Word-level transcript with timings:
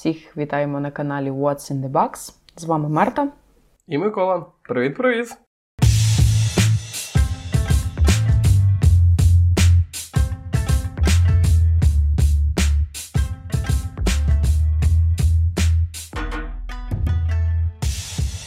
Всіх 0.00 0.36
вітаємо 0.36 0.80
на 0.80 0.90
каналі 0.90 1.30
What's 1.30 1.72
in 1.72 1.80
the 1.82 1.90
Box. 1.90 2.34
З 2.56 2.64
вами 2.64 2.88
Марта. 2.88 3.28
І 3.86 3.98
Микола. 3.98 4.46
Привіт-привіт! 4.62 5.36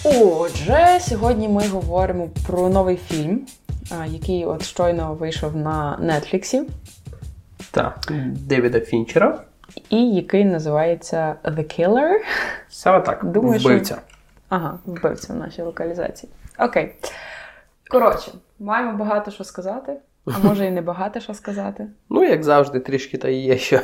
Отже, 0.04 1.00
сьогодні 1.02 1.50
ми 1.50 1.68
говоримо 1.68 2.30
про 2.48 2.70
новий 2.70 2.98
фільм, 2.98 3.46
який 4.08 4.46
от 4.46 4.64
щойно 4.64 5.14
вийшов 5.14 5.56
на 5.56 5.98
Нетфліксі. 6.02 6.64
Так, 7.72 8.12
Девіда 8.48 8.80
Фінчера. 8.80 9.53
І 9.90 10.12
який 10.12 10.46
називається 10.46 11.36
The 11.44 11.80
Killer. 11.80 12.12
Саме 12.70 13.02
так. 13.02 13.25
Думаю, 13.25 13.60
вбивця. 13.60 13.93
Що... 13.93 14.04
Ага, 14.50 14.80
вбивця 14.86 15.34
в 15.34 15.36
нашій 15.36 15.61
локалізації. 15.61 16.32
Окей. 16.60 16.96
Коротше, 17.89 18.32
маємо 18.60 18.97
багато 18.97 19.32
що 19.32 19.44
сказати, 19.44 19.94
а 20.25 20.47
може 20.47 20.66
і 20.66 20.71
не 20.71 20.82
багато 20.82 21.20
що 21.20 21.33
сказати. 21.33 21.88
Ну, 22.10 22.24
як 22.24 22.44
завжди, 22.44 22.80
трішки 22.80 23.18
та 23.18 23.30
є 23.30 23.57
що. 23.57 23.80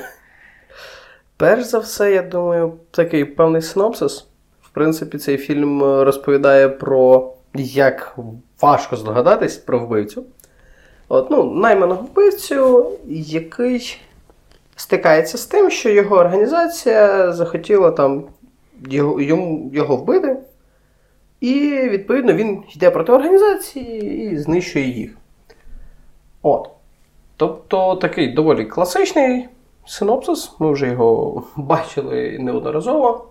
Перш 1.37 1.63
за 1.63 1.79
все, 1.79 2.11
я 2.11 2.21
думаю, 2.21 2.73
такий 2.91 3.25
певний 3.25 3.61
синопсис. 3.61 4.27
В 4.61 4.69
принципі, 4.69 5.17
цей 5.17 5.37
фільм 5.37 5.83
розповідає 5.83 6.69
про 6.69 7.33
як 7.55 8.17
важко 8.61 8.95
здогадатись 8.95 9.57
про 9.57 9.79
вбивцю. 9.79 10.25
От, 11.07 11.31
ну, 11.31 11.43
Найманого 11.43 12.01
вбивцю, 12.01 12.91
який 13.07 14.01
стикається 14.79 15.37
з 15.37 15.45
тим, 15.45 15.69
що 15.69 15.89
його 15.89 16.15
організація 16.15 17.31
захотіла 17.31 17.91
там 17.91 18.23
його, 18.89 19.21
його 19.73 19.95
вбити. 19.95 20.37
І, 21.39 21.59
відповідно, 21.89 22.33
він 22.33 22.63
йде 22.75 22.91
проти 22.91 23.11
організації 23.11 24.31
і 24.31 24.37
знищує 24.37 24.85
їх. 24.85 25.17
От. 26.41 26.69
Тобто 27.37 27.95
такий 27.95 28.33
доволі 28.33 28.65
класичний 28.65 29.49
синопсис, 29.85 30.51
ми 30.59 30.71
вже 30.71 30.87
його 30.87 31.43
бачили 31.55 32.37
неодноразово. 32.39 33.25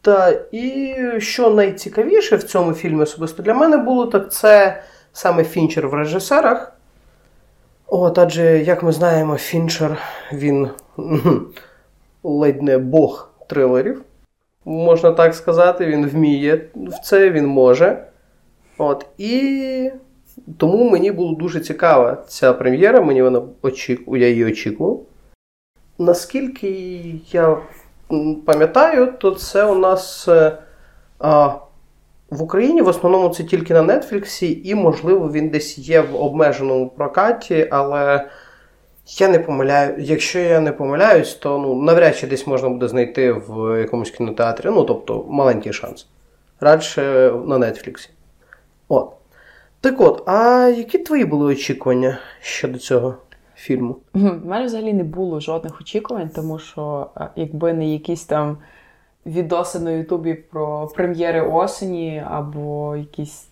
Та 0.00 0.40
і 0.52 0.94
що 1.18 1.50
найцікавіше 1.50 2.36
в 2.36 2.42
цьому 2.42 2.72
фільмі 2.72 3.02
особисто 3.02 3.42
для 3.42 3.54
мене 3.54 3.76
було, 3.76 4.06
так 4.06 4.32
це 4.32 4.82
саме 5.12 5.44
Фінчер 5.44 5.88
в 5.88 5.94
режисерах. 5.94 6.77
От, 7.90 8.18
адже, 8.18 8.58
як 8.58 8.82
ми 8.82 8.92
знаємо, 8.92 9.36
Фінчер 9.36 9.98
він 10.32 10.68
ледь 12.22 12.62
не 12.62 12.78
бог 12.78 13.30
трилерів. 13.46 14.02
Можна 14.64 15.12
так 15.12 15.34
сказати, 15.34 15.86
він 15.86 16.06
вміє 16.06 16.68
в 16.74 17.04
це, 17.04 17.30
він 17.30 17.46
може. 17.46 18.06
От, 18.78 19.06
І 19.18 19.90
тому 20.56 20.90
мені 20.90 21.12
було 21.12 21.34
дуже 21.34 21.60
цікава 21.60 22.24
ця 22.28 22.52
прем'єра, 22.52 23.00
мені 23.00 23.22
вона 23.22 23.42
очіку, 23.62 24.16
я 24.16 24.28
її 24.28 24.44
очікував. 24.44 25.02
Наскільки 25.98 26.70
я 27.32 27.58
пам'ятаю, 28.46 29.12
то 29.18 29.30
це 29.30 29.64
у 29.64 29.74
нас 29.74 30.28
е, 30.28 30.58
а, 31.18 31.50
в 32.30 32.42
Україні 32.42 32.82
в 32.82 32.88
основному 32.88 33.28
це 33.28 33.44
тільки 33.44 33.74
на 33.74 33.82
Нетфліксі, 33.82 34.60
і, 34.64 34.74
можливо, 34.74 35.32
він 35.32 35.48
десь 35.48 35.78
є 35.78 36.00
в 36.00 36.16
обмеженому 36.16 36.88
прокаті, 36.88 37.68
але 37.70 38.28
я 39.18 39.28
не 39.28 39.38
помиляю. 39.38 39.94
Якщо 39.98 40.38
я 40.38 40.60
не 40.60 40.72
помиляюсь, 40.72 41.34
то 41.34 41.58
ну, 41.58 41.82
навряд 41.82 42.16
чи 42.16 42.26
десь 42.26 42.46
можна 42.46 42.68
буде 42.68 42.88
знайти 42.88 43.32
в 43.32 43.80
якомусь 43.80 44.10
кінотеатрі. 44.10 44.68
Ну, 44.70 44.84
тобто, 44.84 45.26
маленький 45.28 45.72
шанс. 45.72 46.06
Радше 46.60 47.32
на 47.46 47.58
Нетфліксі. 47.58 48.10
От. 48.88 49.12
Так 49.80 50.00
от, 50.00 50.28
а 50.28 50.68
які 50.76 50.98
твої 50.98 51.24
були 51.24 51.52
очікування 51.52 52.18
щодо 52.40 52.78
цього? 52.78 53.14
фільму? 53.58 53.96
У 54.14 54.18
мене 54.18 54.66
взагалі 54.66 54.92
не 54.92 55.04
було 55.04 55.40
жодних 55.40 55.80
очікувань, 55.80 56.30
тому 56.34 56.58
що 56.58 57.06
якби 57.36 57.72
не 57.72 57.92
якісь 57.92 58.24
там 58.24 58.58
відоси 59.28 59.78
на 59.78 59.90
Ютубі 59.90 60.34
про 60.34 60.86
прем'єри 60.94 61.40
осені 61.40 62.24
або 62.30 62.96
якісь 62.96 63.48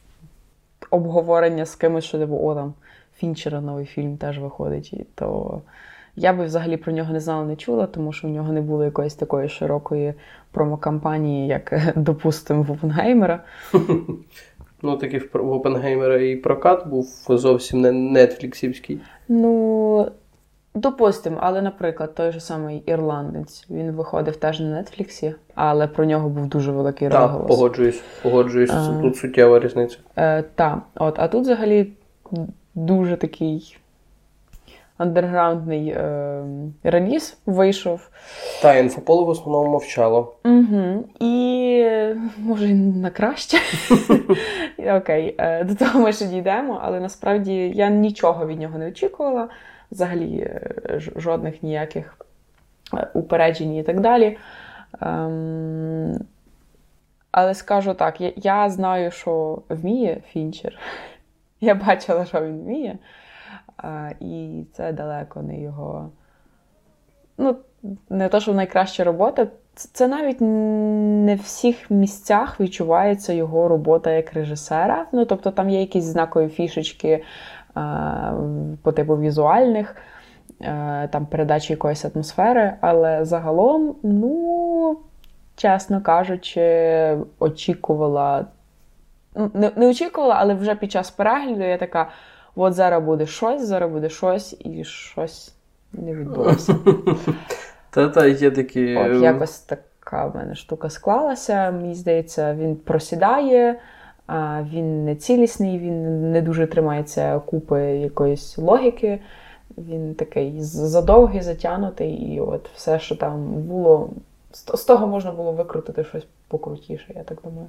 обговорення 0.90 1.66
з 1.66 1.74
кимось, 1.74 2.04
що 2.04 2.18
типу, 2.18 2.36
о 2.36 2.54
там 2.54 2.74
Фінчера 3.18 3.60
новий 3.60 3.86
фільм 3.86 4.16
теж 4.16 4.38
виходить, 4.38 4.94
то 5.14 5.60
я 6.16 6.32
би 6.32 6.44
взагалі 6.44 6.76
про 6.76 6.92
нього 6.92 7.12
не 7.12 7.20
знала, 7.20 7.44
не 7.44 7.56
чула, 7.56 7.86
тому 7.86 8.12
що 8.12 8.28
у 8.28 8.30
нього 8.30 8.52
не 8.52 8.60
було 8.60 8.84
якоїсь 8.84 9.14
такої 9.14 9.48
широкої 9.48 10.14
промокампанії, 10.50 11.46
як, 11.48 11.92
допустимо, 11.96 12.62
в 12.62 12.70
Опенгеймера. 12.70 13.44
Ну, 14.82 14.96
такий 14.96 15.20
в 15.32 15.52
Опенгеймера 15.52 16.16
і 16.16 16.36
прокат 16.36 16.88
був 16.88 17.06
зовсім 17.28 17.80
не 17.80 17.92
нетфліксівський. 17.92 19.00
Ну, 19.28 20.10
допустимо, 20.76 21.36
але, 21.40 21.62
наприклад, 21.62 22.14
той 22.14 22.32
же 22.32 22.40
самий 22.40 22.82
ірландець 22.86 23.66
він 23.70 23.90
виходив 23.90 24.36
теж 24.36 24.60
на 24.60 24.82
Нетфліксі, 24.82 25.34
але 25.54 25.86
про 25.86 26.04
нього 26.04 26.28
був 26.28 26.46
дуже 26.46 26.72
великий 26.72 27.08
так, 27.08 27.20
розголос. 27.20 27.48
Так, 27.48 27.56
погоджуюсь, 27.56 28.02
погоджуюсь, 28.22 28.70
а, 28.70 29.00
тут 29.02 29.16
суттєва 29.16 29.60
різниця. 29.60 29.98
Е, 30.16 30.44
Так, 30.54 30.78
от, 30.94 31.14
а 31.18 31.28
тут 31.28 31.42
взагалі 31.42 31.92
дуже 32.74 33.16
такий 33.16 33.78
андерграундний 34.98 35.88
е, 35.88 36.44
реліз 36.84 37.38
вийшов. 37.46 38.08
Та, 38.62 38.74
інфополе 38.74 39.24
в 39.24 39.28
основному 39.28 39.70
мовчало. 39.70 40.34
Угу. 40.44 41.04
І 41.20 41.84
може 42.38 42.74
на 42.74 43.10
краще. 43.10 43.58
Окей, 44.96 45.34
е, 45.38 45.64
до 45.64 45.74
того 45.74 46.00
ми 46.00 46.12
ще 46.12 46.24
дійдемо, 46.24 46.80
але 46.82 47.00
насправді 47.00 47.72
я 47.74 47.90
нічого 47.90 48.46
від 48.46 48.60
нього 48.60 48.78
не 48.78 48.88
очікувала. 48.88 49.48
Взагалі 49.90 50.38
е, 50.40 51.00
жодних 51.16 51.62
ніяких 51.62 52.18
е, 52.94 53.08
упереджень 53.14 53.74
і 53.74 53.82
так 53.82 54.00
далі. 54.00 54.38
Ем, 55.00 56.18
але 57.30 57.54
скажу 57.54 57.94
так, 57.94 58.20
я, 58.36 58.70
знаю, 58.70 59.10
що 59.10 59.62
вміє 59.68 60.22
Фінчер. 60.28 60.78
Я 61.60 61.74
бачила, 61.74 62.24
що 62.24 62.40
він 62.40 62.60
вміє. 62.60 62.98
І 64.20 64.64
це 64.72 64.92
далеко 64.92 65.42
не 65.42 65.60
його. 65.60 66.10
Ну, 67.38 67.56
не 68.10 68.28
те, 68.28 68.40
що 68.40 68.54
найкраща 68.54 69.04
робота. 69.04 69.46
Це 69.74 70.08
навіть 70.08 70.40
не 70.40 71.34
в 71.34 71.40
всіх 71.40 71.90
місцях 71.90 72.60
відчувається 72.60 73.32
його 73.32 73.68
робота 73.68 74.10
як 74.10 74.32
режисера. 74.32 75.06
Ну, 75.12 75.24
тобто 75.24 75.50
там 75.50 75.70
є 75.70 75.80
якісь 75.80 76.04
знакові 76.04 76.48
фішечки 76.48 77.24
по 78.82 78.92
типу 78.92 79.16
візуальних, 79.16 79.96
там 81.10 81.26
передачі 81.30 81.72
якоїсь 81.72 82.04
атмосфери, 82.04 82.72
але 82.80 83.24
загалом, 83.24 83.96
ну, 84.02 84.98
чесно 85.56 86.00
кажучи, 86.00 87.18
очікувала. 87.38 88.46
Ну, 89.34 89.50
не, 89.54 89.70
не 89.76 89.88
очікувала, 89.88 90.34
але 90.38 90.54
вже 90.54 90.74
під 90.74 90.92
час 90.92 91.10
перегляду 91.10 91.62
я 91.62 91.78
така 91.78 92.08
от 92.56 92.74
зараз 92.74 93.04
буде 93.04 93.26
щось, 93.26 93.62
зараз 93.62 93.90
буде 93.90 94.08
щось, 94.08 94.56
і 94.64 94.84
щось 94.84 95.54
не 95.92 96.14
відбулося. 96.14 96.76
Та-та, 97.90 98.26
є 98.26 98.50
такі. 98.50 98.96
От 98.96 99.22
якось 99.22 99.58
така 99.58 100.26
в 100.26 100.36
мене 100.36 100.54
штука 100.54 100.90
склалася. 100.90 101.70
Мені 101.70 101.94
здається, 101.94 102.54
він 102.54 102.76
просідає, 102.76 103.80
він 104.72 105.04
не 105.04 105.16
цілісний, 105.16 105.78
він 105.78 106.30
не 106.32 106.42
дуже 106.42 106.66
тримається 106.66 107.38
купи 107.38 107.82
якоїсь 107.82 108.58
логіки. 108.58 109.20
Він 109.78 110.14
такий 110.14 110.60
задовгий, 110.60 111.42
затягнутий, 111.42 112.12
і 112.12 112.40
от 112.40 112.70
все, 112.74 112.98
що 112.98 113.16
там 113.16 113.44
було, 113.44 114.10
з 114.52 114.84
того 114.84 115.06
можна 115.06 115.32
було 115.32 115.52
викрутити 115.52 116.04
щось 116.04 116.26
покрутіше, 116.48 117.12
я 117.16 117.22
так 117.22 117.38
думаю. 117.44 117.66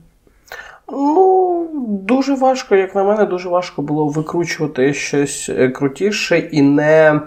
Ну, 0.92 1.68
дуже 1.88 2.36
важко, 2.36 2.76
як 2.76 2.96
на 2.96 3.04
мене, 3.04 3.26
дуже 3.26 3.50
важко 3.50 3.82
було 3.82 4.08
викручувати 4.08 4.94
щось 4.94 5.50
е, 5.50 5.70
крутіше 5.70 6.40
і 6.40 6.62
не 6.62 7.22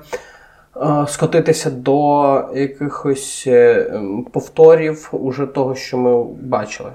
е, 0.76 1.06
скотитися 1.09 1.71
до 1.71 2.44
якихось 2.55 3.44
е, 3.47 3.93
повторів 4.33 5.09
уже 5.12 5.47
того, 5.47 5.75
що 5.75 5.99
ми 5.99 6.25
бачили. 6.25 6.91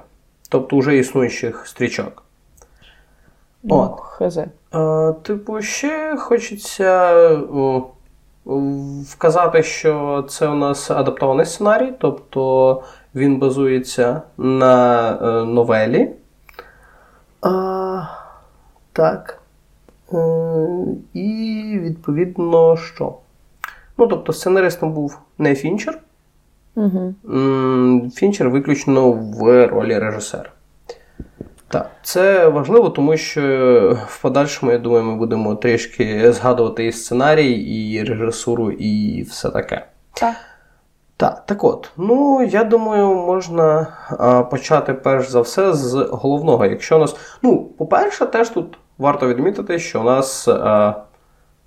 Тобто 0.49 0.77
вже 0.77 0.97
існуючих 0.97 1.67
стрічок. 1.67 2.24
Ну, 3.67 3.75
От. 3.75 3.99
Хз. 3.99 4.37
Е, 4.37 5.13
типу, 5.23 5.61
ще 5.61 6.15
хочеться 6.17 7.29
вказати, 9.09 9.63
що 9.63 10.25
це 10.29 10.47
у 10.47 10.55
нас 10.55 10.91
адаптований 10.91 11.45
сценарій, 11.45 11.93
тобто 11.99 12.83
він 13.15 13.39
базується 13.39 14.21
на 14.37 15.09
е, 15.11 15.45
новелі. 15.45 16.11
А, 17.41 18.01
Так. 18.93 19.41
Е, 20.13 20.17
І, 21.13 21.79
відповідно, 21.81 22.77
що? 22.77 23.15
Ну, 23.97 24.07
тобто, 24.07 24.33
сценаристом 24.33 24.93
був 24.93 25.19
не 25.37 25.55
Фінчер. 25.55 25.99
Угу. 26.75 27.13
Фінчер 28.15 28.49
виключно 28.49 29.11
в 29.11 29.67
ролі 29.67 29.99
режисера. 29.99 30.49
Так, 31.67 31.91
це 32.03 32.47
важливо, 32.47 32.89
тому 32.89 33.17
що 33.17 33.41
в 34.07 34.21
подальшому, 34.21 34.71
я 34.71 34.77
думаю, 34.77 35.03
ми 35.03 35.15
будемо 35.15 35.55
трішки 35.55 36.31
згадувати 36.33 36.85
і 36.85 36.91
сценарій, 36.91 37.51
і 37.51 38.03
режисуру, 38.03 38.71
і 38.71 39.21
все 39.21 39.49
таке. 39.49 39.85
Так. 40.13 40.35
Так, 41.17 41.45
так 41.45 41.63
от, 41.63 41.91
ну 41.97 42.43
я 42.43 42.63
думаю, 42.63 43.07
можна 43.15 43.87
а, 44.19 44.43
почати 44.43 44.93
перш 44.93 45.29
за 45.29 45.41
все 45.41 45.73
з 45.73 45.93
головного. 46.11 46.65
Якщо 46.65 46.95
у 46.95 46.99
нас. 46.99 47.15
Ну, 47.41 47.63
по-перше, 47.77 48.25
теж 48.25 48.49
тут 48.49 48.77
варто 48.97 49.27
відмітити, 49.27 49.79
що 49.79 50.01
у 50.01 50.03
нас 50.03 50.47
а, 50.47 50.93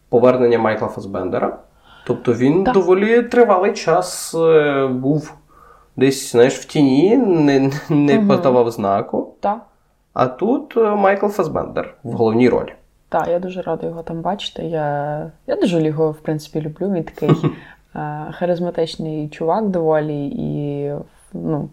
повернення 0.08 0.58
Майкла 0.58 0.88
Фасбендера. 0.88 1.58
Тобто 2.06 2.32
він 2.32 2.64
Так. 2.64 2.74
доволі 2.74 3.22
тривалий 3.22 3.72
час 3.72 4.34
е, 4.34 4.86
був 4.86 5.32
десь, 5.96 6.32
знаєш, 6.32 6.54
в 6.58 6.64
тіні, 6.64 7.16
не, 7.16 7.70
не 7.88 8.14
Мгм. 8.18 8.28
подавав 8.28 8.70
знаку. 8.70 9.34
Так. 9.40 9.58
А 10.18 10.26
тут 10.26 10.76
е, 10.76 10.80
Майкл 10.80 11.26
Фасбендер 11.26 11.94
в 12.04 12.12
головній 12.12 12.48
ролі. 12.48 12.72
Так, 13.08 13.28
я 13.28 13.38
дуже 13.38 13.62
рада 13.62 13.86
його 13.86 14.02
там 14.02 14.20
бачити. 14.20 14.62
Я, 14.62 15.30
я 15.46 15.56
дуже 15.56 15.82
його, 15.82 16.10
в 16.10 16.18
принципі, 16.18 16.60
люблю. 16.60 16.92
Він 16.92 17.04
такий 17.04 17.30
е, 17.96 18.26
харизматичний 18.32 19.28
чувак 19.28 19.68
доволі, 19.68 20.26
і 20.26 20.92
ну, 21.32 21.68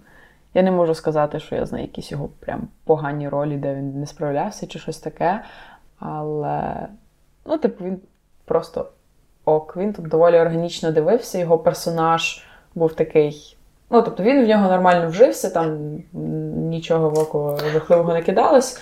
я 0.54 0.64
не 0.64 0.72
можу 0.72 0.96
сказати, 0.96 1.40
що 1.40 1.56
я 1.56 1.66
знаю 1.66 1.84
якісь 1.84 2.12
його 2.12 2.30
прям 2.40 2.68
погані 2.84 3.30
ролі, 3.30 3.58
де 3.58 3.76
він 3.76 4.00
не 4.00 4.06
справлявся 4.06 4.68
чи 4.68 4.80
щось 4.80 5.00
таке. 5.00 5.42
Але, 6.00 6.88
ну, 7.46 7.58
типу, 7.58 7.84
він 7.84 8.00
просто 8.46 8.90
ок. 9.46 9.78
Він 9.78 9.94
тут 9.94 10.08
доволі 10.08 10.40
органічно 10.40 10.92
дивився. 10.92 11.38
Його 11.38 11.58
персонаж 11.58 12.46
був 12.76 12.94
такий. 12.94 13.55
Ну, 13.90 14.02
тобто 14.02 14.24
він 14.24 14.46
в 14.46 14.48
нього 14.48 14.70
нормально 14.70 15.10
вжився, 15.10 15.50
там 15.50 15.78
нічого 16.70 17.10
в 17.10 17.20
око 17.20 17.60
жахливого 17.74 18.14
не 18.14 18.22
кидалось. 18.22 18.82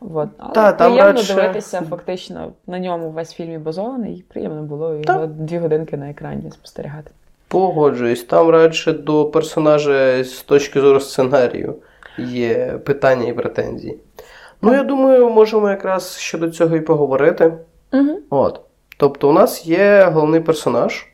От. 0.00 0.28
Але 0.38 0.52
Та, 0.52 0.72
там 0.72 0.92
приємно 0.92 1.12
радше- 1.20 1.34
дивитися, 1.34 1.82
фактично 1.90 2.52
на 2.66 2.78
ньому 2.78 3.10
весь 3.10 3.32
фільм 3.32 3.52
і 3.52 3.58
базований, 3.58 4.14
і 4.16 4.22
приємно 4.22 4.62
було 4.62 4.90
його 4.90 5.04
Та. 5.04 5.26
дві 5.26 5.58
годинки 5.58 5.96
на 5.96 6.10
екрані 6.10 6.50
спостерігати. 6.50 7.10
Погоджуюсь, 7.48 8.24
там 8.24 8.48
радше 8.50 8.92
до 8.92 9.24
персонажа 9.24 10.24
з 10.24 10.42
точки 10.42 10.80
зору 10.80 11.00
сценарію 11.00 11.74
є 12.18 12.80
питання 12.84 13.28
і 13.28 13.32
претензії. 13.32 13.98
Ну, 14.62 14.74
я 14.74 14.82
думаю, 14.82 15.30
можемо 15.30 15.70
якраз 15.70 16.16
щодо 16.16 16.50
цього 16.50 16.76
і 16.76 16.80
поговорити. 16.80 17.52
Угу. 17.92 18.18
От. 18.30 18.60
Тобто, 18.98 19.28
у 19.28 19.32
нас 19.32 19.66
є 19.66 20.08
головний 20.12 20.40
персонаж. 20.40 21.06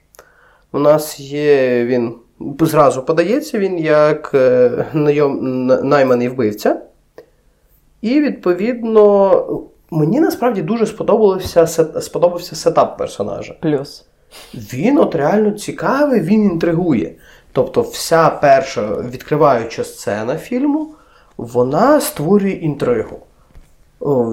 У 0.73 0.79
нас 0.79 1.21
є 1.21 1.85
він 1.85 2.15
зразу 2.60 3.02
подається 3.02 3.58
він 3.58 3.78
як 3.78 4.31
е, 4.34 4.70
найом, 4.92 5.66
найманий 5.66 6.28
вбивця. 6.28 6.81
І, 8.00 8.20
відповідно, 8.20 9.62
мені 9.90 10.20
насправді 10.20 10.62
дуже 10.62 10.87
сподобався, 10.87 11.66
сподобався 12.00 12.56
сетап 12.56 12.98
персонажа. 12.98 13.54
Плюс. 13.60 14.06
Він 14.54 14.98
от 14.98 15.14
реально 15.14 15.50
цікавий, 15.50 16.20
він 16.20 16.44
інтригує. 16.44 17.14
Тобто, 17.52 17.82
вся 17.82 18.31
перша 18.31 18.86
відкриваюча 18.86 19.84
сцена 19.84 20.36
фільму, 20.36 20.94
вона 21.36 22.00
створює 22.00 22.50
інтригу. 22.50 23.19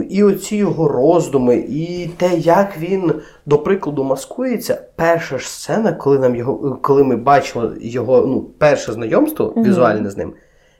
І 0.09 0.23
оці 0.23 0.55
його 0.55 0.87
роздуми, 0.87 1.55
і 1.69 2.09
те, 2.17 2.37
як 2.37 2.77
він, 2.79 3.13
до 3.45 3.57
прикладу, 3.57 4.03
маскується. 4.03 4.81
Перша 4.95 5.37
ж 5.37 5.49
сцена, 5.49 5.93
коли 5.93 6.19
нам 6.19 6.35
його, 6.35 6.79
коли 6.81 7.03
ми 7.03 7.15
бачили 7.15 7.77
його 7.81 8.21
ну, 8.27 8.41
перше 8.57 8.93
знайомство 8.93 9.53
Мгм. 9.55 9.65
візуальне 9.65 10.09
з 10.09 10.17
ним, 10.17 10.33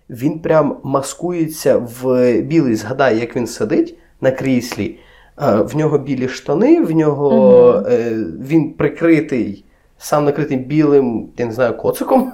він 0.09 0.39
прям 0.39 0.77
маскується 0.83 1.77
в 2.01 2.31
білий. 2.41 2.75
Згадай, 2.75 3.19
як 3.19 3.35
він 3.35 3.47
сидить 3.47 3.97
на 4.21 4.31
кріслі. 4.31 4.99
Е, 5.41 5.55
В 5.55 5.75
нього 5.75 5.97
білі 5.97 6.27
штани, 6.27 6.81
в 6.81 6.91
нього 6.91 7.83
е, 7.89 8.11
він 8.49 8.73
прикритий, 8.73 9.65
сам 9.97 10.25
накритий 10.25 10.57
білим, 10.57 11.29
я 11.37 11.45
не 11.45 11.51
знаю, 11.51 11.77
коциком. 11.77 12.31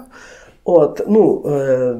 От, 0.64 1.02
ну, 1.08 1.44
е, 1.48 1.96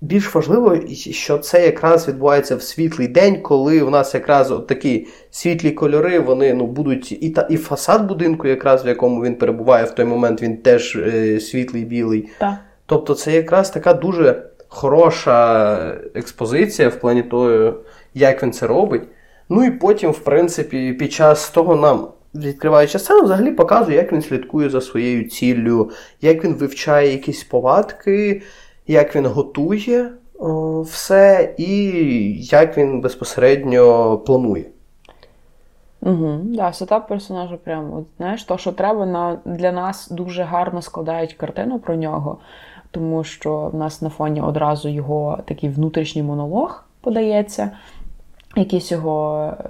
більш 0.00 0.34
важливо, 0.34 0.76
що 1.10 1.38
це 1.38 1.64
якраз 1.64 2.08
відбувається 2.08 2.56
в 2.56 2.62
світлий 2.62 3.08
день, 3.08 3.42
коли 3.42 3.82
в 3.82 3.90
нас 3.90 4.14
якраз 4.14 4.50
от 4.50 4.66
такі 4.66 5.06
світлі 5.30 5.70
кольори, 5.70 6.18
вони 6.18 6.54
ну, 6.54 6.66
будуть 6.66 7.12
і, 7.12 7.30
та, 7.30 7.46
і 7.50 7.56
фасад 7.56 8.06
будинку, 8.06 8.48
якраз 8.48 8.84
в 8.84 8.88
якому 8.88 9.24
він 9.24 9.34
перебуває 9.34 9.84
в 9.84 9.90
той 9.90 10.04
момент, 10.04 10.42
він 10.42 10.56
теж 10.56 10.96
е, 10.96 11.40
світлий 11.40 11.84
білий. 11.84 12.28
Так. 12.38 12.54
Тобто 12.86 13.14
це 13.14 13.32
якраз 13.32 13.70
така 13.70 13.94
дуже 13.94 14.42
хороша 14.68 15.76
експозиція 16.14 16.88
в 16.88 17.00
плані 17.00 17.22
того, 17.22 17.74
як 18.14 18.42
він 18.42 18.52
це 18.52 18.66
робить. 18.66 19.02
Ну 19.48 19.64
і 19.64 19.70
потім, 19.70 20.10
в 20.10 20.18
принципі, 20.18 20.92
під 20.92 21.12
час 21.12 21.50
того 21.50 21.76
нам, 21.76 22.08
відкриваючи 22.34 22.98
сцену, 22.98 23.22
взагалі 23.22 23.50
показує, 23.50 23.96
як 23.96 24.12
він 24.12 24.22
слідкує 24.22 24.70
за 24.70 24.80
своєю 24.80 25.28
ціллю, 25.28 25.90
як 26.20 26.44
він 26.44 26.54
вивчає 26.54 27.12
якісь 27.12 27.44
повадки, 27.44 28.42
як 28.90 29.16
він 29.16 29.26
готує 29.26 30.10
о, 30.38 30.80
все, 30.82 31.54
і 31.58 31.68
як 32.42 32.78
він 32.78 33.00
безпосередньо 33.00 34.18
планує. 34.18 34.64
Угу. 36.02 36.40
Да, 36.44 36.72
сетап 36.72 37.08
персонажа 37.08 37.56
прям, 37.56 37.94
от, 37.94 38.04
знаєш, 38.16 38.44
то, 38.44 38.58
що 38.58 38.72
треба, 38.72 39.06
на, 39.06 39.38
для 39.44 39.72
нас 39.72 40.10
дуже 40.10 40.42
гарно 40.42 40.82
складають 40.82 41.32
картину 41.34 41.78
про 41.78 41.94
нього, 41.96 42.38
тому 42.90 43.24
що 43.24 43.70
в 43.72 43.74
нас 43.74 44.02
на 44.02 44.08
фоні 44.08 44.40
одразу 44.40 44.88
його 44.88 45.38
такий 45.44 45.70
внутрішній 45.70 46.22
монолог 46.22 46.84
подається, 47.00 47.70
якісь 48.56 48.92
його 48.92 49.44
е, 49.60 49.64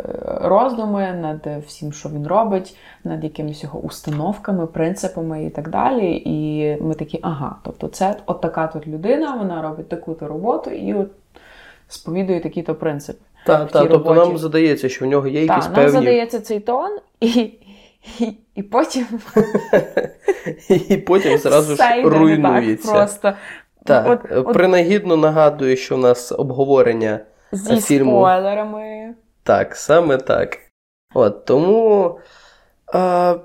роздуми 0.48 1.12
над 1.12 1.62
всім, 1.66 1.92
що 1.92 2.08
він 2.08 2.26
робить, 2.26 2.76
над 3.04 3.24
якимись 3.24 3.62
його 3.62 3.78
установками, 3.78 4.66
принципами 4.66 5.44
і 5.44 5.50
так 5.50 5.70
далі. 5.70 6.22
І 6.24 6.76
ми 6.82 6.94
такі, 6.94 7.18
ага, 7.22 7.56
тобто 7.64 7.88
це 7.88 8.16
от 8.26 8.40
така 8.40 8.66
тут 8.66 8.86
людина, 8.86 9.36
вона 9.36 9.62
робить 9.62 9.88
таку-то 9.88 10.28
роботу 10.28 10.70
і 10.70 10.94
от 10.94 11.08
сповідує 11.88 12.40
такі-то 12.40 12.74
принципи. 12.74 13.18
Та, 13.46 13.64
В 13.64 13.70
та, 13.70 13.86
тобто 13.86 14.14
нам 14.14 14.38
задається, 14.38 14.88
що 14.88 15.04
в 15.04 15.08
нього 15.08 15.28
є 15.28 15.40
якісь 15.40 15.66
Так, 15.66 15.76
нам 15.76 15.88
задається 15.88 16.40
цей 16.40 16.60
тон, 16.60 16.98
і, 17.20 17.28
і, 18.18 18.36
і 18.54 18.62
потім 18.62 19.06
І 20.88 20.96
потім 20.96 21.38
зразу 21.38 21.76
ж 21.76 22.02
руйнується. 22.02 22.92
Так, 22.92 22.96
просто 22.96 23.32
Так, 23.84 24.28
от- 24.30 24.52
принагідно 24.52 25.16
нагадую, 25.16 25.76
що 25.76 25.96
в 25.96 25.98
нас 25.98 26.32
обговорення 26.32 27.20
зі 27.52 27.80
фільму. 27.80 28.10
спойлерами. 28.10 29.14
так, 29.42 29.76
саме 29.76 30.16
так. 30.16 30.58
От 31.14 31.44
тому. 31.44 32.18
А, 32.92 33.36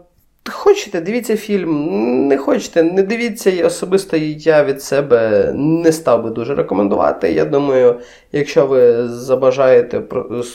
хочете, 0.51 1.01
дивіться 1.01 1.37
фільм, 1.37 2.27
не 2.27 2.37
хочете, 2.37 2.83
не 2.83 3.03
дивіться, 3.03 3.49
і 3.49 3.63
особисто 3.63 4.17
я 4.17 4.63
від 4.63 4.81
себе 4.81 5.51
не 5.55 5.91
став 5.91 6.23
би 6.23 6.29
дуже 6.29 6.55
рекомендувати. 6.55 7.31
Я 7.31 7.45
думаю, 7.45 7.99
якщо 8.31 8.67
ви 8.67 9.07
забажаєте 9.07 10.03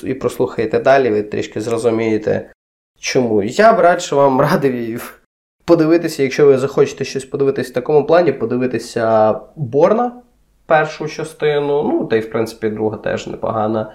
і 0.05 0.15
прослухаєте 0.15 0.81
далі, 0.81 1.11
ви 1.11 1.23
трішки 1.23 1.61
зрозумієте, 1.61 2.51
чому. 2.99 3.43
Я 3.43 3.73
б 3.73 3.79
радше 3.79 4.15
вам 4.15 4.41
радив 4.41 5.21
подивитися, 5.65 6.23
якщо 6.23 6.47
ви 6.47 6.59
захочете 6.59 7.05
щось 7.05 7.25
подивитися 7.25 7.71
в 7.71 7.75
такому 7.75 8.07
плані, 8.07 8.33
подивитися 8.33 9.35
Борна 9.57 10.23
першу 10.71 11.09
частину, 11.09 11.83
ну 11.83 12.05
та 12.05 12.17
й 12.17 12.21
в 12.21 12.31
принципі 12.31 12.69
друга 12.69 12.97
теж 12.97 13.27
непогана. 13.27 13.93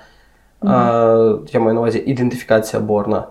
А, 0.62 1.36
я 1.52 1.60
маю 1.60 1.74
на 1.74 1.80
увазі 1.80 2.04
ідентифікація 2.06 2.82
Борна. 2.82 3.28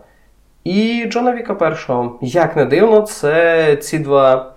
І 0.64 1.04
Джона 1.08 1.32
Віка 1.34 1.54
першого. 1.54 2.18
Як 2.22 2.56
не 2.56 2.64
дивно, 2.64 3.00
це 3.00 3.76
ці 3.76 3.98
два. 3.98 4.52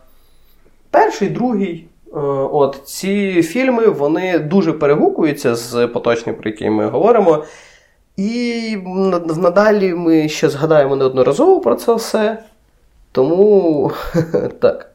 Перший, 0.91 1.29
другий. 1.29 1.88
е, 2.08 2.20
От 2.51 2.82
ці 2.86 3.44
фільми 3.44 3.88
вони 3.88 4.39
дуже 4.39 4.74
перегукуються 4.74 5.56
з 5.56 5.88
поточним, 5.88 6.36
про 6.36 6.50
який 6.50 6.70
ми 6.70 6.88
говоримо. 6.88 7.44
І 8.17 8.77
надалі 9.38 9.94
ми 9.94 10.29
ще 10.29 10.50
згадаємо 10.50 10.96
неодноразово 10.96 11.60
про 11.60 11.75
це 11.75 11.94
все. 11.94 12.44
Тому 13.12 13.91
так. 14.62 14.91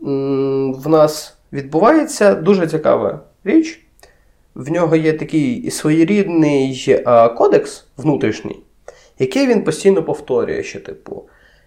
В 0.00 0.88
нас 0.88 1.36
відбувається 1.54 2.34
дуже 2.34 2.66
цікава 2.66 3.20
річ. 3.44 3.80
В 4.54 4.70
нього 4.70 4.96
є 4.96 5.12
такий 5.12 5.70
своєрідний 5.70 6.96
кодекс 7.36 7.86
внутрішній, 7.96 8.60
який 9.18 9.46
він 9.46 9.64
постійно 9.64 10.02
повторює, 10.02 10.62
що, 10.62 10.80
типу, 10.80 11.22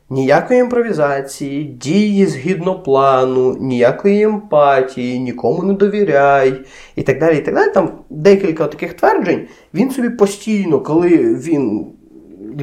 ніякої 0.09 0.59
імпровізації, 0.59 1.63
дії 1.63 2.25
згідно 2.25 2.79
плану, 2.79 3.57
ніякої 3.59 4.21
емпатії, 4.21 5.19
нікому 5.19 5.63
не 5.63 5.73
довіряй, 5.73 6.61
і 6.95 7.03
так 7.03 7.19
далі. 7.19 7.37
і 7.37 7.41
так 7.41 7.55
далі. 7.55 7.71
Там 7.71 7.91
декілька 8.09 8.67
таких 8.67 8.93
тверджень. 8.93 9.47
Він 9.73 9.91
собі 9.91 10.09
постійно, 10.09 10.79
коли 10.79 11.09
він 11.35 11.85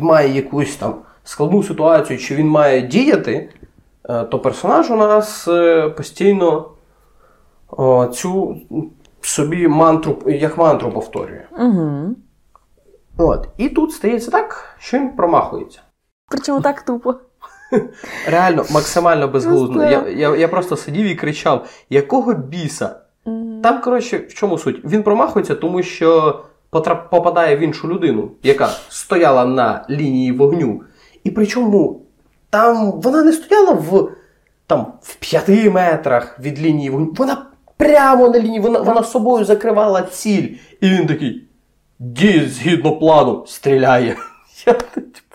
має 0.00 0.36
якусь 0.36 0.76
там 0.76 0.94
складну 1.24 1.62
ситуацію, 1.62 2.18
чи 2.18 2.34
він 2.34 2.46
має 2.46 2.82
діяти, 2.82 3.48
е, 4.08 4.24
то 4.24 4.38
персонаж 4.38 4.90
у 4.90 4.96
нас 4.96 5.48
е, 5.48 5.88
постійно 5.88 6.73
цю 8.12 8.56
собі 9.20 9.68
мантру, 9.68 10.18
як 10.26 10.58
мантру 10.58 10.90
повторює. 10.90 11.44
Угу. 11.58 12.14
От. 13.16 13.48
І 13.56 13.68
тут 13.68 13.92
стається 13.92 14.30
так, 14.30 14.76
що 14.78 14.98
він 14.98 15.08
промахується. 15.08 15.80
Причому 16.28 16.60
так 16.60 16.82
тупо. 16.82 17.14
Реально, 18.26 18.64
максимально 18.70 19.28
безглуздо. 19.28 19.84
Я, 19.84 20.08
я, 20.08 20.36
я 20.36 20.48
просто 20.48 20.76
сидів 20.76 21.06
і 21.06 21.14
кричав: 21.14 21.68
якого 21.90 22.34
біса? 22.34 22.96
Там, 23.62 23.80
коротше, 23.84 24.18
в 24.18 24.34
чому 24.34 24.58
суть? 24.58 24.84
Він 24.84 25.02
промахується, 25.02 25.54
тому 25.54 25.82
що 25.82 26.40
потрап- 26.72 27.08
попадає 27.10 27.56
в 27.56 27.60
іншу 27.60 27.88
людину, 27.88 28.30
яка 28.42 28.68
стояла 28.88 29.44
на 29.44 29.86
лінії 29.90 30.32
вогню. 30.32 30.82
І 31.24 31.30
причому 31.30 32.02
там 32.50 32.92
вона 32.92 33.22
не 33.22 33.32
стояла 33.32 33.72
в, 33.72 34.08
там, 34.66 34.92
в 35.02 35.14
п'яти 35.14 35.70
метрах 35.70 36.40
від 36.40 36.62
лінії 36.62 36.90
вогню. 36.90 37.14
Вона 37.16 37.46
прямо 37.76 38.28
на 38.28 38.38
лінії, 38.40 38.60
вона, 38.60 38.80
вона 38.80 39.02
собою 39.02 39.44
закривала 39.44 40.02
ціль. 40.02 40.48
І 40.80 40.88
він 40.88 41.06
такий: 41.06 41.44
дій 41.98 42.48
згідно 42.48 42.96
плану, 42.96 43.44
стріляє. 43.46 44.16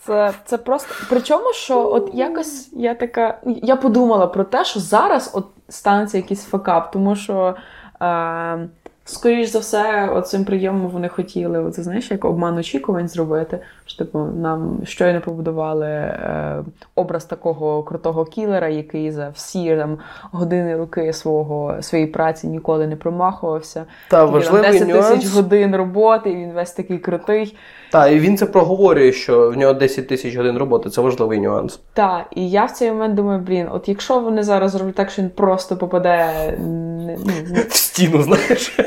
Це, 0.05 0.33
це 0.45 0.57
просто. 0.57 0.89
Причому, 1.09 1.53
що 1.53 1.93
от 1.93 2.11
якось 2.13 2.69
я 2.73 2.95
така. 2.95 3.41
Я 3.45 3.75
подумала 3.75 4.27
про 4.27 4.43
те, 4.43 4.65
що 4.65 4.79
зараз 4.79 5.31
от 5.33 5.45
станеться 5.69 6.17
якийсь 6.17 6.43
факап, 6.43 6.91
тому 6.91 7.15
що. 7.15 7.55
Е, 8.01 8.69
Скоріш 9.09 9.49
за 9.49 9.59
все, 9.59 10.09
оцим 10.09 10.45
прийомом 10.45 10.87
вони 10.87 11.07
хотіли, 11.07 11.59
оце 11.59 11.83
знаєш, 11.83 12.11
як 12.11 12.25
обман 12.25 12.57
очікувань 12.57 13.07
зробити. 13.07 13.59
Що 13.89 13.97
типу 13.97 14.19
нам 14.19 14.79
щойно 14.83 15.21
побудували 15.21 15.87
е, 15.87 16.63
образ 16.95 17.25
такого 17.25 17.83
крутого 17.83 18.25
кілера, 18.25 18.67
який 18.67 19.11
за 19.11 19.29
всі 19.29 19.75
там 19.75 19.97
години 20.31 20.77
руки 20.77 21.13
свого 21.13 21.75
своєї 21.81 22.09
праці 22.09 22.47
ніколи 22.47 22.87
не 22.87 22.95
промахувався. 22.95 23.85
Та 24.09 24.25
там, 24.25 24.33
важливий 24.33 24.71
10 24.71 24.91
тисяч 24.91 25.33
годин 25.33 25.75
роботи, 25.75 26.29
і 26.29 26.35
він 26.35 26.51
весь 26.51 26.71
такий 26.71 26.97
крутий. 26.97 27.57
Та, 27.91 28.07
і 28.07 28.19
він 28.19 28.37
це 28.37 28.45
проговорює, 28.45 29.11
що 29.11 29.49
в 29.51 29.57
нього 29.57 29.73
10 29.73 30.07
тисяч 30.07 30.35
годин 30.35 30.57
роботи. 30.57 30.89
Це 30.89 31.01
важливий 31.01 31.39
нюанс. 31.39 31.79
Так, 31.93 32.25
і 32.35 32.49
я 32.49 32.65
в 32.65 32.71
цей 32.71 32.91
момент 32.91 33.15
думаю, 33.15 33.39
блін, 33.39 33.67
от 33.71 33.89
якщо 33.89 34.19
вони 34.19 34.43
зараз 34.43 34.71
зроблять 34.71 34.95
так, 34.95 35.09
що 35.09 35.21
він 35.21 35.29
просто 35.29 35.77
попаде 35.77 36.33
не, 36.59 37.17
ну, 37.25 37.33
не- 37.49 37.61
В 37.69 37.73
стіну, 37.73 38.21
знаєш. 38.23 38.79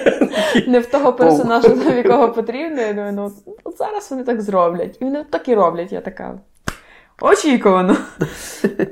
Не 0.66 0.80
в 0.80 0.86
того 0.86 1.12
персонажа, 1.12 1.68
до 1.68 1.90
якого 1.90 2.32
потрібно, 2.32 2.80
я 2.80 2.92
думаю, 2.92 3.12
ну 3.12 3.32
от, 3.64 3.76
зараз 3.78 4.10
вони 4.10 4.24
так 4.24 4.40
зроблять. 4.42 4.96
І 5.00 5.04
вони 5.04 5.24
так 5.30 5.48
і 5.48 5.54
роблять. 5.54 5.92
Я 5.92 6.00
така. 6.00 6.38
Очікувано. 7.20 7.96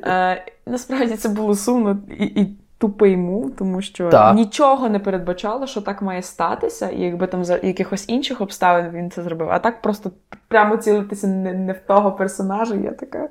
Е, 0.04 0.44
насправді 0.66 1.16
це 1.16 1.28
було 1.28 1.54
сумно 1.54 1.98
і, 2.18 2.24
і 2.24 2.56
тупий 2.80 3.16
мув, 3.16 3.56
тому 3.58 3.82
що 3.82 4.08
Так. 4.08 4.34
нічого 4.34 4.88
не 4.88 4.98
передбачало, 4.98 5.66
що 5.66 5.80
так 5.80 6.02
має 6.02 6.22
статися, 6.22 6.88
і 6.88 7.00
якби 7.00 7.26
там 7.26 7.44
за 7.44 7.58
якихось 7.62 8.04
інших 8.08 8.40
обставин 8.40 8.90
він 8.90 9.10
це 9.10 9.22
зробив. 9.22 9.48
А 9.50 9.58
так 9.58 9.82
просто 9.82 10.10
прямо 10.48 10.76
цілитися 10.76 11.26
не, 11.26 11.54
не 11.54 11.72
в 11.72 11.78
того 11.86 12.12
персонажа, 12.12 12.74
я 12.74 12.90
така. 12.90 13.28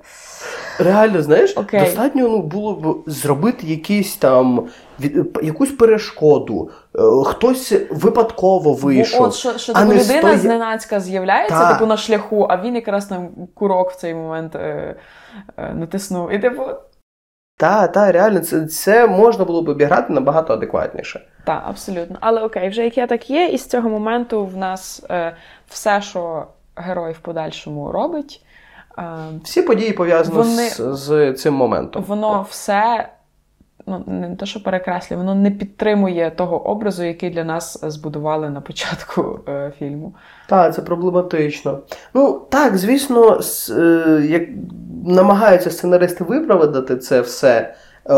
Реально, 0.79 1.21
знаєш, 1.21 1.57
Окей. 1.57 1.79
достатньо 1.79 2.27
ну, 2.27 2.41
було 2.41 2.73
б 2.73 3.03
зробити 3.05 3.67
якийсь 3.67 4.15
там 4.15 4.67
від, 4.99 5.39
якусь 5.43 5.71
перешкоду. 5.71 6.69
Е, 6.95 6.99
Хтось 7.25 7.73
випадково 7.91 8.73
вийшов. 8.73 9.19
Бо 9.19 9.25
от 9.25 9.33
що, 9.33 9.57
що 9.57 9.73
а 9.75 9.79
типу, 9.81 9.93
не 9.93 10.03
людина 10.03 10.21
стоя- 10.21 10.37
зненацька 10.37 10.99
з'являється, 10.99 11.59
Та. 11.59 11.73
типу 11.73 11.85
на 11.85 11.97
шляху, 11.97 12.47
а 12.49 12.61
він 12.61 12.75
якраз 12.75 13.05
там 13.05 13.29
курок 13.53 13.91
в 13.91 13.95
цей 13.95 14.13
момент 14.13 14.55
е, 14.55 14.95
е, 15.57 15.73
натиснув. 15.73 16.31
І 16.31 16.39
типу, 16.39 16.63
Та, 17.59 17.87
та, 17.87 18.11
реально, 18.11 18.39
це, 18.39 18.65
це 18.65 19.07
можна 19.07 19.45
було 19.45 19.61
б 19.61 19.69
обіграти 19.69 20.13
набагато 20.13 20.53
адекватніше. 20.53 21.21
так, 21.45 21.63
абсолютно. 21.67 22.17
Але 22.21 22.41
окей, 22.43 22.69
вже 22.69 22.83
як 22.83 22.97
я 22.97 23.07
так 23.07 23.29
є, 23.29 23.47
і 23.47 23.57
з 23.57 23.67
цього 23.67 23.89
моменту 23.89 24.45
в 24.45 24.57
нас 24.57 25.05
е, 25.09 25.35
все, 25.67 26.01
що 26.01 26.47
герой 26.75 27.13
в 27.13 27.19
подальшому 27.19 27.91
робить, 27.91 28.43
е, 28.97 29.03
Всі 29.43 29.61
події 29.61 29.91
пов'язані 29.93 30.37
Вони- 30.37 30.69
з, 30.69 30.95
з 30.95 31.33
цим 31.33 31.53
моментом. 31.53 32.03
воно 32.07 32.45
все. 32.49 33.09
Ну, 33.89 34.03
не 34.07 34.35
те, 34.35 34.45
що 34.45 34.63
перекреслює, 34.63 35.17
воно 35.17 35.35
не 35.35 35.51
підтримує 35.51 36.31
того 36.31 36.67
образу, 36.67 37.03
який 37.03 37.29
для 37.29 37.43
нас 37.43 37.79
збудували 37.83 38.49
на 38.49 38.61
початку 38.61 39.39
е, 39.47 39.71
фільму. 39.79 40.13
Так, 40.47 40.75
це 40.75 40.81
проблематично. 40.81 41.79
Ну, 42.13 42.41
так, 42.49 42.77
звісно, 42.77 43.39
е, 43.69 44.21
як 44.29 44.43
намагаються 45.05 45.71
сценаристи 45.71 46.23
виправдати 46.23 46.97
це 46.97 47.21
все 47.21 47.75
е, 48.09 48.13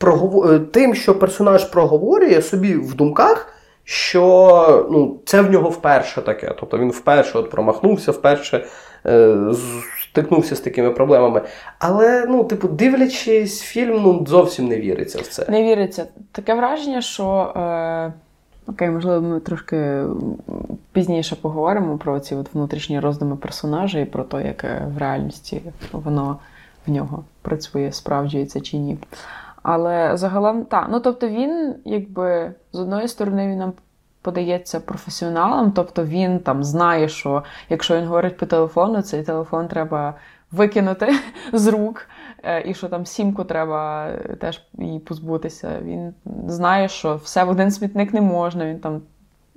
прогово- 0.00 0.54
е, 0.54 0.58
тим, 0.58 0.94
що 0.94 1.18
персонаж 1.18 1.64
проговорює 1.64 2.42
собі 2.42 2.74
в 2.74 2.94
думках, 2.94 3.52
що 3.84 4.88
ну, 4.90 5.20
це 5.24 5.40
в 5.40 5.50
нього 5.50 5.70
вперше 5.70 6.22
таке. 6.22 6.54
Тобто 6.60 6.78
він 6.78 6.90
вперше 6.90 7.38
от 7.38 7.50
промахнувся, 7.50 8.12
вперше 8.12 8.64
е, 9.06 9.36
стикнувся 10.16 10.56
з 10.56 10.60
такими 10.60 10.90
проблемами. 10.90 11.42
Але, 11.78 12.26
ну, 12.28 12.44
типу, 12.44 12.68
дивлячись 12.68 13.60
фільм, 13.60 14.02
ну, 14.02 14.26
зовсім 14.26 14.68
не 14.68 14.80
віриться 14.80 15.18
в 15.18 15.26
це. 15.26 15.46
Не 15.48 15.62
віриться. 15.62 16.06
Таке 16.32 16.54
враження, 16.54 17.00
що. 17.00 17.52
Е... 17.56 18.12
Окей, 18.68 18.90
можливо, 18.90 19.20
ми 19.20 19.40
трошки 19.40 20.02
пізніше 20.92 21.36
поговоримо 21.36 21.98
про 21.98 22.20
ці 22.20 22.34
от 22.34 22.54
внутрішні 22.54 23.00
роздуми 23.00 23.36
персонажа 23.36 23.98
і 23.98 24.04
про 24.04 24.24
те, 24.24 24.46
як 24.46 24.64
в 24.94 24.98
реальності 24.98 25.62
воно 25.92 26.38
в 26.86 26.90
нього 26.90 27.24
працює, 27.42 27.92
справджується 27.92 28.60
чи 28.60 28.76
ні. 28.76 28.98
Але 29.62 30.16
загалом 30.16 30.64
так. 30.64 30.86
Ну 30.90 31.00
тобто 31.00 31.28
він, 31.28 31.74
якби 31.84 32.52
з 32.72 32.78
одної 32.78 33.08
сторони, 33.08 33.48
він 33.48 33.58
нам 33.58 33.72
подається 34.26 34.80
професіоналом, 34.80 35.72
тобто 35.72 36.04
він 36.04 36.38
там 36.38 36.64
знає, 36.64 37.08
що 37.08 37.42
якщо 37.70 37.96
він 37.96 38.04
говорить 38.06 38.36
по 38.36 38.46
телефону, 38.46 39.02
цей 39.02 39.22
телефон 39.22 39.68
треба 39.68 40.14
викинути 40.52 41.08
з 41.52 41.66
рук, 41.66 42.08
е, 42.42 42.62
і 42.70 42.74
що 42.74 42.88
там 42.88 43.06
сімку 43.06 43.44
треба 43.44 44.06
е, 44.08 44.36
теж 44.40 44.62
її 44.78 44.98
позбутися. 44.98 45.68
Він 45.84 46.14
знає, 46.48 46.88
що 46.88 47.20
все 47.24 47.44
в 47.44 47.48
один 47.50 47.70
смітник 47.70 48.14
не 48.14 48.20
можна, 48.20 48.66
він 48.66 48.78
там 48.78 49.00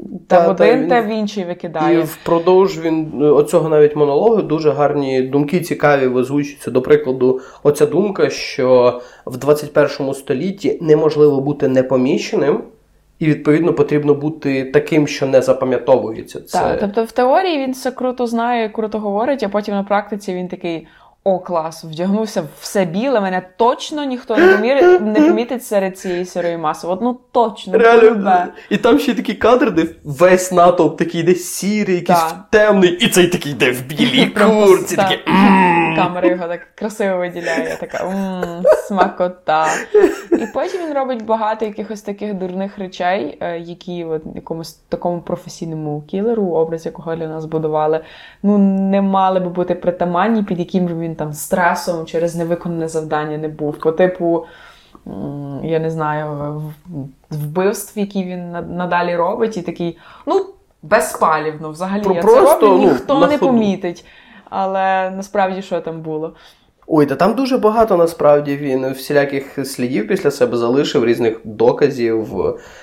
те 0.04 0.36
Та, 0.36 0.40
в 0.40 0.56
та, 0.56 0.64
один, 0.64 0.82
він- 0.82 0.90
те 0.90 1.02
в 1.02 1.08
інший 1.08 1.44
І 1.44 1.46
викидає. 1.46 2.02
впродовж 2.02 2.80
він 2.80 3.12
е, 3.22 3.26
оцього 3.26 3.70
навіть 3.70 3.96
монологу 3.96 4.42
дуже 4.42 4.72
гарні 4.72 5.22
думки 5.22 5.60
цікаві 5.60 6.08
озвучуються. 6.08 6.72
До 6.72 6.82
прикладу, 6.82 7.40
оця 7.64 7.86
думка, 7.86 8.30
що 8.30 9.02
в 9.26 9.38
21 9.38 10.14
столітті 10.14 10.80
неможливо 10.82 11.42
бути 11.42 11.68
непоміченим, 11.68 12.64
і 13.20 13.26
відповідно 13.26 13.74
потрібно 13.74 14.14
бути 14.14 14.66
таким, 14.66 15.08
що 15.08 15.26
не 15.26 15.42
запам'ятовується. 15.42 16.42
Це 16.42 16.60
Так, 16.60 16.80
тобто 16.80 17.04
в 17.04 17.12
теорії 17.12 17.58
він 17.58 17.72
все 17.72 17.92
круто 17.92 18.28
знає, 18.28 18.70
круто 18.70 19.00
говорить, 19.00 19.44
а 19.44 19.50
потім 19.50 19.76
на 19.76 19.84
практиці 19.84 20.34
він 20.34 20.48
такий. 20.48 20.88
О, 21.24 21.40
клас, 21.40 21.84
вдягнувся 21.84 22.44
все 22.62 22.86
біле, 22.86 23.22
мене 23.22 23.42
точно 23.58 24.04
ніхто 24.04 24.38
не 24.38 24.54
помірить, 24.54 25.02
не 25.02 25.22
помітить 25.22 25.66
серед 25.66 26.00
цієї 26.00 26.26
сірої 26.26 26.58
маси. 26.58 26.88
От 26.88 27.02
ну 27.02 27.20
точно, 27.32 27.78
Реально, 27.78 28.46
і 28.70 28.78
там 28.78 29.00
ще 29.00 29.12
й 29.12 29.16
такі 29.16 29.34
кадри, 29.34 29.72
де 29.72 29.86
весь 30.04 30.52
натовп 30.52 30.98
такий 30.98 31.24
десь 31.24 31.46
сірий, 31.46 31.96
якийсь 31.96 32.20
Так. 32.20 32.46
темний, 32.50 32.92
і 32.92 33.08
цей 33.08 33.28
такий 33.28 33.54
де 33.54 33.72
в 33.72 33.82
білій 33.82 34.26
курці. 34.26 34.96
так. 34.96 35.10
такий. 35.10 35.34
Камера 36.04 36.28
його 36.28 36.48
так 36.48 36.60
красиво 36.76 37.18
виділяє, 37.18 37.78
така 37.80 38.06
мм, 38.06 38.64
смакота. 38.88 39.68
І 40.32 40.46
потім 40.54 40.82
він 40.88 40.94
робить 40.94 41.26
багато 41.26 41.66
якихось 41.66 42.02
таких 42.02 42.34
дурних 42.34 42.78
речей, 42.80 43.38
е, 43.42 43.60
які 43.60 44.06
от 44.06 44.22
якомусь 44.36 44.74
такому 44.74 45.22
професійному 45.22 46.02
кілеру, 46.08 46.46
образ 46.52 46.86
якого 46.86 47.16
для 47.16 47.28
нас 47.28 47.46
будували, 47.46 48.00
ну 48.44 48.58
не 48.92 49.02
мали 49.02 49.40
би 49.40 49.50
бути 49.50 49.76
притаманні, 49.76 50.44
під 50.44 50.60
яким 50.60 50.86
би 50.86 50.94
він 50.94 51.16
там 51.16 51.34
стресом 51.34 52.06
через 52.06 52.36
невиконане 52.36 52.88
завдання 52.88 53.38
не 53.38 53.48
був. 53.48 53.78
По 53.80 53.92
типу. 53.92 54.46
Я 55.64 55.80
не 55.80 55.90
знаю, 55.92 56.62
вбивств, 57.30 58.00
які 58.00 58.24
він 58.24 58.52
надалі 58.52 59.16
робить, 59.16 59.58
і 59.58 59.62
такий, 59.62 59.98
ну, 60.26 60.46
безпалівно, 60.84 61.70
взагалі 61.70 62.02
Про- 62.04 62.14
я 62.16 62.22
це 62.22 62.28
роблю, 62.42 62.68
ну, 62.68 62.78
ніхто 62.78 63.20
не 63.20 63.38
ходу. 63.38 63.38
помітить. 63.52 64.06
Але 64.50 65.10
насправді 65.10 65.62
що 65.62 65.82
там 65.82 66.02
було? 66.02 66.34
Ой, 66.88 67.06
та 67.06 67.16
там 67.16 67.34
дуже 67.34 67.58
багато 67.58 67.98
насправді 67.98 68.58
він 68.58 68.92
всіляких 68.92 69.68
слідів 69.68 70.08
після 70.08 70.32
себе 70.32 70.58
залишив, 70.58 71.06
різних 71.06 71.40
доказів. 71.44 72.28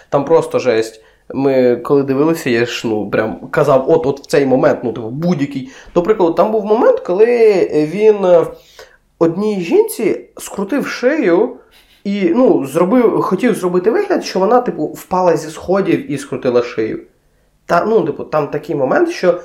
Там 0.09 0.25
просто 0.25 0.59
жесть. 0.59 1.03
Ми 1.35 1.77
коли 1.77 2.03
дивилися, 2.03 2.51
я 2.51 2.67
ж 2.67 2.89
ну 2.89 3.11
прям 3.11 3.49
казав, 3.51 3.91
от 3.91 4.07
от 4.07 4.21
в 4.21 4.27
цей 4.27 4.47
момент, 4.47 4.79
ну 4.85 4.93
типу, 4.93 5.09
будь-який. 5.09 5.71
До 5.95 6.03
прикладу, 6.03 6.33
там 6.33 6.53
був 6.53 6.65
момент, 6.65 7.01
коли 7.01 7.27
він 7.93 8.47
одній 9.19 9.61
жінці 9.61 10.21
скрутив 10.37 10.87
шию 10.87 11.57
і 12.05 12.33
ну, 12.35 12.67
зробив, 12.67 13.23
хотів 13.23 13.55
зробити 13.55 13.91
вигляд, 13.91 14.25
що 14.25 14.39
вона, 14.39 14.61
типу, 14.61 14.87
впала 14.87 15.37
зі 15.37 15.51
сходів 15.51 16.13
і 16.13 16.19
скрутила 16.19 16.63
шию. 16.63 17.03
Та, 17.67 17.85
ну, 17.85 18.01
типу, 18.01 18.25
там 18.25 18.49
такий 18.49 18.77
момент, 18.77 19.11
що 19.11 19.41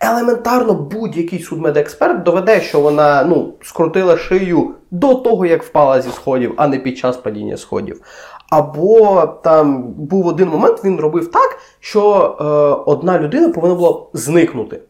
елементарно 0.00 0.74
будь-який 0.74 1.42
судмедексперт 1.42 2.22
доведе, 2.22 2.60
що 2.60 2.80
вона 2.80 3.24
ну, 3.24 3.54
скрутила 3.62 4.16
шию 4.16 4.74
до 4.90 5.14
того, 5.14 5.46
як 5.46 5.62
впала 5.62 6.02
зі 6.02 6.10
сходів, 6.10 6.54
а 6.56 6.68
не 6.68 6.78
під 6.78 6.98
час 6.98 7.16
падіння 7.16 7.56
сходів. 7.56 8.02
Або 8.50 9.26
там 9.26 9.82
був 9.82 10.26
один 10.26 10.48
момент, 10.48 10.84
він 10.84 11.00
робив 11.00 11.30
так, 11.30 11.58
що 11.80 12.36
е, 12.40 12.44
одна 12.90 13.18
людина 13.18 13.48
повинна 13.48 13.74
була 13.74 14.02
зникнути. 14.12 14.80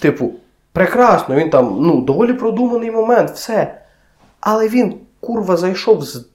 Типу, 0.00 0.32
прекрасно, 0.72 1.34
він 1.34 1.50
там 1.50 1.76
ну, 1.80 2.00
доволі 2.00 2.32
продуманий 2.32 2.90
момент, 2.90 3.30
все. 3.30 3.80
Але 4.40 4.68
він, 4.68 4.94
курва, 5.20 5.56
зайшов 5.56 6.04
з 6.04 6.28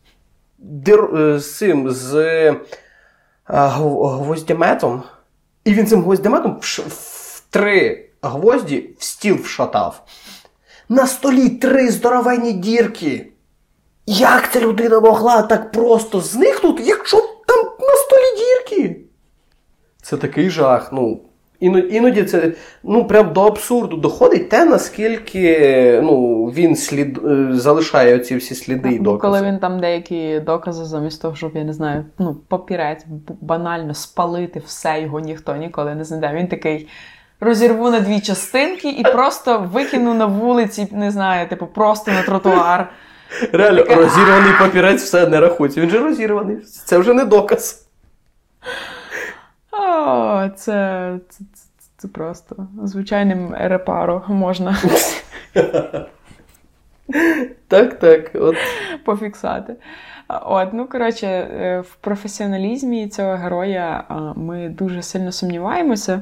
дир, 0.58 1.10
е, 1.18 1.40
з 1.40 1.58
цим 1.58 1.90
з 1.92 2.16
е, 2.16 2.56
гвоздяметом, 3.46 5.04
і 5.66 5.74
він 5.74 5.88
цим 5.88 6.02
гвоздяметом 6.02 6.60
в 6.62 7.11
три 7.52 8.06
гвозді 8.22 8.90
в 8.98 9.04
стіл 9.04 9.36
вшатав. 9.36 10.04
На 10.90 11.08
столі 11.08 11.50
три 11.50 11.90
здоровенні 11.90 12.54
дірки. 12.54 13.28
Як 14.06 14.52
ця 14.52 14.60
людина 14.60 15.00
могла 15.00 15.42
так 15.42 15.72
просто 15.72 16.20
зникнути, 16.20 16.84
якщо 16.84 17.18
там 17.48 17.66
на 17.66 17.96
столі 17.96 18.38
дірки? 18.38 19.00
Це 20.02 20.18
такий 20.18 20.50
жах. 20.50 20.94
Ну, 20.94 21.22
іноді, 21.60 22.24
це 22.24 22.52
ну, 22.84 23.08
прям 23.08 23.34
до 23.34 23.42
абсурду 23.42 23.98
доходить 23.98 24.50
те, 24.50 24.66
наскільки 24.66 26.00
ну, 26.04 26.46
він 26.46 26.76
слід, 26.76 27.20
е, 27.26 27.48
залишає 27.52 28.16
оці 28.16 28.36
всі 28.36 28.56
сліди 28.56 28.92
і 28.92 29.00
докази. 29.00 29.22
коли 29.22 29.52
він 29.52 29.60
там 29.60 29.80
деякі 29.80 30.40
докази, 30.40 30.86
замість 30.86 31.22
того, 31.22 31.36
щоб 31.36 31.56
я 31.56 31.64
не 31.64 31.74
знаю, 31.74 32.06
ну, 32.20 32.38
папірець 32.48 33.06
банально 33.42 33.94
спалити 33.94 34.62
все, 34.66 35.02
його 35.02 35.20
ніхто 35.20 35.56
ніколи 35.56 35.96
не 35.96 36.04
знайде. 36.04 36.32
Він 36.34 36.48
такий. 36.48 36.88
Розірву 37.42 37.90
на 37.90 38.00
дві 38.00 38.22
частинки 38.22 38.90
і 38.90 39.04
просто 39.04 39.60
викину 39.60 40.14
на 40.14 40.26
вулиці, 40.26 40.88
не 40.92 41.12
знаю, 41.12 41.48
типу, 41.48 41.68
просто 41.68 42.12
на 42.12 42.24
тротуар. 42.24 42.90
Реально, 43.52 43.84
Таке, 43.84 43.96
розірваний 43.96 44.54
папірець 44.60 45.04
все 45.04 45.28
не 45.28 45.40
рахується. 45.40 45.82
Він 45.82 45.90
же 45.90 46.00
розірваний. 46.00 46.58
Це 46.62 46.98
вже 46.98 47.14
не 47.14 47.26
доказ. 47.26 47.88
О, 49.72 50.48
це, 50.56 51.20
це, 51.30 51.44
це, 51.54 51.64
це 51.98 52.08
просто 52.08 52.68
звичайним 52.84 53.56
репаро 53.60 54.24
можна 54.28 54.78
Так, 57.68 58.00
так. 58.00 58.32
От. 58.34 58.56
пофіксати. 59.06 59.76
От, 60.46 60.74
ну 60.74 60.88
коротше, 60.88 61.28
е, 61.28 61.84
в 61.88 61.96
професіоналізмі 61.96 63.08
цього 63.08 63.32
героя 63.32 64.04
ми 64.36 64.70
дуже 64.70 65.02
сильно 65.02 65.32
сумніваємося. 65.32 66.22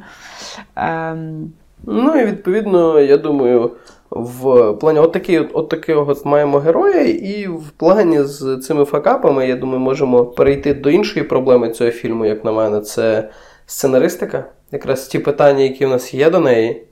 Ем, 0.76 1.52
Ну 1.84 2.20
і 2.20 2.26
відповідно, 2.26 3.00
я 3.00 3.18
думаю, 3.18 3.72
в 4.10 4.74
плані 4.74 5.00
от 5.00 5.12
такий, 5.12 5.40
от, 5.40 5.70
такого 5.70 6.16
маємо 6.26 6.60
героя, 6.60 7.02
і 7.02 7.48
в 7.48 7.70
плані 7.70 8.24
з 8.24 8.58
цими 8.58 8.86
факапами, 8.86 9.48
я 9.48 9.56
думаю, 9.56 9.80
можемо 9.80 10.26
перейти 10.26 10.74
до 10.74 10.90
іншої 10.90 11.26
проблеми 11.26 11.70
цього 11.70 11.92
фільму, 11.92 12.26
як 12.26 12.46
на 12.46 12.52
мене, 12.52 12.82
це 12.82 13.30
сценаристика. 13.66 14.46
Якраз 14.72 15.08
ті 15.08 15.20
питання, 15.20 15.64
які 15.64 15.86
в 15.86 15.90
нас 15.90 16.14
є 16.14 16.30
до 16.30 16.40
неї. 16.40 16.84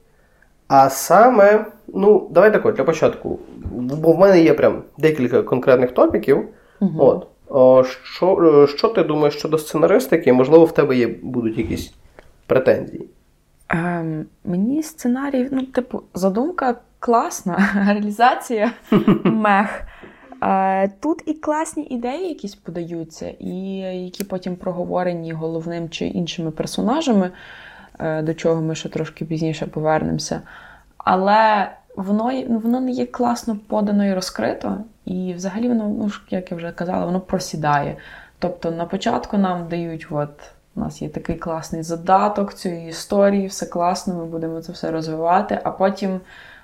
А 0.68 0.90
саме, 0.90 1.66
ну, 1.88 2.28
давай 2.32 2.54
так 2.54 2.66
от, 2.66 2.76
для 2.76 2.84
початку. 2.84 3.40
Бо 3.72 4.12
в 4.12 4.20
мене 4.20 4.42
є 4.42 4.54
прям 4.54 4.84
декілька 4.98 5.42
конкретних 5.44 5.92
топіків. 5.92 6.48
Мгм. 6.82 7.00
От. 7.02 7.28
О, 7.50 7.84
що, 8.04 8.64
е, 8.64 8.68
що 8.68 8.88
ти 8.90 9.04
думаєш 9.04 9.36
щодо 9.36 9.58
сценаристики? 9.58 10.34
Можливо, 10.34 10.66
в 10.66 10.72
тебе 10.72 10.96
є, 10.98 11.08
будуть 11.08 11.58
якісь 11.58 11.94
претензії. 12.48 13.06
ем, 13.70 14.26
мені 14.46 14.84
сценарій, 14.84 15.48
ну, 15.52 15.62
типу, 15.62 16.02
задумка 16.14 16.76
класна, 17.00 17.70
реалізація 17.88 18.72
мех. 19.24 19.82
Е, 20.44 20.88
Тут 21.00 21.24
і 21.26 21.34
класні 21.34 21.84
ідеї 21.84 22.30
якісь 22.30 22.56
подаються, 22.56 23.30
і 23.40 23.50
які 24.06 24.24
потім 24.24 24.56
проговорені 24.56 25.32
головним 25.34 25.90
чи 25.90 26.06
іншими 26.08 26.52
персонажами, 26.52 27.32
е, 28.00 28.22
до 28.22 28.34
чого 28.34 28.62
ми 28.62 28.76
ще 28.76 28.90
трошки 28.90 29.26
пізніше 29.26 29.66
повернемося. 29.66 30.42
Але 30.98 31.72
воно, 31.96 32.32
ну, 32.50 32.60
воно 32.60 32.80
не 32.82 32.92
є 32.92 33.06
класно 33.06 33.58
подано 33.68 34.06
і 34.06 34.14
розкрито, 34.14 34.78
і 35.08 35.34
взагалі 35.34 35.68
воно, 35.68 35.90
ну, 35.90 36.12
як 36.30 36.52
я 36.52 36.58
вже 36.58 36.72
казала, 36.72 37.06
воно 37.06 37.20
просідає. 37.20 37.98
Тобто 38.40 38.72
на 38.72 38.86
початку 38.86 39.38
нам 39.38 39.68
дають, 39.68 40.08
от 40.10 40.30
у 40.76 40.80
нас 40.80 41.02
є 41.02 41.10
такий 41.10 41.36
класний 41.36 41.84
задаток 41.84 42.54
цієї 42.54 42.90
історії, 42.90 43.48
все 43.48 43.66
класно, 43.66 44.14
ми 44.14 44.26
будемо 44.26 44.62
це 44.62 44.72
все 44.72 44.92
розвивати, 44.92 45.60
а 45.64 45.72
потім 45.72 46.20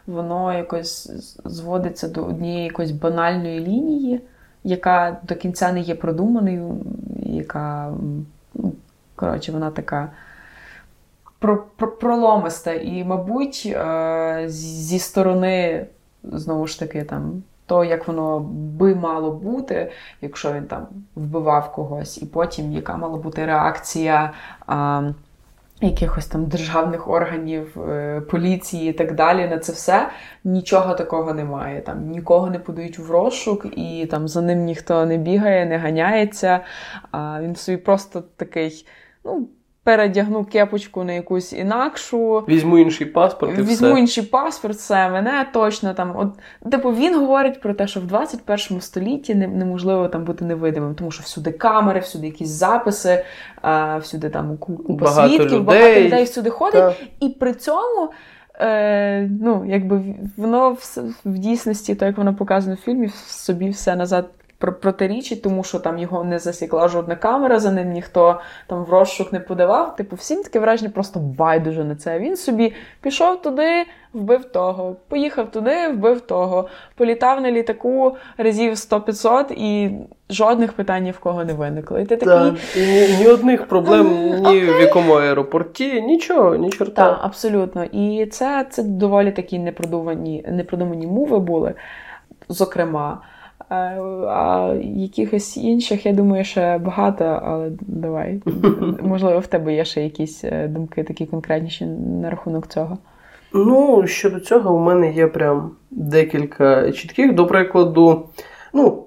воно 0.08 0.54
якось 0.54 1.12
зводиться 1.46 2.08
до 2.08 2.24
однієї 2.24 2.64
якоїсь 2.64 2.92
банальної 2.92 3.60
лінії, 3.60 4.22
яка 4.64 5.18
до 5.24 5.36
кінця 5.36 5.72
не 5.72 5.80
є 5.80 5.96
продуманою, 5.96 6.78
яка, 7.26 7.94
ну, 8.54 8.74
коротше, 9.16 9.52
вона 9.52 9.72
така 9.72 10.12
про, 11.40 11.64
про, 11.76 11.92
проломиста. 11.92 12.74
І, 12.74 13.04
мабуть, 13.04 13.64
е, 13.66 14.44
зі 14.48 15.00
сторони, 15.00 15.86
знову 16.24 16.68
ж 16.68 16.80
таки, 16.80 17.04
там. 17.04 17.44
То, 17.66 17.84
як 17.84 18.08
воно 18.08 18.40
би 18.54 18.96
мало 18.96 19.32
бути, 19.32 19.92
якщо 20.22 20.54
він 20.54 20.64
там 20.64 20.88
вбивав 21.16 21.72
когось, 21.72 22.22
і 22.22 22.26
потім 22.26 22.72
яка 22.72 22.98
мала 22.98 23.18
бути 23.18 23.46
реакція 23.46 24.34
а, 24.68 25.02
якихось 25.82 26.26
там 26.26 26.46
державних 26.46 27.08
органів, 27.08 27.82
е, 27.90 28.22
поліції 28.22 28.90
і 28.90 28.94
так 28.94 29.16
далі 29.16 29.48
на 29.48 29.60
це 29.60 29.72
все, 29.72 30.10
нічого 30.44 30.94
такого 30.94 31.34
немає. 31.34 31.82
Там 31.82 32.10
нікого 32.10 32.50
не 32.50 32.60
подають 32.60 33.00
в 33.00 33.12
розшук, 33.12 33.66
і 33.78 34.08
там 34.12 34.28
за 34.28 34.42
ним 34.42 34.64
ніхто 34.64 35.06
не 35.06 35.18
бігає, 35.18 35.66
не 35.66 35.78
ганяється. 35.78 36.60
А 37.12 37.42
він 37.42 37.56
собі 37.56 37.78
просто 37.78 38.24
такий, 38.38 38.88
ну. 39.26 39.48
Передягну 39.84 40.46
кепочку 40.46 41.04
на 41.04 41.14
якусь 41.14 41.54
інакшу, 41.54 42.44
Візьму 42.48 42.78
інший 42.78 43.08
паспорт 43.08 43.60
і 43.60 43.62
Візьму 43.62 43.92
все. 43.92 44.00
інший 44.00 44.24
паспорт, 44.24 44.76
все 44.78 45.10
мене 45.10 45.46
точно 45.54 45.94
там. 45.94 46.14
От, 46.18 46.72
типу, 46.72 46.90
він 46.92 47.20
говорить 47.20 47.62
про 47.62 47.74
те, 47.74 47.88
що 47.88 48.00
в 48.00 48.04
21 48.04 48.82
столітті 48.82 49.36
неможливо 49.36 50.08
там 50.08 50.24
бути 50.24 50.46
невидимим, 50.46 50.96
тому 50.96 51.12
що 51.12 51.24
всюди 51.24 51.52
камери, 51.52 52.00
всюди 52.00 52.26
якісь 52.26 52.50
записи, 52.50 53.26
а, 53.62 53.98
всюди 53.98 54.30
там 54.30 54.58
ку- 54.58 54.78
купа 54.78 55.06
Багато 55.06 55.30
свідків, 55.30 55.46
людей. 55.52 55.62
багато 55.62 56.02
людей 56.02 56.24
всюди 56.24 56.50
ходить, 56.50 56.82
Так. 56.82 56.96
і 57.20 57.30
при 57.30 57.54
цьому. 57.54 58.10
Е, 58.60 59.30
ну, 59.42 59.66
якби 59.68 60.02
воно 60.38 60.70
в, 60.72 60.98
в 61.26 61.38
дійсності, 61.38 61.96
то 61.96 62.06
як 62.06 62.18
воно 62.18 62.36
показано 62.36 62.76
в 62.76 62.86
фільмі, 62.86 63.08
в 63.08 63.12
собі 63.32 63.70
все 63.70 63.96
назад 63.96 64.30
протирічить, 64.58 65.42
тому 65.42 65.64
що 65.64 65.80
там 65.80 65.98
його 66.00 66.24
не 66.24 66.40
засікла 66.40 66.88
жодна 66.88 67.16
камера, 67.16 67.60
за 67.60 67.72
ним 67.72 67.92
ніхто 67.92 68.40
там 68.68 68.84
в 68.84 68.90
розшук 68.90 69.34
не 69.34 69.40
подавав. 69.40 69.96
Типу, 69.96 70.16
всім 70.16 70.44
таке 70.44 70.60
враження 70.60 70.90
просто 70.90 71.20
байдуже 71.20 71.84
на 71.84 71.96
це. 71.96 72.20
Він 72.20 72.38
собі 72.38 72.74
пішов 73.02 73.42
туди, 73.42 73.86
вбив 74.14 74.46
того, 74.46 74.96
поїхав 75.08 75.52
туди, 75.52 75.88
вбив 75.88 76.22
того, 76.22 76.68
політав 76.96 77.42
на 77.42 77.52
літаку 77.52 78.16
разів 78.38 78.74
100-500 78.74 79.54
і 79.58 79.92
жодних 80.30 80.74
питань 80.74 81.04
ні 81.04 81.12
в 81.12 81.20
кого 81.20 81.46
не 81.46 81.54
виникло. 81.54 82.00
І 82.00 82.06
ти 82.06 82.18
такий. 82.18 82.52
Так. 82.52 82.78
І 82.78 82.80
ні, 82.80 83.18
ні 83.20 83.28
одних 83.28 83.68
проблем 83.68 84.08
ні 84.42 84.60
в 84.60 84.82
якому 84.82 85.14
аеропорті, 85.14 86.02
нічого, 86.02 86.56
ні 86.56 86.70
чорта. 86.70 87.10
Так, 87.10 87.20
абсолютно. 87.22 87.84
І 87.84 88.26
це, 88.26 88.66
це 88.70 88.84
доволі 88.84 89.32
такі 89.32 89.60
непродумані, 89.60 90.46
непродумані 90.48 91.08
мови 91.08 91.40
були, 91.40 91.74
зокрема. 92.50 93.22
Е, 93.72 93.76
А 94.30 94.74
якихось 94.96 95.58
інших, 95.58 96.06
я 96.06 96.14
думаю, 96.14 96.44
ще 96.44 96.78
багато, 96.78 97.42
але 97.44 97.72
давай. 97.82 98.42
Можливо, 99.02 99.40
в 99.40 99.48
тебе 99.48 99.74
є 99.74 99.86
ще 99.86 100.04
якісь 100.04 100.44
е, 100.44 100.68
думки 100.68 101.04
такі 101.04 101.26
конкретніші 101.26 101.86
на 101.86 102.30
рахунок 102.30 102.68
цього. 102.68 102.98
Ну, 103.54 104.08
щодо 104.08 104.40
цього, 104.40 104.76
у 104.76 104.80
мене 104.80 105.12
є 105.12 105.28
прям 105.28 105.72
декілька 105.92 106.92
чітких. 106.92 107.36
До 107.36 107.48
прикладу, 107.48 108.30
ну, 108.74 109.04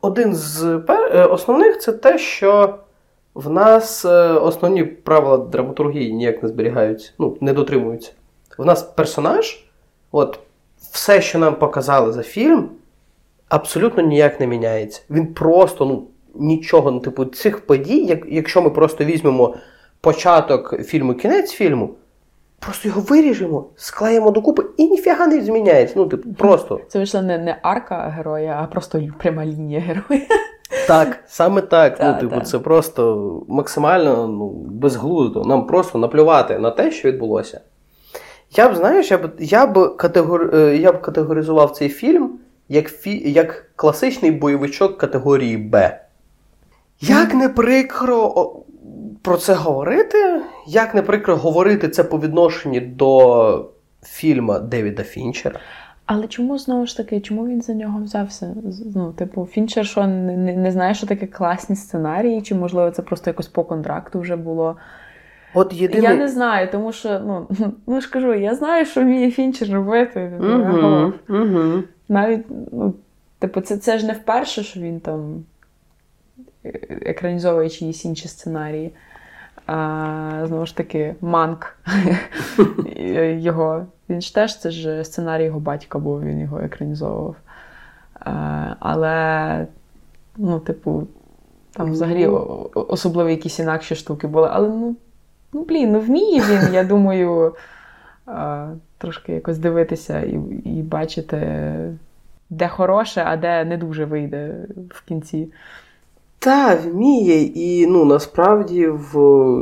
один 0.00 0.34
з 0.34 0.78
пер... 0.86 1.10
е, 1.14 1.24
основних 1.24 1.78
це 1.78 1.92
те, 1.92 2.18
що 2.18 2.74
в 3.34 3.50
нас 3.50 4.04
основні 4.42 4.84
правила 4.84 5.36
драматургії 5.36 6.12
ніяк 6.12 6.42
не 6.42 6.48
зберігаються, 6.48 7.12
ну, 7.18 7.36
не 7.40 7.52
дотримуються. 7.52 8.12
В 8.58 8.64
нас 8.64 8.82
персонаж, 8.82 9.64
от 10.12 10.38
все, 10.92 11.20
що 11.20 11.38
нам 11.38 11.54
показали 11.54 12.12
за 12.12 12.22
фільм, 12.22 12.68
абсолютно 13.48 14.02
ніяк 14.02 14.40
не 14.40 14.46
міняється. 14.46 15.02
Він 15.10 15.34
просто, 15.34 15.84
ну, 15.84 16.06
нічого, 16.34 16.90
ну, 16.90 17.00
типу, 17.00 17.24
цих 17.24 17.66
подій, 17.66 18.04
як, 18.04 18.20
якщо 18.28 18.62
ми 18.62 18.70
просто 18.70 19.04
візьмемо 19.04 19.54
початок 20.00 20.84
фільму, 20.84 21.14
кінець 21.14 21.52
фільму, 21.52 21.90
просто 22.58 22.88
його 22.88 23.00
виріжемо, 23.00 23.66
склеїмо 23.76 24.30
докупи 24.30 24.64
і 24.76 24.88
ніфіга 24.88 25.26
не 25.26 25.40
зміняється. 25.40 25.94
Ну, 25.98 26.06
типу, 26.06 26.32
просто. 26.32 26.80
Це 26.88 26.98
вийшла 26.98 27.22
не, 27.22 27.38
не 27.38 27.58
арка 27.62 28.14
героя, 28.16 28.58
а 28.62 28.66
просто 28.66 29.02
пряма 29.18 29.46
лінія 29.46 29.80
героя. 29.80 30.26
Так, 30.86 31.18
саме 31.26 31.60
так. 31.60 31.98
Та, 31.98 32.12
ну, 32.12 32.20
типу, 32.20 32.34
та. 32.34 32.40
це 32.40 32.58
просто 32.58 33.32
максимально 33.48 34.28
ну, 34.28 34.48
безглуздо. 34.70 35.44
Нам 35.44 35.66
просто 35.66 35.98
наплювати 35.98 36.58
на 36.58 36.70
те, 36.70 36.90
що 36.90 37.08
відбулося. 37.08 37.60
Я 38.56 38.68
б, 38.68 38.76
знаєш, 38.76 39.10
я 39.10 39.18
б, 39.18 39.30
я 39.38 39.66
б, 39.66 39.96
категор... 39.96 40.50
е, 40.54 40.76
я 40.76 40.92
б 40.92 41.00
категоризував 41.00 41.70
цей 41.70 41.88
фільм 41.88 42.38
як, 42.68 42.88
фі... 42.88 43.32
як 43.32 43.70
класичний 43.76 44.30
бойовичок 44.30 44.98
категорії 44.98 45.56
Б. 45.56 46.00
Як 47.00 47.34
не 47.34 47.48
прикро 47.48 48.52
про 49.22 49.36
це 49.36 49.54
говорити, 49.54 50.42
як 50.66 50.94
не 50.94 51.02
прикро 51.02 51.36
говорити 51.36 51.88
це 51.88 52.04
по 52.04 52.18
відношенню 52.18 52.80
до 52.80 53.70
фільму 54.02 54.58
Девіда 54.58 55.02
Фінчера. 55.02 55.60
Але 56.06 56.26
чому 56.26 56.58
знову 56.58 56.86
ж 56.86 56.96
таки, 56.96 57.20
чому 57.20 57.46
він 57.46 57.62
за 57.62 57.74
нього 57.74 58.00
взявся? 58.02 58.54
Ну, 58.94 59.12
типу, 59.12 59.48
Фінчер, 59.52 59.86
що 59.86 60.06
не, 60.06 60.36
не, 60.36 60.56
не 60.56 60.72
знає, 60.72 60.94
що 60.94 61.06
таке 61.06 61.26
класні 61.26 61.76
сценарії, 61.76 62.42
чи 62.42 62.54
можливо 62.54 62.90
це 62.90 63.02
просто 63.02 63.30
якось 63.30 63.48
по 63.48 63.64
контракту 63.64 64.20
вже 64.20 64.36
було. 64.36 64.76
От 65.54 65.72
єдиний... 65.72 66.02
Я 66.02 66.14
не 66.14 66.28
знаю, 66.28 66.68
тому 66.72 66.92
що 66.92 67.20
ну 67.20 67.48
ну 67.86 68.00
ж 68.00 68.10
кажу, 68.10 68.34
я 68.34 68.54
знаю, 68.54 68.86
що 68.86 69.00
вміє 69.00 69.30
Фінчер 69.30 69.70
робити. 69.70 70.32
Угу, 70.40 71.12
угу. 71.28 71.82
Навіть, 72.08 72.46
ну, 72.72 72.94
типу, 73.38 73.60
це 73.60 73.76
це 73.76 73.98
ж 73.98 74.06
не 74.06 74.12
вперше, 74.12 74.62
що 74.62 74.80
він 74.80 75.00
там 75.00 75.44
екранізовує 76.90 77.70
чиїсь 77.70 78.04
інші 78.04 78.28
сценарії. 78.28 78.92
А, 79.66 80.44
Знову 80.46 80.66
ж 80.66 80.76
таки, 80.76 81.14
Манк 81.20 81.78
його. 83.38 83.86
Він 84.08 84.20
ж 84.20 84.34
теж 84.34 84.58
це 84.58 84.70
ж 84.70 85.04
сценарій 85.04 85.44
його 85.44 85.60
батька, 85.60 85.98
був, 85.98 86.22
він 86.22 86.40
його 86.40 86.60
екранізовував. 86.60 87.36
А, 88.20 88.74
але, 88.80 89.66
ну, 90.36 90.60
типу, 90.60 91.06
там 91.72 91.92
взагалі 91.92 92.26
особливо 92.74 93.30
якісь 93.30 93.58
інакші 93.58 93.94
штуки 93.94 94.26
були. 94.26 94.48
Але 94.52 94.68
ну, 94.68 94.96
ну 95.52 95.64
блін, 95.64 95.92
ну 95.92 96.00
вміє 96.00 96.42
він, 96.48 96.74
я 96.74 96.84
думаю, 96.84 97.54
трошки 98.98 99.32
якось 99.32 99.58
дивитися 99.58 100.20
і, 100.20 100.40
і 100.64 100.82
бачити, 100.82 101.38
де 102.50 102.68
хороше, 102.68 103.22
а 103.26 103.36
де 103.36 103.64
не 103.64 103.76
дуже 103.76 104.04
вийде 104.04 104.54
в 104.90 105.02
кінці. 105.08 105.48
Та, 106.38 106.74
вміє, 106.74 107.42
і 107.42 107.86
ну, 107.86 108.04
насправді 108.04 108.86
в 108.86 109.18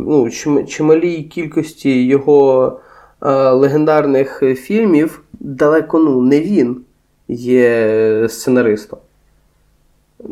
ну, 0.07 0.31
чималій 0.67 1.23
кількості 1.23 2.07
його 2.07 2.81
е, 3.23 3.51
легендарних 3.51 4.43
фільмів 4.57 5.23
далеко 5.41 5.99
ну, 5.99 6.23
не 6.23 6.41
він 6.41 6.81
є 7.29 8.27
сценаристом. 8.29 8.99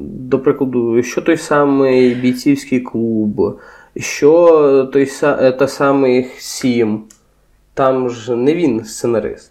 До 0.02 0.38
прикладу, 0.38 1.02
що 1.02 1.22
той 1.22 1.36
самий 1.36 2.14
бійцівський 2.14 2.80
клуб, 2.80 3.58
що 3.96 4.90
той 4.92 5.06
та 5.58 5.68
самий 5.68 6.26
Сім, 6.38 7.02
там 7.74 8.10
ж 8.10 8.36
не 8.36 8.54
він 8.54 8.84
сценарист. 8.84 9.50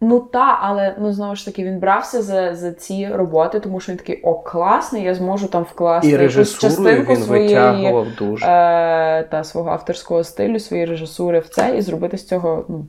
Ну 0.00 0.20
та, 0.20 0.58
але 0.62 0.96
ну 0.98 1.12
знову 1.12 1.36
ж 1.36 1.44
таки 1.44 1.64
він 1.64 1.78
брався 1.78 2.22
за 2.22 2.54
за 2.54 2.72
ці 2.72 3.08
роботи, 3.08 3.60
тому 3.60 3.80
що 3.80 3.92
він 3.92 3.98
такий 3.98 4.20
о, 4.22 4.34
класний, 4.34 5.02
я 5.02 5.14
зможу 5.14 5.48
там 5.48 5.62
вкласти 5.62 6.08
І 6.08 6.12
якусь 6.12 6.58
частинку 6.58 7.12
він 7.12 7.22
своєї 7.22 7.94
дуже. 8.18 8.46
Е, 8.46 9.22
та 9.30 9.44
свого 9.44 9.70
авторського 9.70 10.24
стилю, 10.24 10.58
своєї 10.58 10.86
режисури 10.86 11.38
в 11.38 11.48
це 11.48 11.78
і 11.78 11.82
зробити 11.82 12.18
з 12.18 12.26
цього 12.26 12.64
ну, 12.68 12.86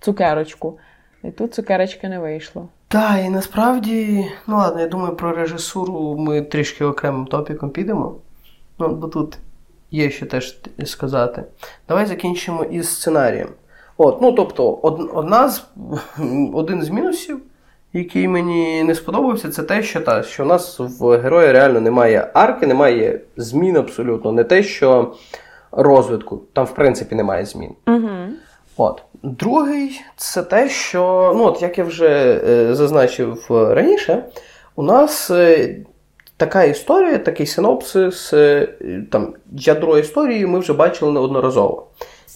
цукерочку. 0.00 0.78
І 1.24 1.30
тут 1.30 1.54
цукерочка 1.54 2.08
не 2.08 2.18
вийшло. 2.18 2.68
Так, 2.88 3.20
і 3.26 3.28
насправді, 3.28 4.26
ну 4.46 4.56
ладно, 4.56 4.80
я 4.80 4.88
думаю, 4.88 5.16
про 5.16 5.32
режисуру 5.32 6.16
ми 6.18 6.42
трішки 6.42 6.84
окремим 6.84 7.26
топіком 7.26 7.70
підемо. 7.70 8.14
Ну, 8.78 8.88
бо 8.88 9.08
тут 9.08 9.38
є 9.90 10.10
що 10.10 10.26
теж 10.26 10.58
сказати. 10.84 11.44
Давай 11.88 12.06
закінчимо 12.06 12.64
із 12.64 12.88
сценарієм. 12.88 13.48
От, 13.98 14.22
ну, 14.22 14.32
Тобто, 14.32 14.72
одна 15.14 15.48
з, 15.48 15.66
один 16.54 16.82
з 16.82 16.88
мінусів, 16.88 17.40
який 17.92 18.28
мені 18.28 18.84
не 18.84 18.94
сподобався, 18.94 19.50
це 19.50 19.62
те, 19.62 19.82
що 19.82 20.00
та, 20.00 20.22
що 20.22 20.42
у 20.42 20.46
нас 20.46 20.78
в 20.78 21.18
герої 21.18 21.52
реально 21.52 21.80
немає 21.80 22.30
арки, 22.34 22.66
немає 22.66 23.20
змін 23.36 23.76
абсолютно. 23.76 24.32
Не 24.32 24.44
те, 24.44 24.62
що 24.62 25.14
розвитку, 25.72 26.42
там, 26.52 26.64
в 26.64 26.74
принципі, 26.74 27.14
немає 27.14 27.44
змін. 27.44 27.70
Угу. 27.86 28.08
От. 28.76 29.02
Другий 29.22 30.00
це 30.16 30.42
те, 30.42 30.68
що, 30.68 31.32
ну, 31.36 31.44
от, 31.44 31.62
як 31.62 31.78
я 31.78 31.84
вже 31.84 32.40
е, 32.48 32.74
зазначив 32.74 33.46
раніше, 33.50 34.24
у 34.76 34.82
нас. 34.82 35.30
Е, 35.30 35.76
Така 36.38 36.64
історія, 36.64 37.18
такий 37.18 37.46
синопсис, 37.46 38.32
е, 38.32 38.68
там 39.10 39.34
ядро 39.52 39.98
історії 39.98 40.46
ми 40.46 40.58
вже 40.58 40.72
бачили 40.72 41.12
неодноразово. 41.12 41.86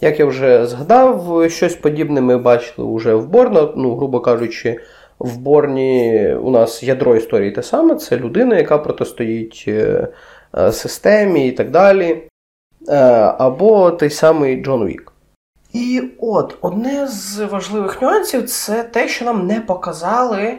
Як 0.00 0.20
я 0.20 0.26
вже 0.26 0.66
згадав, 0.66 1.44
щось 1.50 1.74
подібне 1.74 2.20
ми 2.20 2.38
бачили 2.38 2.96
вже 2.96 3.14
в 3.14 3.28
Борно. 3.28 3.72
Ну, 3.76 3.96
грубо 3.96 4.20
кажучи, 4.20 4.80
в 5.18 5.38
Борні 5.38 6.34
у 6.34 6.50
нас 6.50 6.82
ядро 6.82 7.16
історії 7.16 7.50
те 7.50 7.62
саме, 7.62 7.94
це 7.94 8.16
людина, 8.16 8.56
яка 8.56 8.78
протистоїть 8.78 9.64
е, 9.68 10.08
е, 10.58 10.72
системі 10.72 11.48
і 11.48 11.52
так 11.52 11.70
далі. 11.70 12.22
Е, 12.88 12.96
або 13.38 13.90
той 13.90 14.10
самий 14.10 14.62
Джон 14.62 14.86
Вік. 14.86 15.12
І 15.72 16.02
от 16.20 16.56
одне 16.60 17.06
з 17.06 17.38
важливих 17.44 18.02
нюансів 18.02 18.48
це 18.48 18.82
те, 18.82 19.08
що 19.08 19.24
нам 19.24 19.46
не 19.46 19.60
показали 19.60 20.54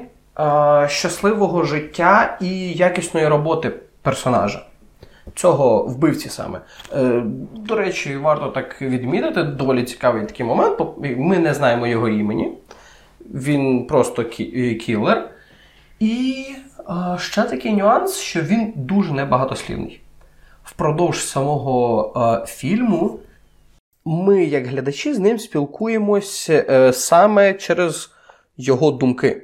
щасливого 0.88 1.63
життя 1.63 2.38
і 2.41 2.73
якісної 2.73 3.27
роботи 3.27 3.71
персонажа 4.01 4.65
цього 5.36 5.84
вбивці 5.84 6.29
саме. 6.29 6.62
Е, 6.93 7.23
До 7.55 7.75
речі, 7.75 8.17
варто 8.17 8.47
так 8.47 8.81
відмітити, 8.81 9.43
доволі 9.43 9.84
цікавий 9.84 10.25
такий 10.25 10.45
момент. 10.45 10.79
Ми 11.17 11.39
не 11.39 11.53
знаємо 11.53 11.88
його 11.88 12.10
імені. 12.10 12.51
Він 13.34 13.88
просто 13.88 14.21
кі- 14.21 14.75
кілер. 14.75 15.29
І 15.99 16.45
е, 16.79 17.17
ще 17.19 17.43
такий 17.43 17.73
нюанс, 17.73 18.17
що 18.17 18.41
він 18.41 18.73
дуже 18.75 19.13
небагатослівний. 19.13 20.01
Впродовж 20.63 21.23
самого 21.25 22.13
е, 22.43 22.45
фільму 22.47 23.19
ми, 24.05 24.43
як 24.43 24.67
глядачі, 24.67 25.13
з 25.13 25.19
ним 25.19 25.39
спілкуємося 25.39 26.65
е, 26.69 26.93
саме 26.93 27.53
через 27.53 28.12
його 28.57 28.91
думки. 28.91 29.43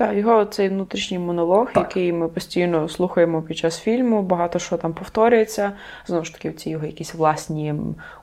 Так, 0.00 0.16
його 0.16 0.44
цей 0.44 0.68
внутрішній 0.68 1.18
монолог, 1.18 1.72
так. 1.72 1.76
який 1.76 2.12
ми 2.12 2.28
постійно 2.28 2.88
слухаємо 2.88 3.42
під 3.42 3.58
час 3.58 3.80
фільму, 3.80 4.22
багато 4.22 4.58
що 4.58 4.76
там 4.76 4.92
повторюється. 4.92 5.72
Знову 6.06 6.24
ж 6.24 6.32
таки, 6.32 6.52
ці 6.52 6.70
його 6.70 6.86
якісь 6.86 7.14
власні 7.14 7.74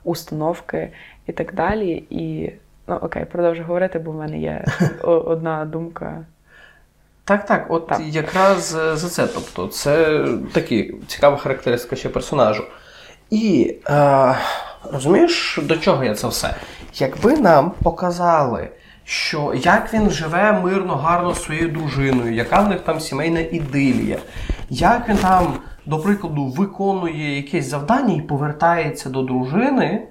установки 0.04 0.92
і 1.26 1.32
так 1.32 1.54
далі. 1.54 2.04
І 2.10 2.52
ну 2.86 2.94
окей, 2.94 3.24
продовжу 3.24 3.62
говорити, 3.62 3.98
бо 3.98 4.10
в 4.10 4.14
мене 4.14 4.38
є 4.38 4.64
одна 5.02 5.64
думка. 5.64 6.24
Так, 7.24 7.46
так, 7.46 7.66
от 7.68 7.86
так. 7.86 8.00
якраз 8.00 8.64
за 8.94 9.08
це. 9.08 9.26
Тобто, 9.26 9.66
це 9.66 10.24
такі 10.52 10.94
цікава 11.06 11.36
характеристика 11.36 11.96
ще 11.96 12.08
персонажу. 12.08 12.64
І 13.30 13.76
е, 13.88 14.36
розумієш, 14.92 15.58
до 15.62 15.76
чого 15.76 16.04
я 16.04 16.14
це 16.14 16.28
все? 16.28 16.54
Якби 16.94 17.36
нам 17.36 17.70
показали 17.82 18.68
що 19.08 19.54
як 19.56 19.94
він 19.94 20.10
живе 20.10 20.52
мирно, 20.52 20.96
гарно 20.96 21.34
з 21.34 21.42
своєю 21.42 21.68
дружиною, 21.68 22.34
яка 22.34 22.60
в 22.60 22.68
них 22.68 22.80
там 22.80 23.00
сімейна 23.00 23.40
ідилія, 23.40 24.18
як 24.70 25.08
він 25.08 25.16
там, 25.16 25.58
до 25.86 25.98
прикладу, 25.98 26.46
виконує 26.46 27.36
якесь 27.36 27.66
завдання 27.66 28.14
і 28.14 28.20
повертається 28.20 29.10
до 29.10 29.22
дружини, 29.22 30.02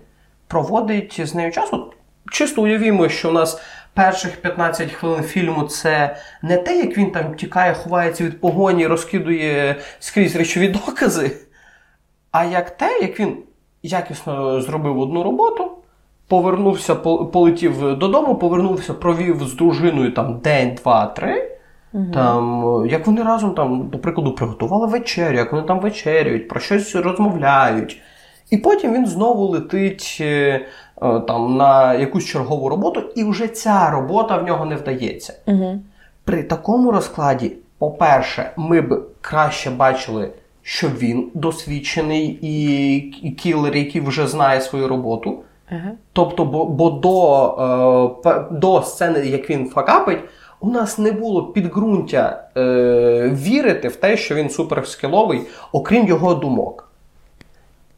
проводить 0.47 1.21
з 1.27 1.36
нею 1.36 1.51
час. 1.51 1.69
От 1.71 1.93
Чисто 2.31 2.62
уявімо, 2.62 3.10
що 3.10 3.29
у 3.29 3.31
нас 3.31 3.62
перших 3.93 4.41
15 4.41 4.91
хвилин 4.91 5.23
фільму 5.23 5.63
це 5.63 6.17
не 6.41 6.57
те, 6.57 6.77
як 6.77 6.97
він 6.97 7.12
там 7.12 7.33
тікає, 7.36 7.73
ховається 7.73 8.23
від 8.23 8.41
погоні, 8.41 8.88
розкидує 8.88 9.75
скрізь 9.99 10.36
речові 10.36 10.67
докази, 10.67 11.31
а 12.31 12.45
як 12.45 12.69
те, 12.69 12.99
як 13.01 13.19
він 13.19 13.38
якісно 13.83 14.62
зробив 14.62 14.99
одну 14.99 15.23
роботу 15.23 15.77
повернувся, 16.27 16.95
полетів 16.95 17.97
додому, 17.97 18.35
повернувся, 18.35 18.93
провів 18.93 19.43
з 19.43 19.53
дружиною 19.53 20.11
там 20.11 20.39
день, 20.43 20.77
два, 20.83 21.05
три. 21.05 21.57
Угу. 21.93 22.05
Там, 22.13 22.85
Як 22.89 23.07
вони 23.07 23.23
разом, 23.23 23.51
там, 23.51 23.87
до 23.89 23.97
прикладу, 23.97 24.31
приготували 24.31 24.87
вечерю, 24.87 25.37
як 25.37 25.51
вони 25.51 25.63
там 25.63 25.79
вечерюють, 25.79 26.47
про 26.47 26.59
щось 26.59 26.95
розмовляють. 26.95 28.01
І 28.49 28.57
потім 28.57 28.93
він 28.93 29.05
знову 29.05 29.45
летить 29.45 30.17
е, 30.21 30.25
е, 31.01 31.19
там, 31.19 31.57
на 31.57 31.93
якусь 31.93 32.25
чергову 32.25 32.69
роботу, 32.69 33.03
і 33.15 33.23
вже 33.23 33.47
ця 33.47 33.89
робота 33.89 34.37
в 34.37 34.45
нього 34.45 34.65
не 34.65 34.75
вдається. 34.75 35.33
Угу. 35.45 35.79
При 36.23 36.43
такому 36.43 36.91
розкладі, 36.91 37.51
по-перше, 37.77 38.51
ми 38.57 38.81
б 38.81 39.01
краще 39.21 39.69
бачили, 39.69 40.31
що 40.61 40.87
він 40.87 41.31
досвідчений 41.33 42.39
і 43.21 43.31
кілер, 43.31 43.75
який 43.75 44.01
вже 44.01 44.27
знає 44.27 44.61
свою 44.61 44.87
роботу. 44.87 45.39
Ага. 45.71 45.91
Тобто, 46.13 46.45
бо 46.45 46.65
бо 46.65 46.89
до 46.89 48.15
е, 48.25 48.45
до 48.51 48.82
сцени, 48.82 49.19
як 49.19 49.49
він 49.49 49.69
факапить, 49.69 50.19
у 50.60 50.69
нас 50.69 50.97
не 50.97 51.12
було 51.12 51.43
підґрунтя 51.43 52.49
е, 52.58 53.30
вірити 53.34 53.88
в 53.88 53.95
те, 53.95 54.17
що 54.17 54.36
він 54.36 54.49
суперскіловий, 54.49 55.41
окрім 55.71 56.08
його 56.08 56.34
думок. 56.36 56.89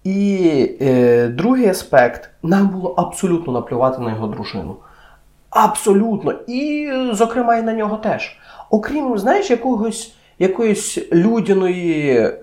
І 0.04 0.72
е, 0.82 1.28
другий 1.28 1.68
аспект, 1.68 2.30
нам 2.44 2.68
було 2.68 2.94
абсолютно 2.98 3.54
наплювати 3.54 4.02
на 4.02 4.10
його 4.10 4.28
дружину. 4.28 4.76
Абсолютно. 5.50 6.34
І, 6.48 6.92
зокрема, 7.12 7.58
і 7.58 7.62
на 7.62 7.74
нього 7.74 7.98
теж. 7.98 8.38
Окрім, 8.70 9.18
знаєш, 9.18 9.50
якогось 9.50 10.14
якоїсь 10.40 11.12
людяної, 11.14 12.10
е, 12.18 12.40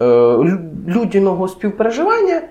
людяного 0.89 1.49
співпереживання 1.49 2.43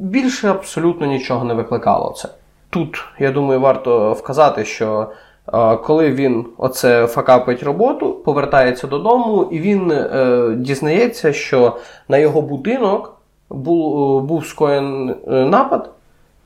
більше 0.00 0.48
абсолютно 0.48 1.06
нічого 1.06 1.44
не 1.44 1.54
викликало 1.54 2.14
це. 2.16 2.28
Тут, 2.70 3.04
я 3.18 3.32
думаю, 3.32 3.60
варто 3.60 4.12
вказати, 4.12 4.64
що 4.64 5.06
е, 5.54 5.76
коли 5.76 6.12
він 6.12 6.46
оце 6.56 7.06
факапить 7.06 7.62
роботу, 7.62 8.12
повертається 8.12 8.86
додому, 8.86 9.48
і 9.50 9.60
він 9.60 9.90
е, 9.90 10.54
дізнається, 10.56 11.32
що 11.32 11.76
на 12.08 12.18
його 12.18 12.42
будинок 12.42 13.16
був, 13.50 14.22
був 14.22 14.46
скоєн 14.46 15.14
напад, 15.26 15.90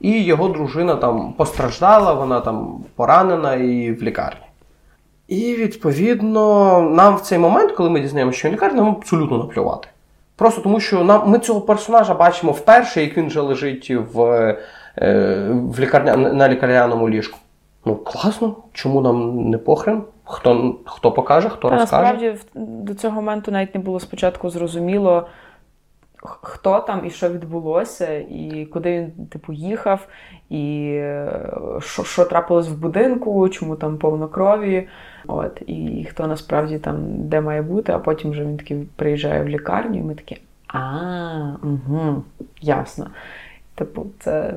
і 0.00 0.24
його 0.24 0.48
дружина 0.48 0.96
там 0.96 1.33
постраждала, 1.33 2.12
вона 2.12 2.40
там 2.40 2.85
поранена 2.96 3.54
і 3.54 3.92
в 3.92 4.02
лікарні. 4.02 4.46
І, 5.28 5.54
відповідно, 5.54 6.80
нам 6.80 7.16
в 7.16 7.20
цей 7.20 7.38
момент, 7.38 7.72
коли 7.72 7.90
ми 7.90 8.00
дізнаємося, 8.00 8.38
що 8.38 8.48
він 8.48 8.54
лікарня, 8.54 8.83
нам 8.83 8.88
абсолютно 8.88 9.38
наплювати. 9.38 9.88
Просто 10.40 10.61
тому, 10.61 10.81
що 10.81 11.05
нам, 11.05 11.31
ми 11.31 11.38
цього 11.38 11.61
персонажа 11.61 12.14
бачимо 12.14 12.53
вперше, 12.53 13.03
як 13.03 13.16
він 13.16 13.26
вже 13.26 13.40
лежить 13.40 13.90
в 13.90 14.22
е, 14.98 15.48
в 15.53 15.81
лікарня, 15.81 16.16
на 16.16 16.48
лікарняному 16.48 17.09
ліжку. 17.09 17.38
Ну, 17.85 17.96
класно, 17.96 18.57
чому 18.72 19.00
нам 19.00 19.48
не 19.50 19.59
похрен? 19.59 20.03
Хто 20.24 20.74
хто 20.85 21.12
покаже, 21.12 21.48
хто 21.48 21.68
Та, 21.68 21.76
розкаже? 21.76 22.03
Насправді 22.03 22.35
до 22.55 22.94
цього 22.94 23.14
моменту 23.14 23.50
навіть 23.50 23.74
не 23.74 23.81
було 23.81 24.00
спочатку 24.00 24.50
зрозуміло, 24.50 25.26
хто 26.22 26.80
там 26.80 27.06
і 27.06 27.11
що 27.11 27.28
відбулося, 27.28 28.18
і 28.18 28.68
куди 28.72 29.00
він 29.00 29.26
типу 29.26 29.52
їхав, 29.52 30.09
і 30.48 30.92
е, 30.94 31.52
що 31.80 32.04
що 32.04 32.24
трапилось 32.24 32.68
в 32.68 32.78
будинку, 32.78 33.48
чому 33.48 33.76
там 33.76 33.98
повно 33.98 34.28
крові. 34.28 34.88
От, 35.26 35.62
І 35.66 36.06
хто 36.11 36.26
насправді 36.26 36.78
там 36.78 36.96
де 37.28 37.40
має 37.40 37.62
бути, 37.62 37.92
а 37.92 37.98
потім 37.98 38.30
вже 38.30 38.44
він 38.44 38.56
такий 38.56 38.88
приїжджає 38.96 39.42
в 39.42 39.48
лікарню, 39.48 39.98
і 39.98 40.02
ми 40.02 40.14
такі 40.14 40.40
а, 40.66 41.56
угу, 41.62 42.24
ясно. 42.61 43.06
Типу, 43.74 44.06
це, 44.18 44.54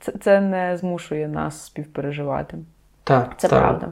це, 0.00 0.12
це 0.12 0.40
не 0.40 0.76
змушує 0.76 1.28
нас 1.28 1.64
співпереживати. 1.64 2.58
Так, 3.04 3.34
Це 3.36 3.48
так. 3.48 3.58
правда. 3.60 3.88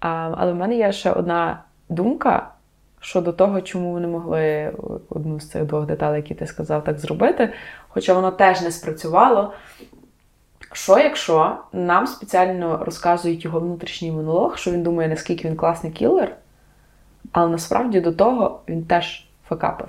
А, 0.00 0.34
Але 0.36 0.52
в 0.52 0.56
мене 0.56 0.76
є 0.76 0.92
ще 0.92 1.12
одна 1.12 1.62
думка 1.88 2.53
щодо 3.04 3.32
того, 3.32 3.60
чому 3.60 3.92
вони 3.92 4.06
могли 4.06 4.72
одну 5.08 5.40
з 5.40 5.48
цих 5.48 5.64
двох 5.64 5.86
деталей, 5.86 6.16
які 6.16 6.34
ти 6.34 6.46
сказав, 6.46 6.84
так 6.84 6.98
зробити. 6.98 7.52
Хоча 7.88 8.14
воно 8.14 8.30
теж 8.30 8.62
не 8.62 8.70
спрацювало. 8.70 9.52
Що, 10.72 10.98
якщо 10.98 11.56
нам 11.72 12.06
спеціально 12.06 12.84
розказують 12.84 13.44
його 13.44 13.60
внутрішній 13.60 14.12
монолог, 14.12 14.58
що 14.58 14.70
він 14.70 14.82
думає, 14.82 15.08
наскільки 15.08 15.48
він 15.48 15.56
класний 15.56 15.92
кілер, 15.92 16.36
але 17.32 17.48
насправді 17.48 18.00
до 18.00 18.12
того 18.12 18.60
він 18.68 18.84
теж 18.84 19.26
факапив. 19.48 19.88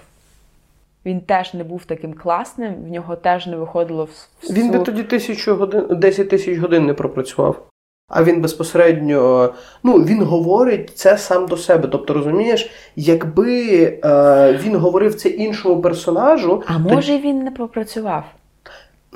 Він 1.06 1.22
теж 1.22 1.54
не 1.54 1.64
був 1.64 1.86
таким 1.86 2.14
класним, 2.14 2.76
в 2.76 2.88
нього 2.88 3.16
теж 3.16 3.48
не 3.48 3.56
виходило 3.56 4.06
в 4.06 4.54
Він 4.54 4.72
би 4.72 4.80
тоді 4.80 5.04
тисячу 5.04 5.56
годин, 5.56 5.88
10 5.90 6.30
тисяч 6.30 6.58
годин 6.58 6.86
не 6.86 6.94
пропрацював. 6.94 7.68
А 8.08 8.24
він 8.24 8.42
безпосередньо 8.42 9.54
ну, 9.84 9.94
він 9.94 10.24
говорить 10.24 10.92
це 10.96 11.18
сам 11.18 11.48
до 11.48 11.58
себе. 11.58 11.88
Тобто, 11.92 12.14
розумієш, 12.14 12.72
якби 12.96 13.84
е, 14.06 14.60
він 14.64 14.76
говорив 14.76 15.16
це 15.16 15.30
іншому 15.30 15.82
персонажу. 15.82 16.64
А 16.66 16.78
може 16.78 17.18
то... 17.18 17.20
він 17.20 17.44
не 17.44 17.52
пропрацював? 17.52 18.24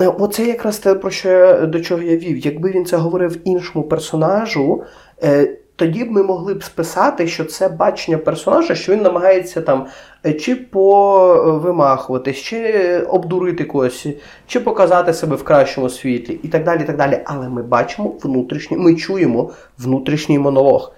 Е, 0.00 0.06
оце 0.06 0.44
якраз 0.44 0.78
те, 0.78 0.94
про 0.94 1.10
що 1.10 1.28
я, 1.28 1.66
до 1.66 1.80
чого 1.80 2.02
я 2.02 2.16
вів. 2.16 2.38
Якби 2.38 2.70
він 2.70 2.84
це 2.84 2.96
говорив 2.96 3.40
іншому 3.44 3.84
персонажу, 3.84 4.82
е, 5.22 5.56
тоді 5.80 6.04
б 6.04 6.10
ми 6.10 6.22
могли 6.22 6.54
б 6.54 6.64
списати, 6.64 7.26
що 7.26 7.44
це 7.44 7.68
бачення 7.68 8.18
персонажа, 8.18 8.74
що 8.74 8.92
він 8.92 9.02
намагається 9.02 9.60
там 9.60 9.86
е, 10.26 10.32
чи 10.32 10.54
повимахуватись, 10.54 12.36
чи 12.36 12.98
обдурити 13.08 13.64
когось, 13.64 14.06
чи 14.46 14.60
показати 14.60 15.12
себе 15.12 15.36
в 15.36 15.42
кращому 15.42 15.88
світлі, 15.88 16.40
і 16.42 16.48
так 16.48 16.64
далі. 16.64 16.82
і 16.82 16.84
так 16.84 16.96
далі. 16.96 17.20
Але 17.24 17.48
ми 17.48 17.62
бачимо 17.62 18.14
внутрішній, 18.22 18.76
ми 18.76 18.94
чуємо 18.94 19.50
внутрішній 19.78 20.38
монолог. 20.38 20.92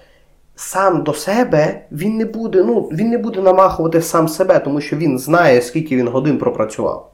Сам 0.55 1.03
до 1.03 1.13
себе 1.13 1.85
він 1.93 2.17
не 2.17 2.25
буде, 2.25 2.65
ну, 2.65 2.81
він 2.81 3.11
не 3.11 3.19
буде 3.19 3.41
намахувати 3.41 4.03
сам 4.03 4.29
себе, 4.29 4.59
тому 4.59 4.81
що 4.81 4.97
він 4.97 5.19
знає, 5.19 5.63
скільки 5.63 5.97
він 5.97 6.09
годин 6.09 6.39
пропрацював. 6.39 7.11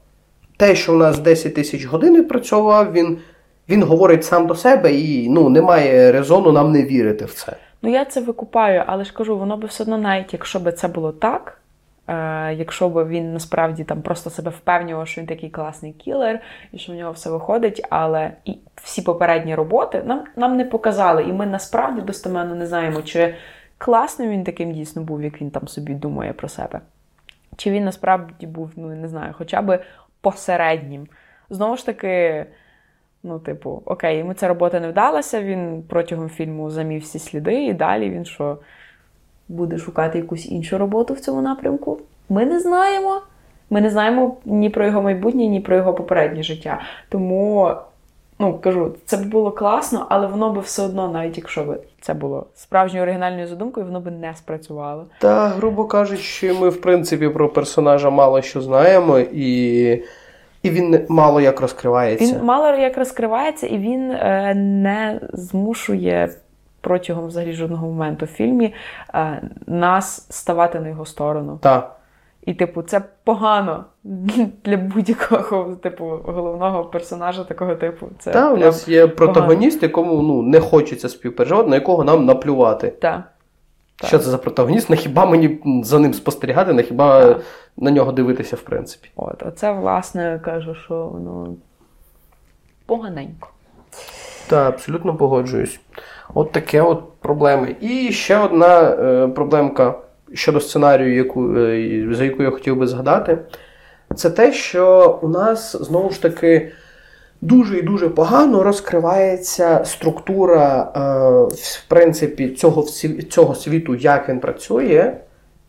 Те, 0.57 0.75
що 0.75 0.95
у 0.95 0.97
нас 0.97 1.19
10 1.19 1.55
тисяч 1.55 1.85
годин 1.85 2.17
відпрацьовував, 2.17 2.93
він 2.93 3.19
він 3.69 3.83
говорить 3.83 4.25
сам 4.25 4.47
до 4.47 4.55
себе 4.55 4.93
і 4.93 5.29
ну, 5.29 5.49
немає 5.49 6.13
резону 6.13 6.53
нам 6.53 6.73
не 6.73 6.83
вірити 6.83 7.25
в 7.25 7.33
це. 7.35 7.57
Ну 7.83 7.91
я 7.91 8.05
це 8.05 8.21
викупаю, 8.21 8.83
але 8.87 9.05
ж 9.05 9.13
кажу, 9.13 9.39
воно 9.39 9.57
би 9.57 9.67
все 9.67 9.83
одно, 9.83 9.99
навіть 9.99 10.33
якщо 10.33 10.61
би 10.61 10.73
це 10.73 10.89
було 10.89 11.13
так, 11.13 11.61
е, 12.09 12.55
якщо 12.55 12.89
б 12.89 13.09
він 13.09 13.33
насправді 13.33 13.85
там 13.85 14.03
просто 14.03 14.31
себе 14.31 14.51
впевнював, 14.51 15.09
що 15.09 15.21
він 15.21 15.29
такий 15.29 15.51
класний 15.51 15.93
кілер 15.93 16.41
і 16.73 16.79
що 16.79 16.93
в 16.93 16.95
нього 16.95 17.13
все 17.13 17.31
виходить, 17.31 17.87
але 17.91 18.33
і 18.45 18.59
всі 18.75 19.03
попередні 19.03 19.55
роботи 19.55 20.03
нам 20.07 20.25
нам 20.37 20.57
не 20.57 20.65
показали, 20.65 21.23
і 21.23 21.33
ми 21.33 21.47
насправді 21.47 22.01
достеменно 22.01 22.55
не 22.55 22.67
знаємо, 22.67 23.03
чи 23.03 23.35
класним 23.79 24.31
він 24.31 24.45
таким 24.45 24.73
дійсно 24.73 25.03
був, 25.03 25.23
як 25.23 25.41
він 25.41 25.51
там 25.51 25.69
собі 25.69 25.95
думає 25.95 26.33
про 26.33 26.49
себе. 26.49 26.81
Чи 27.57 27.71
він 27.71 27.85
насправді 27.85 28.47
був, 28.47 28.71
ну 28.77 28.89
не 28.89 29.09
знаю, 29.09 29.35
хоча 29.39 29.63
б 29.63 29.85
посереднім. 30.21 31.07
Знову 31.51 31.77
ж 31.77 31.87
таки. 31.87 32.47
Ну, 33.23 33.39
типу, 33.39 33.83
окей, 33.85 34.19
йому 34.19 34.35
ця 34.35 34.49
робота 34.49 34.81
не 34.81 34.89
вдалася, 34.89 35.43
він 35.43 35.83
протягом 35.89 36.29
фільму 36.29 36.71
замів 36.71 37.03
всі 37.03 37.19
сліди, 37.19 37.65
і 37.65 37.73
далі 37.73 38.11
він 38.11 38.25
що 38.25 38.59
буде 39.49 39.79
шукати 39.79 40.19
якусь 40.19 40.47
іншу 40.47 40.79
роботу 40.79 41.15
в 41.15 41.21
цьому 41.21 41.43
напрямку. 41.43 41.99
Ми 42.29 42.45
не 42.45 42.61
знаємо. 42.61 43.21
Ми 43.71 43.81
не 43.81 43.91
знаємо 43.91 44.37
ні 44.45 44.71
про 44.71 44.87
його 44.87 45.03
майбутнє, 45.03 45.47
ні 45.47 45.61
про 45.61 45.77
його 45.77 45.95
попереднє 45.95 46.43
життя. 46.43 46.81
Тому, 47.09 47.71
ну, 48.39 48.59
кажу, 48.59 48.95
це 49.05 49.17
б 49.17 49.27
було 49.27 49.51
класно, 49.51 50.07
але 50.09 50.27
воно 50.27 50.53
би 50.53 50.61
все 50.61 50.83
одно, 50.83 51.09
навіть 51.09 51.37
якщо 51.37 51.65
б 51.65 51.79
це 52.01 52.15
було 52.15 52.47
справжньою 52.55 53.03
оригінальною 53.03 53.47
задумкою, 53.47 53.87
воно 53.87 54.01
би 54.01 54.11
не 54.11 54.35
спрацювало. 54.35 55.05
Та, 55.19 55.49
грубо 55.49 55.85
кажучи, 55.85 56.53
ми, 56.53 56.69
в 56.69 56.81
принципі, 56.81 57.29
про 57.29 57.49
персонажа 57.49 58.11
мало 58.11 58.43
що 58.43 58.61
знаємо 58.61 59.19
і. 59.19 60.03
І 60.69 60.71
він 60.71 61.07
мало 61.09 61.41
як 61.41 61.61
розкривається. 61.61 62.25
Він 62.25 62.45
мало 62.45 62.69
як 62.69 62.99
розкривається, 62.99 63.67
і 63.67 63.79
він 63.79 64.11
е, 64.11 64.55
не 64.55 65.21
змушує 65.33 66.31
протягом 66.81 67.27
взагалі 67.27 67.53
жодного 67.53 67.87
моменту 67.87 68.25
в 68.25 68.29
фільмі 68.29 68.75
е, 69.15 69.43
нас 69.67 70.27
ставати 70.31 70.81
на 70.81 70.89
його 70.89 71.07
сторону. 71.07 71.59
Так. 71.63 71.95
І, 72.47 72.55
типу, 72.55 72.83
це 72.83 73.03
погано 73.25 73.85
для 74.65 74.77
будь-якого 74.77 75.75
типу 75.75 76.05
головного 76.25 76.85
персонажа 76.85 77.45
такого 77.45 77.75
типу. 77.75 78.07
Це 78.19 78.33
Так, 78.33 78.55
у 78.55 78.57
нас 78.57 78.89
є 78.89 79.07
протагоніст, 79.07 79.83
якому 79.83 80.23
ну, 80.23 80.43
не 80.43 80.61
хочеться 80.61 81.09
співпереживати, 81.09 81.69
на 81.69 81.77
якого 81.77 82.05
нам 82.05 82.25
наплювати. 82.25 82.89
Так. 82.89 83.23
Так. 84.01 84.09
Що 84.09 84.19
це 84.19 84.31
за 84.31 84.39
протагоніст? 84.39 84.91
На 84.91 84.97
хіба 84.97 85.27
мені 85.27 85.59
за 85.85 85.99
ним 85.99 86.15
спостерігати, 86.15 86.73
на 86.73 86.83
хіба 86.83 87.25
так. 87.25 87.43
на 87.77 87.91
нього 87.91 88.13
дивитися, 88.13 88.57
в 88.57 88.61
принципі? 88.61 89.11
От, 89.17 89.43
Оце, 89.43 89.73
власне, 89.73 90.41
кажу, 90.45 90.75
що 90.75 90.95
воно 90.95 91.55
поганенько. 92.87 93.49
Так, 94.49 94.75
абсолютно 94.75 95.17
погоджуюсь. 95.17 95.81
От 96.35 96.53
таке 96.53 96.83
от 96.83 97.03
проблеми. 97.21 97.77
І 97.81 98.13
ще 98.13 98.39
одна 98.39 98.83
е, 98.83 99.29
проблемка 99.29 99.95
щодо 100.35 100.61
сценарію, 100.61 101.15
яку, 101.15 101.57
е, 101.57 102.09
за 102.11 102.25
яку 102.25 102.43
я 102.43 102.51
хотів 102.51 102.77
би 102.77 102.87
згадати, 102.87 103.39
це 104.15 104.31
те, 104.31 104.53
що 104.53 105.19
у 105.23 105.29
нас 105.29 105.77
знову 105.77 106.11
ж 106.11 106.23
таки 106.23 106.73
дуже 107.41 107.79
і 107.79 107.83
дуже 107.83 108.09
погано 108.09 108.63
розкривається 108.63 109.85
структура, 109.85 110.93
е, 110.97 111.01
в 111.55 111.85
принципі, 111.89 112.49
цього 112.49 112.83
цього 113.31 113.55
світу, 113.55 113.95
як 113.95 114.29
він 114.29 114.41
працює, 114.41 115.13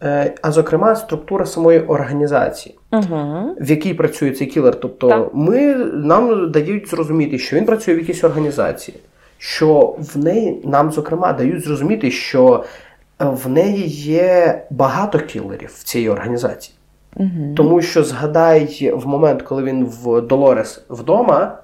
е, 0.04 0.34
а 0.42 0.52
зокрема, 0.52 0.96
структура 0.96 1.46
самої 1.46 1.80
організації, 1.80 2.76
угу. 2.92 3.56
в 3.60 3.70
якій 3.70 3.94
працює 3.94 4.32
цей 4.32 4.48
кілер. 4.48 4.80
Тобто, 4.80 5.32
ми 5.34 5.76
нам 5.94 6.52
дають 6.52 6.90
зрозуміти, 6.90 7.38
що 7.38 7.56
він 7.56 7.66
працює 7.66 7.96
в 7.96 8.00
якійсь 8.00 8.24
організації, 8.24 8.98
що 9.38 9.96
в 10.00 10.18
неї 10.18 10.62
нам, 10.66 10.92
зокрема, 10.92 11.34
дають 11.34 11.64
зрозуміти, 11.64 12.12
що 12.12 12.64
в 13.20 13.50
неї 13.50 13.88
є 13.88 14.62
багато 14.70 15.20
кілерів 15.20 15.72
в 15.74 15.84
цій 15.84 16.10
організації. 16.10 16.76
Угу. 17.16 17.54
Тому 17.56 17.82
що 17.82 18.04
згадай 18.04 18.92
в 18.96 19.08
момент, 19.08 19.42
коли 19.42 19.64
він 19.64 19.86
в 19.86 20.22
Долорес 20.22 20.86
вдома, 20.90 21.58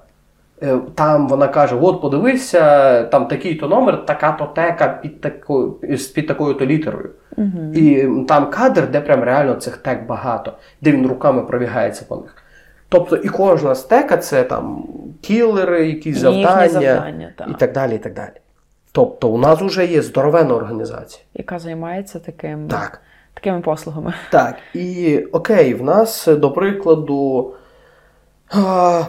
е, 0.62 0.78
там 0.94 1.28
вона 1.28 1.48
каже: 1.48 1.76
От, 1.80 2.02
подивися, 2.02 3.02
там 3.04 3.26
такий-то 3.28 3.68
номер, 3.68 4.06
така-то 4.06 4.44
тека 4.44 4.98
під 5.02 5.20
такою 5.20 5.72
під 6.14 6.26
такою-то 6.26 6.66
літерою. 6.66 7.10
Угу. 7.36 7.72
І 7.74 8.08
там 8.28 8.50
кадр, 8.50 8.90
де 8.90 9.00
прям 9.00 9.24
реально 9.24 9.54
цих 9.54 9.76
тек 9.76 10.06
багато, 10.06 10.52
де 10.80 10.92
він 10.92 11.06
руками 11.06 11.42
пробігається 11.42 12.04
по 12.08 12.16
них. 12.16 12.36
Тобто 12.88 13.16
і 13.16 13.28
кожна 13.28 13.74
стека 13.74 14.16
це 14.16 14.44
там 14.44 14.88
кілери, 15.20 15.88
якісь 15.88 16.18
завдання, 16.18 16.68
завдання 16.68 17.32
і 17.48 17.54
так 17.58 17.72
далі. 17.72 17.94
і 17.94 17.98
так 17.98 18.14
далі. 18.14 18.32
Тобто, 18.92 19.28
у 19.28 19.38
нас 19.38 19.60
вже 19.60 19.86
є 19.86 20.02
здоровенна 20.02 20.54
організація, 20.54 21.24
яка 21.34 21.58
займається 21.58 22.18
таким. 22.18 22.68
Так. 22.68 23.00
Такими 23.36 23.60
послугами. 23.60 24.14
Так, 24.30 24.56
і 24.74 25.18
окей, 25.32 25.74
в 25.74 25.82
нас, 25.82 26.26
до 26.26 26.50
прикладу, 26.52 27.52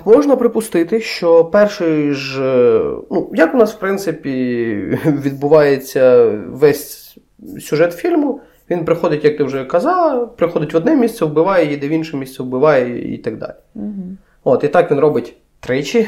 можна 0.06 0.36
припустити, 0.36 1.02
що 1.02 1.46
перший 1.46 2.14
ж, 2.14 2.44
е, 2.44 2.98
ну, 3.12 3.32
як 3.34 3.56
у 3.56 3.58
нас, 3.58 3.74
в 3.74 3.80
принципі, 3.80 4.32
відбувається 5.06 6.26
весь 6.48 7.18
сюжет 7.60 7.94
фільму, 7.94 8.42
він 8.70 8.86
приходить, 8.86 9.24
як 9.24 9.38
ти 9.38 9.44
вже 9.44 9.66
казала, 9.66 10.26
приходить 10.26 10.74
в 10.74 10.78
одне 10.78 10.96
місце, 10.96 11.26
вбиває, 11.26 11.70
їде 11.70 11.88
в 11.88 11.92
інше 11.92 12.18
місце, 12.18 12.44
вбиває 12.44 13.14
і 13.14 13.18
так 13.18 13.38
далі. 13.38 13.54
Угу. 13.76 14.04
От, 14.44 14.64
і 14.64 14.68
так 14.68 14.92
він 14.92 15.00
робить 15.00 15.38
тричі. 15.60 16.08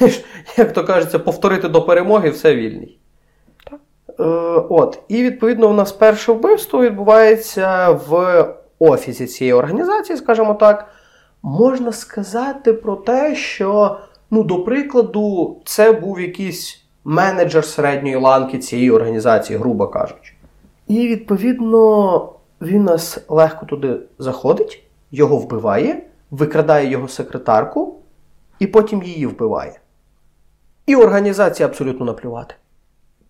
Як 0.56 0.72
то 0.72 0.84
кажеться, 0.84 1.18
повторити 1.18 1.68
до 1.68 1.82
перемоги 1.82 2.30
все 2.30 2.54
вільний. 2.54 2.98
Е, 4.20 4.24
от. 4.68 4.98
І 5.08 5.22
відповідно 5.22 5.68
у 5.70 5.72
нас 5.72 5.92
перше 5.92 6.32
вбивство 6.32 6.82
відбувається 6.82 7.90
в 7.90 8.44
офісі 8.78 9.26
цієї 9.26 9.52
організації, 9.52 10.16
скажімо 10.16 10.54
так. 10.54 10.88
Можна 11.42 11.92
сказати 11.92 12.72
про 12.72 12.96
те, 12.96 13.34
що, 13.34 13.98
ну, 14.30 14.42
до 14.42 14.64
прикладу, 14.64 15.56
це 15.64 15.92
був 15.92 16.20
якийсь 16.20 16.84
менеджер 17.04 17.64
середньої 17.64 18.16
ланки 18.16 18.58
цієї 18.58 18.90
організації, 18.90 19.58
грубо 19.58 19.88
кажучи. 19.88 20.32
І 20.88 21.08
відповідно 21.08 22.32
він 22.60 22.84
нас 22.84 23.18
легко 23.28 23.66
туди 23.66 23.98
заходить, 24.18 24.82
його 25.10 25.36
вбиває, 25.36 26.02
викрадає 26.30 26.90
його 26.90 27.08
секретарку 27.08 27.94
і 28.58 28.66
потім 28.66 29.02
її 29.02 29.26
вбиває. 29.26 29.80
І 30.86 30.96
організація 30.96 31.68
абсолютно 31.68 32.06
наплювати. 32.06 32.54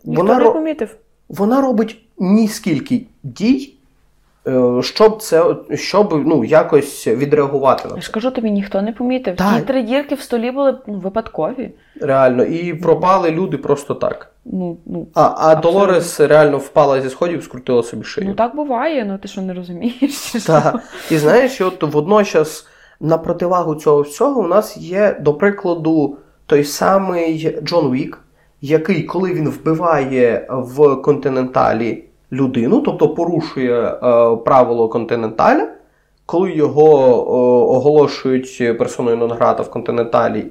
Вона, 0.06 0.38
не 0.38 0.50
помітив. 0.50 0.96
вона 1.28 1.60
робить 1.60 1.98
ні 2.18 2.48
скільки 2.48 3.06
дій, 3.22 3.74
е, 4.46 4.82
щоб 4.82 5.22
це 5.22 5.56
щоб 5.74 6.22
ну, 6.26 6.44
якось 6.44 7.06
відреагувати 7.06 7.88
на 7.88 7.94
Я 7.94 8.00
ж 8.00 8.12
кажу 8.12 8.30
тобі, 8.30 8.50
ніхто 8.50 8.82
не 8.82 8.92
помітив. 8.92 9.36
Так. 9.36 9.56
Ті 9.56 9.62
три 9.62 9.82
дірки 9.82 10.14
в 10.14 10.20
столі 10.20 10.50
були 10.50 10.78
ну, 10.86 10.98
випадкові. 10.98 11.70
Реально. 12.00 12.44
І 12.44 12.74
пропали 12.74 13.30
люди 13.30 13.56
просто 13.56 13.94
так. 13.94 14.32
Ну, 14.44 14.76
ну, 14.86 15.06
А, 15.14 15.34
а 15.38 15.54
Долорес 15.54 16.20
реально 16.20 16.58
впала 16.58 17.00
зі 17.00 17.10
сходів, 17.10 17.42
скрутила 17.42 17.82
собі 17.82 18.04
шию. 18.04 18.26
ну 18.28 18.34
так 18.34 18.56
буває, 18.56 19.04
ну 19.04 19.18
ти 19.18 19.28
що 19.28 19.42
не 19.42 19.54
розумієш? 19.54 20.32
Так. 20.46 20.80
І 21.10 21.18
знаєш, 21.18 21.60
от 21.60 21.82
водночас 21.82 22.66
на 23.00 23.18
противагу 23.18 23.74
цього 23.74 24.02
всього 24.02 24.40
у 24.40 24.46
нас 24.46 24.76
є, 24.76 25.16
до 25.20 25.34
прикладу, 25.34 26.16
той 26.46 26.64
самий 26.64 27.58
Джон 27.62 27.92
Вік, 27.92 28.22
який, 28.60 29.02
коли 29.02 29.32
він 29.32 29.48
вбиває 29.48 30.46
в 30.50 30.96
континенталі 30.96 32.04
людину, 32.32 32.80
тобто 32.80 33.08
порушує 33.08 33.80
е, 33.82 33.96
правило 34.36 34.88
континенталя, 34.88 35.68
коли 36.26 36.52
його 36.52 36.90
е, 36.92 37.76
оголошують 37.76 38.78
персоною 38.78 39.16
нон-грата 39.16 39.62
в 39.62 39.70
континенталі, 39.70 40.46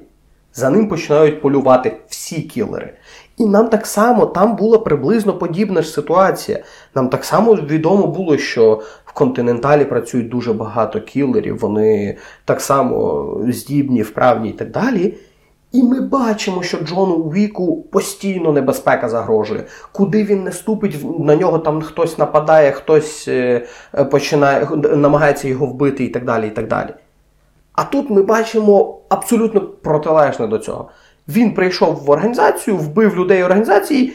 за 0.54 0.70
ним 0.70 0.88
починають 0.88 1.42
полювати 1.42 1.96
всі 2.08 2.42
кілери. 2.42 2.94
І 3.36 3.46
нам 3.46 3.68
так 3.68 3.86
само 3.86 4.26
там 4.26 4.56
була 4.56 4.78
приблизно 4.78 5.32
подібна 5.32 5.82
ж 5.82 5.88
ситуація. 5.88 6.58
Нам 6.94 7.08
так 7.08 7.24
само 7.24 7.54
відомо 7.54 8.06
було, 8.06 8.38
що 8.38 8.82
в 9.04 9.12
континенталі 9.12 9.84
працюють 9.84 10.28
дуже 10.28 10.52
багато 10.52 11.00
кілерів, 11.00 11.58
вони 11.58 12.16
так 12.44 12.60
само 12.60 13.40
здібні, 13.48 14.02
вправні 14.02 14.48
і 14.50 14.52
так 14.52 14.70
далі. 14.70 15.14
І 15.76 15.82
ми 15.82 16.00
бачимо, 16.00 16.62
що 16.62 16.78
Джону 16.78 17.16
Віку 17.16 17.82
постійно 17.82 18.52
небезпека 18.52 19.08
загрожує. 19.08 19.64
Куди 19.92 20.24
він 20.24 20.44
не 20.44 20.52
ступить, 20.52 20.96
на 21.18 21.36
нього 21.36 21.58
там 21.58 21.82
хтось 21.82 22.18
нападає, 22.18 22.72
хтось 22.72 23.28
е, 23.28 23.66
е, 23.94 24.04
починає, 24.04 24.68
намагається 24.96 25.48
його 25.48 25.66
вбити 25.66 26.04
і 26.04 26.08
так 26.08 26.24
далі. 26.24 26.46
і 26.46 26.50
так 26.50 26.68
далі. 26.68 26.90
А 27.72 27.84
тут 27.84 28.10
ми 28.10 28.22
бачимо 28.22 29.00
абсолютно 29.08 29.60
протилежне 29.60 30.46
до 30.46 30.58
цього. 30.58 30.88
Він 31.28 31.54
прийшов 31.54 31.94
в 31.94 32.10
організацію, 32.10 32.76
вбив 32.76 33.16
людей 33.16 33.42
організації, 33.42 34.12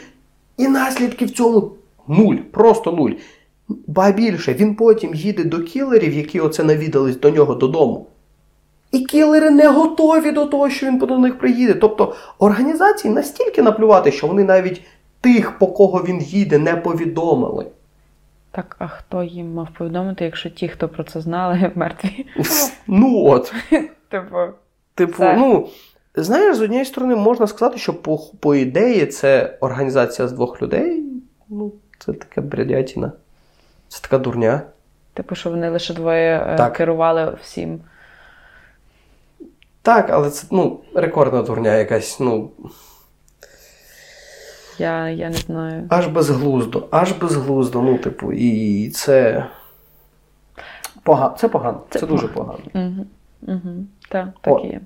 і 0.57 0.67
наслідки 0.67 1.25
в 1.25 1.31
цьому 1.31 1.71
нуль, 2.07 2.35
просто 2.35 2.91
нуль. 2.91 3.11
Ба 3.87 4.11
більше, 4.11 4.53
він 4.53 4.75
потім 4.75 5.15
їде 5.15 5.43
до 5.43 5.59
кілерів, 5.59 6.13
які 6.13 6.39
оце 6.39 6.63
навідались 6.63 7.19
до 7.19 7.29
нього 7.29 7.55
додому. 7.55 8.07
І 8.91 8.99
кілери 8.99 9.49
не 9.49 9.67
готові 9.67 10.31
до 10.31 10.45
того, 10.45 10.69
що 10.69 10.85
він 10.85 10.97
до 10.97 11.17
них 11.17 11.39
приїде. 11.39 11.73
Тобто 11.73 12.15
організації 12.39 13.13
настільки 13.13 13.61
наплювати, 13.61 14.11
що 14.11 14.27
вони 14.27 14.43
навіть 14.43 14.81
тих, 15.21 15.57
по 15.57 15.67
кого 15.67 16.03
він 16.03 16.21
їде, 16.21 16.57
не 16.57 16.75
повідомили. 16.75 17.65
Так, 18.51 18.75
а 18.79 18.87
хто 18.87 19.23
їм 19.23 19.53
мав 19.53 19.67
повідомити, 19.77 20.25
якщо 20.25 20.49
ті, 20.49 20.67
хто 20.67 20.87
про 20.89 21.03
це 21.03 21.21
знали, 21.21 21.71
мертві? 21.75 22.25
Ну 22.87 23.25
от. 23.25 23.53
Типу, 24.09 24.37
Типу, 24.95 25.17
Це- 25.17 25.35
ну, 25.37 25.67
знаєш, 26.15 26.55
з 26.55 26.61
однієї 26.61 26.85
сторони 26.85 27.15
можна 27.15 27.47
сказати, 27.47 27.77
що 27.77 27.93
по, 27.93 28.17
по 28.39 28.55
ідеї 28.55 29.05
це 29.05 29.57
організація 29.61 30.27
з 30.27 30.31
двох 30.31 30.61
людей. 30.61 31.03
Ну, 31.49 31.71
це 31.99 32.13
така 32.13 32.41
бредятіна. 32.41 33.11
Це 33.87 34.01
така 34.01 34.17
дурня. 34.17 34.61
типу, 35.13 35.35
що 35.35 35.49
вони 35.49 35.69
лише 35.69 35.93
двоє 35.93 36.45
е, 36.47 36.55
Так. 36.57 36.73
керували 36.73 37.37
всім. 37.41 37.79
Так, 39.81 40.09
але 40.09 40.29
це 40.29 40.47
ну, 40.51 40.79
рекордна 40.95 41.41
дурня 41.41 41.75
якась, 41.75 42.19
ну, 42.19 42.51
Я, 44.77 45.09
я 45.09 45.29
не 45.29 45.35
знаю. 45.37 45.85
аж 45.89 46.07
безглуздо, 46.07 46.87
аж 46.91 47.11
безглуздо. 47.11 47.81
Ну, 47.81 47.97
типу, 47.97 48.33
і 48.33 48.89
це. 48.89 49.45
Погано. 51.03 51.35
Це 51.37 51.47
погано. 51.47 51.81
Це, 51.89 51.99
Це 51.99 52.07
дуже 52.07 52.27
погано. 52.27 52.59
погано. 52.73 52.91
Угу. 52.95 53.05
Угу. 53.53 53.85
Так, 54.09 54.27
так 54.41 54.53
О. 54.53 54.59
і 54.59 54.67
є. 54.67 54.81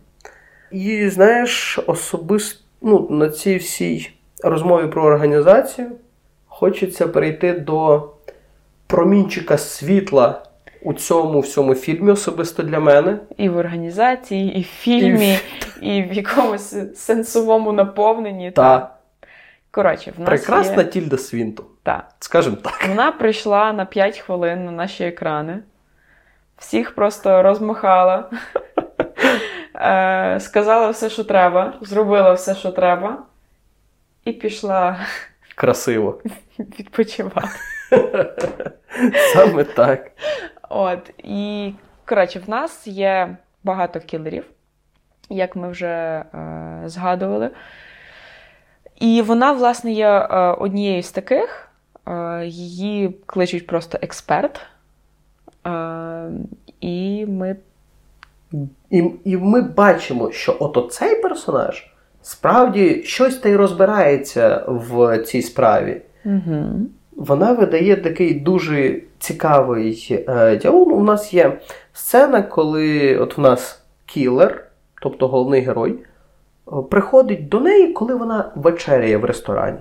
І 0.71 1.10
знаєш, 1.10 1.79
особисто 1.88 2.63
ну, 2.81 3.08
на 3.10 3.29
цій 3.29 3.58
всій 3.58 4.12
розмові 4.43 4.88
про 4.88 5.03
організацію 5.03 5.91
хочеться 6.47 7.08
перейти 7.08 7.53
до 7.53 8.10
промінчика 8.88 9.58
світла 9.58 10.43
у 10.86 10.93
цьому 10.93 11.39
всьому 11.39 11.76
фільмі, 11.76 12.12
особисто 12.12 12.63
для 12.63 12.80
мене. 12.80 13.19
І 13.38 13.50
в 13.50 13.58
організації, 13.58 14.58
і 14.60 14.62
в 14.62 14.65
фільмі, 14.65 15.38
і 15.82 16.02
в 16.02 16.13
якомусь 16.13 16.76
сенсовому 16.95 17.71
наповненні. 17.71 18.52
Та 18.52 18.91
Коротше, 19.71 20.13
в 20.17 20.19
нас 20.19 20.30
прекрасна 20.30 20.82
є... 20.82 20.88
Тільда 20.88 21.17
Свінтон. 21.17 21.65
Та. 21.84 22.08
Скажімо 22.19 22.56
так. 22.56 22.86
Вона 22.89 23.12
прийшла 23.12 23.74
на 23.74 23.86
5 23.86 24.19
хвилин 24.19 24.65
на 24.65 24.71
наші 24.71 25.04
екрани. 25.04 25.60
Всіх 26.58 26.95
просто 26.95 27.43
розмахала. 27.43 28.30
Е, 29.78 30.39
сказала 30.39 30.89
все, 30.89 31.10
що 31.10 31.24
треба, 31.24 31.74
зробила 31.82 32.34
все, 32.34 32.56
що 32.56 32.71
треба, 32.71 33.24
і 34.26 34.34
пішла 34.34 35.00
Красиво. 35.56 36.21
відпочивати. 36.60 37.50
Саме 39.34 39.63
так. 39.63 40.12
От, 40.77 41.11
і 41.17 41.73
коротше, 42.05 42.39
в 42.39 42.49
нас 42.49 42.88
є 42.88 43.38
багато 43.63 43.99
кілерів, 43.99 44.45
як 45.29 45.55
ми 45.55 45.69
вже 45.69 45.88
е, 45.88 46.23
згадували. 46.85 47.49
І 48.95 49.21
вона, 49.21 49.51
власне, 49.51 49.91
є 49.91 50.07
е, 50.07 50.38
однією 50.38 51.03
з 51.03 51.11
таких. 51.11 51.69
Е, 52.07 52.45
її 52.45 53.15
кличуть 53.25 53.67
просто 53.67 53.99
експерт. 54.01 54.61
Е, 55.67 56.29
і 56.81 57.25
ми. 57.25 57.55
І, 58.89 59.11
і 59.23 59.38
ми 59.38 59.61
бачимо, 59.61 60.31
що 60.31 60.57
ото 60.59 60.81
цей 60.81 61.21
персонаж 61.21 61.93
справді 62.21 63.03
щось 63.03 63.38
та 63.38 63.49
й 63.49 63.55
розбирається 63.55 64.63
в 64.67 65.17
цій 65.17 65.41
справі. 65.41 66.01
Угу. 66.25 66.79
Вона 67.16 67.53
видає 67.53 67.95
такий 67.95 68.34
дуже 68.34 69.01
цікавий 69.20 70.07
е, 70.28 70.57
діалог. 70.57 70.88
У 70.88 71.03
нас 71.03 71.34
є 71.34 71.59
сцена, 71.93 72.41
коли 72.41 73.18
от 73.18 73.38
в 73.38 73.41
нас 73.41 73.82
кілер, 74.05 74.66
тобто 75.01 75.28
головний 75.28 75.61
герой, 75.61 75.95
е, 76.68 76.72
приходить 76.89 77.49
до 77.49 77.59
неї, 77.59 77.93
коли 77.93 78.16
вона 78.16 78.51
вечеряє 78.55 79.18
в 79.18 79.26
ресторані. 79.26 79.80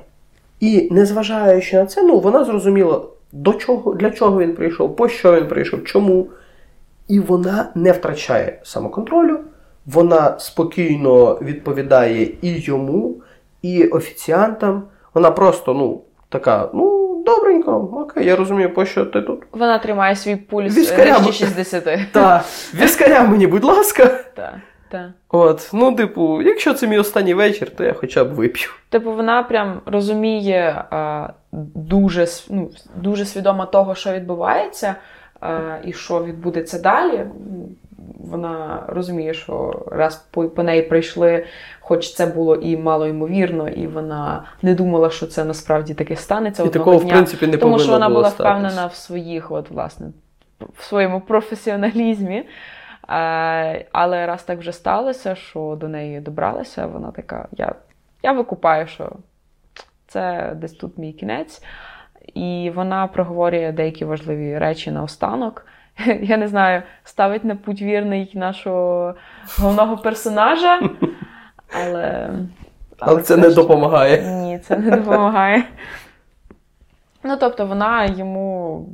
І 0.60 0.88
незважаючи 0.90 1.76
на 1.76 1.86
це, 1.86 2.02
ну, 2.02 2.18
вона 2.18 2.44
зрозуміла, 2.44 3.02
до 3.32 3.52
чого, 3.52 3.94
для 3.94 4.10
чого 4.10 4.40
він 4.40 4.54
прийшов, 4.54 4.96
по 4.96 5.08
що 5.08 5.36
він 5.36 5.48
прийшов, 5.48 5.84
чому. 5.84 6.26
І 7.08 7.20
вона 7.20 7.70
не 7.74 7.92
втрачає 7.92 8.60
самоконтролю, 8.62 9.40
вона 9.86 10.38
спокійно 10.38 11.38
відповідає 11.42 12.22
і 12.42 12.60
йому, 12.60 13.16
і 13.62 13.84
офіціантам. 13.84 14.82
Вона 15.14 15.30
просто, 15.30 15.74
ну, 15.74 16.00
така, 16.28 16.70
ну, 16.74 17.03
добренько, 17.24 17.90
окей, 17.92 18.26
я 18.26 18.36
розумію, 18.36 18.74
по 18.74 18.84
що 18.84 19.04
ти 19.04 19.22
тут. 19.22 19.42
Вона 19.52 19.78
тримає 19.78 20.16
свій 20.16 20.36
пульс 20.36 20.76
е, 20.76 20.80
Віскаря 20.80 21.32
60. 21.32 21.98
Та, 22.12 22.44
віскаря 22.74 23.22
мені, 23.22 23.46
будь 23.46 23.64
ласка. 23.64 24.06
Та, 24.34 24.60
Так. 24.90 25.10
От, 25.28 25.70
ну, 25.72 25.94
типу, 25.94 26.42
якщо 26.42 26.74
це 26.74 26.86
мій 26.86 26.98
останній 26.98 27.34
вечір, 27.34 27.70
то 27.70 27.84
я 27.84 27.92
хоча 27.92 28.24
б 28.24 28.34
вип'ю. 28.34 28.68
Типу, 28.88 29.12
вона 29.12 29.42
прям 29.42 29.80
розуміє 29.86 30.84
а, 30.90 31.28
дуже, 31.74 32.26
ну, 32.50 32.70
дуже 32.96 33.24
свідомо 33.24 33.66
того, 33.66 33.94
що 33.94 34.12
відбувається, 34.12 34.94
а, 35.40 35.76
і 35.84 35.92
що 35.92 36.24
відбудеться 36.24 36.78
далі. 36.78 37.26
Вона 38.18 38.84
розуміє, 38.88 39.34
що 39.34 39.86
раз 39.92 40.16
по, 40.16 40.48
по 40.48 40.62
неї 40.62 40.82
прийшли, 40.82 41.44
хоч 41.80 42.14
це 42.14 42.26
було 42.26 42.56
і 42.56 42.76
мало 42.76 43.06
ймовірно, 43.06 43.68
і 43.68 43.86
вона 43.86 44.44
не 44.62 44.74
думала, 44.74 45.10
що 45.10 45.26
це 45.26 45.44
насправді 45.44 45.94
таки 45.94 46.16
станеться. 46.16 46.62
І 46.62 46.66
одного 46.66 46.84
такого, 46.84 47.04
дня, 47.04 47.12
в 47.12 47.16
принципі, 47.16 47.46
не 47.46 47.56
тому 47.56 47.78
що 47.78 47.92
вона 47.92 48.08
була 48.08 48.30
статись. 48.30 48.46
впевнена 48.46 48.86
в 48.86 48.94
своїх, 48.94 49.50
от, 49.50 49.70
власне, 49.70 50.06
в 50.74 50.84
своєму 50.84 51.20
професіоналізмі. 51.20 52.44
Е, 53.08 53.86
але 53.92 54.26
раз 54.26 54.42
так 54.42 54.58
вже 54.58 54.72
сталося, 54.72 55.34
що 55.34 55.76
до 55.80 55.88
неї 55.88 56.20
добралася, 56.20 56.86
вона 56.86 57.10
така: 57.10 57.48
я, 57.52 57.74
я 58.22 58.32
викупаю, 58.32 58.86
що 58.86 59.12
це 60.06 60.52
десь 60.56 60.72
тут 60.72 60.98
мій 60.98 61.12
кінець. 61.12 61.62
І 62.34 62.72
вона 62.74 63.06
проговорює 63.06 63.72
деякі 63.72 64.04
важливі 64.04 64.58
речі 64.58 64.90
наостанок. 64.90 65.66
Я 66.22 66.36
не 66.36 66.48
знаю, 66.48 66.82
ставить 67.04 67.44
на 67.44 67.56
путь 67.56 67.82
вірний 67.82 68.32
нашого 68.34 69.14
головного 69.58 69.96
персонажа, 69.96 70.80
але. 71.84 72.30
Але 72.98 73.16
це 73.16 73.34
все 73.34 73.36
не 73.36 73.48
ж- 73.48 73.54
допомагає. 73.54 74.22
Ні, 74.22 74.58
це 74.58 74.76
не 74.76 74.96
допомагає. 74.96 75.64
Ну, 77.22 77.36
тобто, 77.40 77.66
вона 77.66 78.04
йому. 78.04 78.86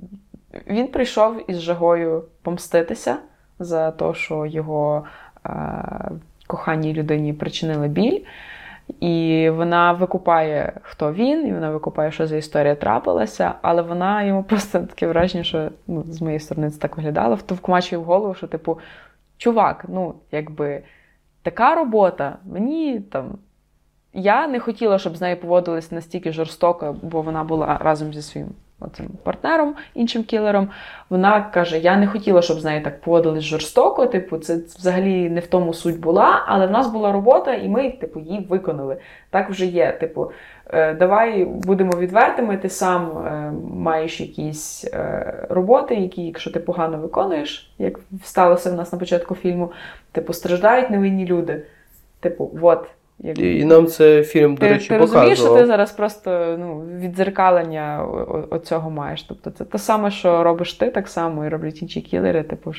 Він 0.66 0.88
прийшов 0.88 1.50
із 1.50 1.60
жагою 1.60 2.24
помститися 2.42 3.16
за 3.58 3.90
те, 3.90 4.14
що 4.14 4.46
його 4.46 5.04
е, 5.46 5.50
коханій 6.46 6.92
людині 6.92 7.32
причинили 7.32 7.88
біль. 7.88 8.20
І 9.00 9.50
вона 9.50 9.92
викупає, 9.92 10.80
хто 10.82 11.12
він, 11.12 11.46
і 11.46 11.52
вона 11.52 11.70
викупає, 11.70 12.12
що 12.12 12.26
за 12.26 12.36
історія 12.36 12.74
трапилася, 12.74 13.54
але 13.62 13.82
вона 13.82 14.22
йому 14.22 14.44
просто 14.44 14.80
таке 14.80 15.06
враження, 15.06 15.44
що 15.44 15.70
ну, 15.86 16.04
з 16.08 16.22
моєї 16.22 16.40
сторони 16.40 16.70
це 16.70 16.80
так 16.80 16.96
виглядало, 16.96 17.34
втовкмачує 17.34 17.98
в 18.02 18.04
голову, 18.04 18.34
що, 18.34 18.46
типу, 18.46 18.78
чувак, 19.38 19.84
ну, 19.88 20.14
якби 20.32 20.82
така 21.42 21.74
робота, 21.74 22.36
мені 22.44 23.00
там. 23.00 23.38
Я 24.12 24.48
не 24.48 24.60
хотіла, 24.60 24.98
щоб 24.98 25.16
з 25.16 25.20
нею 25.20 25.36
поводились 25.36 25.92
настільки 25.92 26.32
жорстоко, 26.32 26.96
бо 27.02 27.22
вона 27.22 27.44
була 27.44 27.78
разом 27.80 28.12
зі 28.12 28.22
своїм 28.22 28.48
оцим 28.80 29.06
партнером, 29.22 29.74
іншим 29.94 30.24
кілером. 30.24 30.68
Вона 31.10 31.42
каже: 31.42 31.78
Я 31.78 31.96
не 31.96 32.06
хотіла, 32.06 32.42
щоб 32.42 32.60
з 32.60 32.64
нею 32.64 32.82
так 32.82 33.00
поводились 33.00 33.44
жорстоко. 33.44 34.06
Типу, 34.06 34.38
це 34.38 34.56
взагалі 34.78 35.30
не 35.30 35.40
в 35.40 35.46
тому 35.46 35.74
суть 35.74 36.00
була, 36.00 36.44
але 36.46 36.66
в 36.66 36.70
нас 36.70 36.86
була 36.86 37.12
робота, 37.12 37.54
і 37.54 37.68
ми, 37.68 37.90
типу, 37.90 38.20
її 38.20 38.46
виконали. 38.48 38.96
Так 39.30 39.50
вже 39.50 39.66
є. 39.66 39.92
Типу, 39.92 40.30
е, 40.66 40.94
давай 40.94 41.44
будемо 41.44 41.92
відвертими. 41.98 42.56
Ти 42.56 42.68
сам 42.68 43.26
е, 43.26 43.52
маєш 43.74 44.20
якісь 44.20 44.84
е, 44.84 45.46
роботи, 45.48 45.94
які, 45.94 46.22
якщо 46.22 46.50
ти 46.50 46.60
погано 46.60 46.98
виконуєш, 46.98 47.72
як 47.78 48.00
сталося 48.24 48.70
в 48.70 48.74
нас 48.74 48.92
на 48.92 48.98
початку 48.98 49.34
фільму, 49.34 49.72
типу, 50.12 50.32
страждають 50.32 50.90
невинні 50.90 51.26
люди. 51.26 51.62
Типу, 52.20 52.50
от. 52.62 52.86
Якби. 53.20 53.54
І, 53.54 53.64
нам 53.64 53.86
це 53.86 54.22
фільм, 54.22 54.54
до 54.54 54.60
Ти, 54.60 54.68
речі, 54.68 54.88
ти 54.88 54.98
розумієш, 54.98 55.38
що 55.38 55.54
ти 55.54 55.66
зараз 55.66 55.92
просто 55.92 56.56
ну, 56.58 56.82
віддзеркалення 56.98 58.04
оцього 58.50 58.90
маєш. 58.90 59.22
Тобто 59.22 59.50
це 59.50 59.64
те 59.64 59.78
саме, 59.78 60.10
що 60.10 60.42
робиш 60.42 60.74
ти 60.74 60.90
так 60.90 61.08
само 61.08 61.46
і 61.46 61.48
роблять 61.48 61.82
інші 61.82 62.00
кілери. 62.00 62.42
Типу, 62.42 62.72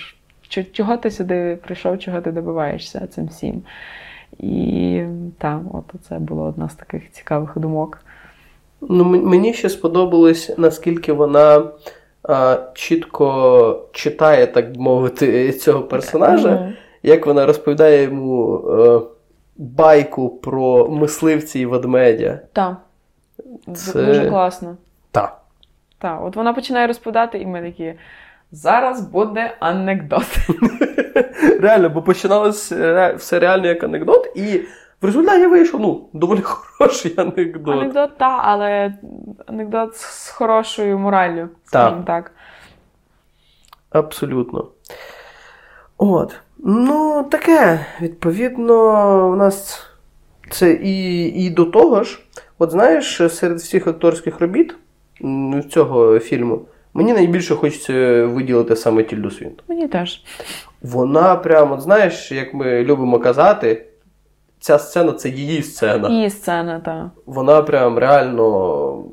чого 0.72 0.98
ти 0.98 1.12
сюди 1.12 1.58
прийшов, 1.64 2.00
чого 2.00 2.22
ти 2.22 2.32
добиваєшся 2.32 3.08
цим 3.08 3.28
всім. 3.28 3.62
І 4.40 5.02
так, 5.38 5.60
от 5.74 6.02
це 6.10 6.20
було 6.20 6.44
одна 6.44 6.70
з 6.70 6.76
таких 6.76 7.12
цікавих 7.12 7.52
думок. 7.56 7.98
Ну, 8.82 9.04
мені 9.04 9.54
ще 9.54 9.70
сподобалось, 9.70 10.52
наскільки 10.58 11.14
вона 11.14 11.64
а, 12.24 12.58
чітко 12.74 13.84
читає, 13.92 14.48
так 14.48 14.72
би 14.72 14.82
мовити, 14.82 15.52
цього 15.52 15.82
персонажа, 15.82 16.74
як 17.04 17.26
вона 17.26 17.46
розповідає 17.46 18.04
йому 18.04 18.58
е, 18.58 19.02
байку 19.62 20.30
про 20.30 20.88
мисливці 20.90 21.60
і 21.60 21.66
ведмедя. 21.66 22.40
Так. 22.54 22.78
Це- 23.76 24.06
Дуже 24.06 24.30
класно. 24.30 24.78
Так. 25.12 25.42
Так, 25.98 26.26
от 26.26 26.36
вона 26.36 26.54
починає 26.54 26.88
розповідати, 26.88 27.40
і 27.40 27.46
ми 27.46 27.62
такі. 27.62 27.94
Зараз 28.52 29.02
буде 29.02 29.58
анекдот. 29.60 30.26
Реально, 31.62 31.90
бо 31.90 32.02
починалось 32.02 32.72
все 33.18 33.40
реально 33.40 33.68
як 33.68 33.84
анекдот, 33.84 34.32
і 34.36 34.58
в 35.02 35.06
результаті 35.06 35.48
вийшов 35.48 35.80
ну, 35.82 36.10
доволі 36.14 36.42
хороший 36.44 37.14
анекдот. 37.18 37.76
Анекдот, 37.76 38.18
так, 38.18 38.42
але 38.44 38.94
анекдот 39.46 39.96
з 39.96 40.30
хорошою 40.30 41.00
мораллю, 41.00 41.50
скажімо 41.66 42.04
так. 42.08 42.32
Абсолютно. 43.90 44.68
От. 45.98 46.36
Ну, 46.64 47.26
таке, 47.32 47.86
відповідно, 48.02 48.74
у 49.30 49.36
нас 49.36 49.80
це 50.50 50.72
і, 50.72 51.24
і 51.26 51.50
до 51.50 51.66
того 51.66 52.04
ж, 52.04 52.20
от 52.60 52.72
знаєш, 52.72 53.22
серед 53.30 53.58
всіх 53.58 53.88
акторських 53.88 54.40
робіт 54.40 54.76
цього 55.70 56.20
фільму, 56.20 56.62
мені 56.94 57.14
найбільше 57.14 57.56
хочеться 57.56 58.26
виділити 58.26 58.76
саме 58.76 59.04
Тільду 59.04 59.32
Свінтон. 59.32 59.66
Мені 59.68 59.88
теж. 59.88 60.24
Вона 60.82 61.36
прямо, 61.36 61.74
от 61.74 61.82
знаєш, 61.82 62.32
як 62.32 62.54
ми 62.54 62.84
любимо 62.84 63.20
казати, 63.20 63.86
ця 64.60 64.80
сцена 64.80 65.12
це 65.12 65.30
її 65.30 65.64
сцена. 65.64 66.26
І 66.26 66.30
сцена, 66.30 66.80
так. 66.80 67.08
Вона 67.26 67.62
прям 67.62 67.98
реально 67.98 69.06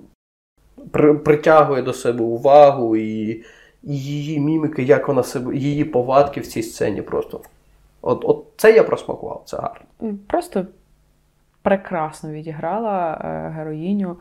при, 0.90 1.14
притягує 1.14 1.82
до 1.82 1.92
себе 1.92 2.24
увагу 2.24 2.96
і 2.96 3.42
її 3.82 4.40
міміки, 4.40 4.82
як 4.82 5.08
вона 5.08 5.22
себе, 5.22 5.56
її 5.56 5.84
повадки 5.84 6.40
в 6.40 6.46
цій 6.46 6.62
сцені 6.62 7.02
просто. 7.02 7.40
От, 8.02 8.24
от 8.24 8.44
це 8.56 8.72
я 8.72 8.84
просмакував, 8.84 9.42
це 9.44 9.56
гарно. 9.56 10.16
Просто 10.26 10.66
прекрасно 11.62 12.32
відіграла 12.32 13.20
е, 13.24 13.48
героїню 13.56 14.16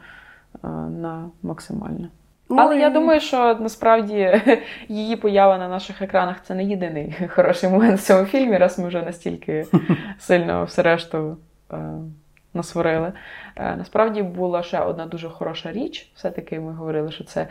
е, 0.64 0.68
на 0.90 1.30
максимально. 1.44 2.08
Ну, 2.50 2.58
Але 2.58 2.80
я 2.80 2.90
думаю, 2.90 3.20
що 3.20 3.56
насправді 3.60 4.42
її 4.88 5.16
поява 5.16 5.58
на 5.58 5.68
наших 5.68 6.02
екранах 6.02 6.38
це 6.44 6.56
не 6.56 6.64
єдиний 6.64 7.16
хороший 7.30 7.70
момент 7.70 8.00
в 8.00 8.04
цьому 8.04 8.26
фільмі, 8.26 8.58
раз 8.58 8.80
ми 8.80 8.88
вже 8.88 9.02
настільки 9.02 9.66
сильно 10.20 10.64
все 10.64 10.84
решту 10.84 11.38
е, 11.72 11.78
насварили. 12.54 13.14
Е, 13.56 13.76
насправді 13.76 14.24
була 14.24 14.64
ще 14.64 14.80
одна 14.80 15.06
дуже 15.06 15.30
хороша 15.30 15.72
річ. 15.72 16.12
Все-таки 16.16 16.60
ми 16.60 16.74
говорили, 16.74 17.12
що 17.12 17.24
це 17.24 17.48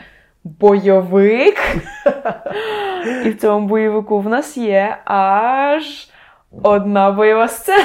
бойовик. 0.47 1.59
І 3.25 3.31
в 3.31 3.39
цьому 3.41 3.67
бойовику 3.69 4.21
в 4.21 4.29
нас 4.29 4.57
є 4.57 4.99
аж 5.05 6.09
одна 6.63 7.11
бойова 7.11 7.49
сцена. 7.49 7.85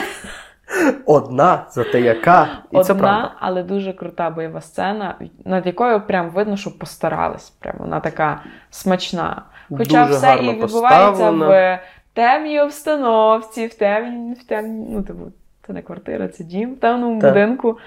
Одна, 1.06 1.66
зате 1.72 2.02
яка. 2.02 2.48
І 2.72 2.76
Одна, 2.78 2.84
це 2.84 2.96
правда. 2.96 3.32
але 3.40 3.64
дуже 3.64 3.94
крута 3.94 4.30
бойова 4.30 4.62
сцена, 4.62 5.16
над 5.46 5.66
якою 5.66 6.02
прям 6.02 6.30
видно, 6.30 6.58
що 6.58 6.78
постарались. 6.78 7.50
Прям 7.50 7.76
вона 7.80 8.00
така 8.00 8.42
смачна. 8.70 9.42
Хоча 9.78 10.02
Дуже 10.06 10.18
все 10.18 10.28
гарно 10.28 10.52
і 10.52 10.56
відбувається 10.56 11.12
поставлена. 11.12 11.48
в 11.76 11.80
темній 12.16 12.60
обстановці, 12.62 13.68
в 13.68 13.74
темній, 13.74 14.34
в 14.34 14.44
темній, 14.44 14.88
ну, 14.90 15.02
типу, 15.04 15.32
це 15.68 15.74
не 15.74 15.82
квартира, 15.82 16.28
це 16.28 16.44
дім 16.44 16.74
в 16.74 16.80
темному 16.80 17.22
Так. 17.22 17.34
будинку. 17.34 17.78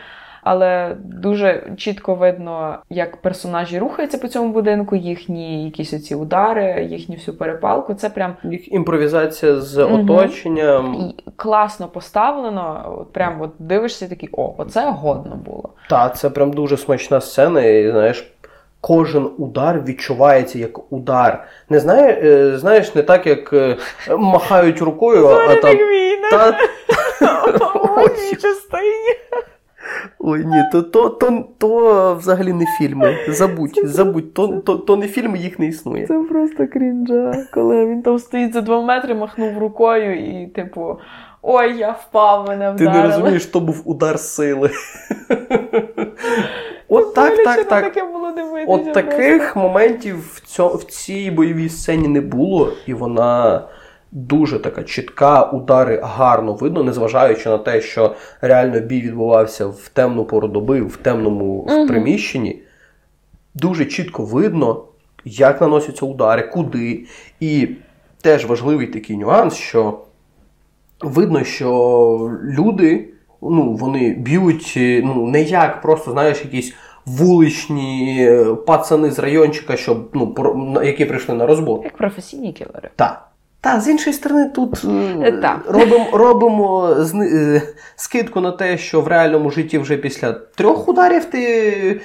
Але 0.45 0.97
дуже 1.05 1.63
чітко 1.77 2.15
видно, 2.15 2.79
як 2.91 3.17
персонажі 3.17 3.79
рухаються 3.79 4.19
по 4.19 4.29
цьому 4.29 4.53
будинку, 4.53 4.97
їхні 4.97 5.65
якісь 5.65 5.93
оці 5.95 6.15
удари, 6.15 6.87
їхню 6.91 7.15
всю 7.15 7.37
перепалку. 7.37 7.95
Це 7.95 8.11
прям 8.11 8.37
Їх 8.45 8.73
імпровізація 8.73 9.57
з 9.61 9.79
Мгм. 9.79 10.11
оточенням. 10.11 10.95
і 10.95 11.25
класно 11.37 11.89
поставлено. 11.89 12.95
От 13.01 13.13
прям 13.13 13.41
от 13.41 13.51
дивишся 13.59 14.09
такий, 14.09 14.29
о, 14.33 14.55
оце 14.59 14.91
годно 14.91 15.37
було. 15.47 15.71
Та, 15.91 16.09
це 16.09 16.31
прям 16.31 16.53
дуже 16.53 16.77
смачна 16.77 17.21
сцена, 17.21 17.63
і 17.63 17.91
знаєш. 17.91 18.31
Кожен 18.81 19.31
удар 19.39 19.83
відчувається 19.87 20.59
як 20.59 20.93
удар. 20.93 21.45
Не 21.71 21.81
знає, 21.81 22.21
е, 22.25 22.59
знаєш, 22.59 22.95
не 22.95 23.03
так, 23.03 23.27
як 23.27 23.53
е, 23.53 23.77
махають 24.19 24.81
рукою, 24.83 25.27
а 25.27 25.55
там. 25.55 25.77
Та... 26.31 26.59
Ой, 27.97 28.09
частині. 28.43 29.15
Ой, 30.19 30.45
ні, 30.45 30.63
то, 30.73 30.83
то, 30.83 31.09
то, 31.09 31.45
то 31.59 32.15
взагалі 32.15 32.53
не 32.53 32.67
фільми. 32.79 33.17
Забудь, 33.29 33.81
забудь, 33.85 34.35
то, 34.35 34.49
то, 34.49 34.77
то 34.77 34.97
не 34.97 35.09
фільми, 35.09 35.39
їх 35.39 35.59
не 35.59 35.67
існує. 35.67 36.07
Це 36.07 36.15
просто 36.31 36.67
крінжа. 36.67 37.47
Коли 37.53 37.87
він 37.87 38.03
там 38.03 38.19
стоїть 38.19 38.53
за 38.53 38.61
два 38.61 38.83
метри, 38.83 39.15
махнув 39.15 39.59
рукою 39.59 40.43
і, 40.43 40.47
типу, 40.47 40.99
ой, 41.43 41.79
я 41.79 41.91
впав, 41.91 42.49
мене 42.49 42.75
Ти 42.79 42.85
не 42.85 43.03
розумієш, 43.03 43.47
то 43.47 43.61
був 43.61 43.83
удар 43.85 44.19
сили. 44.19 44.71
От 46.89 47.15
так, 47.15 47.37
так, 47.45 47.69
так. 47.69 47.97
От 48.67 48.93
таких 48.93 49.57
моментів 49.57 50.43
в 50.59 50.85
цій 50.85 51.31
бойовій 51.31 51.69
сцені 51.69 52.09
не 52.09 52.21
було, 52.21 52.73
і 52.87 52.95
вона 52.95 53.63
дуже 54.15 54.59
така 54.59 54.83
чітка, 54.83 55.43
удари 55.43 56.01
гарно 56.03 56.53
видно, 56.53 56.83
незважаючи 56.83 57.49
на 57.49 57.59
те, 57.59 57.81
що 57.81 58.15
реально 58.41 58.81
бій 58.81 59.01
відбувався 59.01 59.67
в 59.67 59.91
темну 59.93 60.25
пору 60.25 60.49
доби, 60.49 60.83
в 60.83 60.97
темному 60.97 61.61
в 61.61 61.89
приміщенні. 61.89 62.63
Дуже 63.55 63.85
чітко 63.85 64.25
видно, 64.25 64.85
як 65.25 65.61
наносяться 65.61 66.07
удари, 66.07 66.43
куди. 66.43 67.05
І 67.41 67.69
теж 68.21 68.47
важливий 68.47 68.87
такий 68.87 69.17
нюанс, 69.17 69.55
що 69.55 69.99
видно, 71.01 71.45
що 71.45 72.39
люди 72.43 73.09
ну, 73.43 73.73
вони 73.73 74.15
б'ють 74.15 74.73
ну, 75.05 75.27
не 75.27 75.43
як 75.43 75.83
просто, 75.83 76.13
знаєш, 76.13 76.45
якісь 76.45 76.75
вуличні 77.07 78.17
е, 78.31 78.45
пацани 78.55 79.11
з 79.11 79.19
райончика, 79.19 79.77
щоб, 79.77 80.11
ну, 80.15 80.83
які 80.85 81.05
прийшли 81.05 81.35
на 81.35 81.47
розбор. 81.47 81.81
Як 81.85 81.97
професійні 81.97 82.53
кілери. 82.53 82.91
Так. 82.97 83.34
Та, 83.65 83.81
з 83.81 83.89
іншої 83.89 84.15
сторони, 84.15 84.49
тут 84.49 84.85
е, 84.85 85.59
робимо 85.69 86.07
робимо 86.13 86.97
е, 87.23 87.63
скидку 87.97 88.41
на 88.41 88.51
те, 88.51 88.79
що 88.79 89.01
в 89.01 89.09
реальному 89.09 89.51
житті 89.51 89.79
вже 89.79 89.97
після 89.97 90.33
трьох 90.33 90.89
ударів 90.89 91.25
ти 91.25 92.01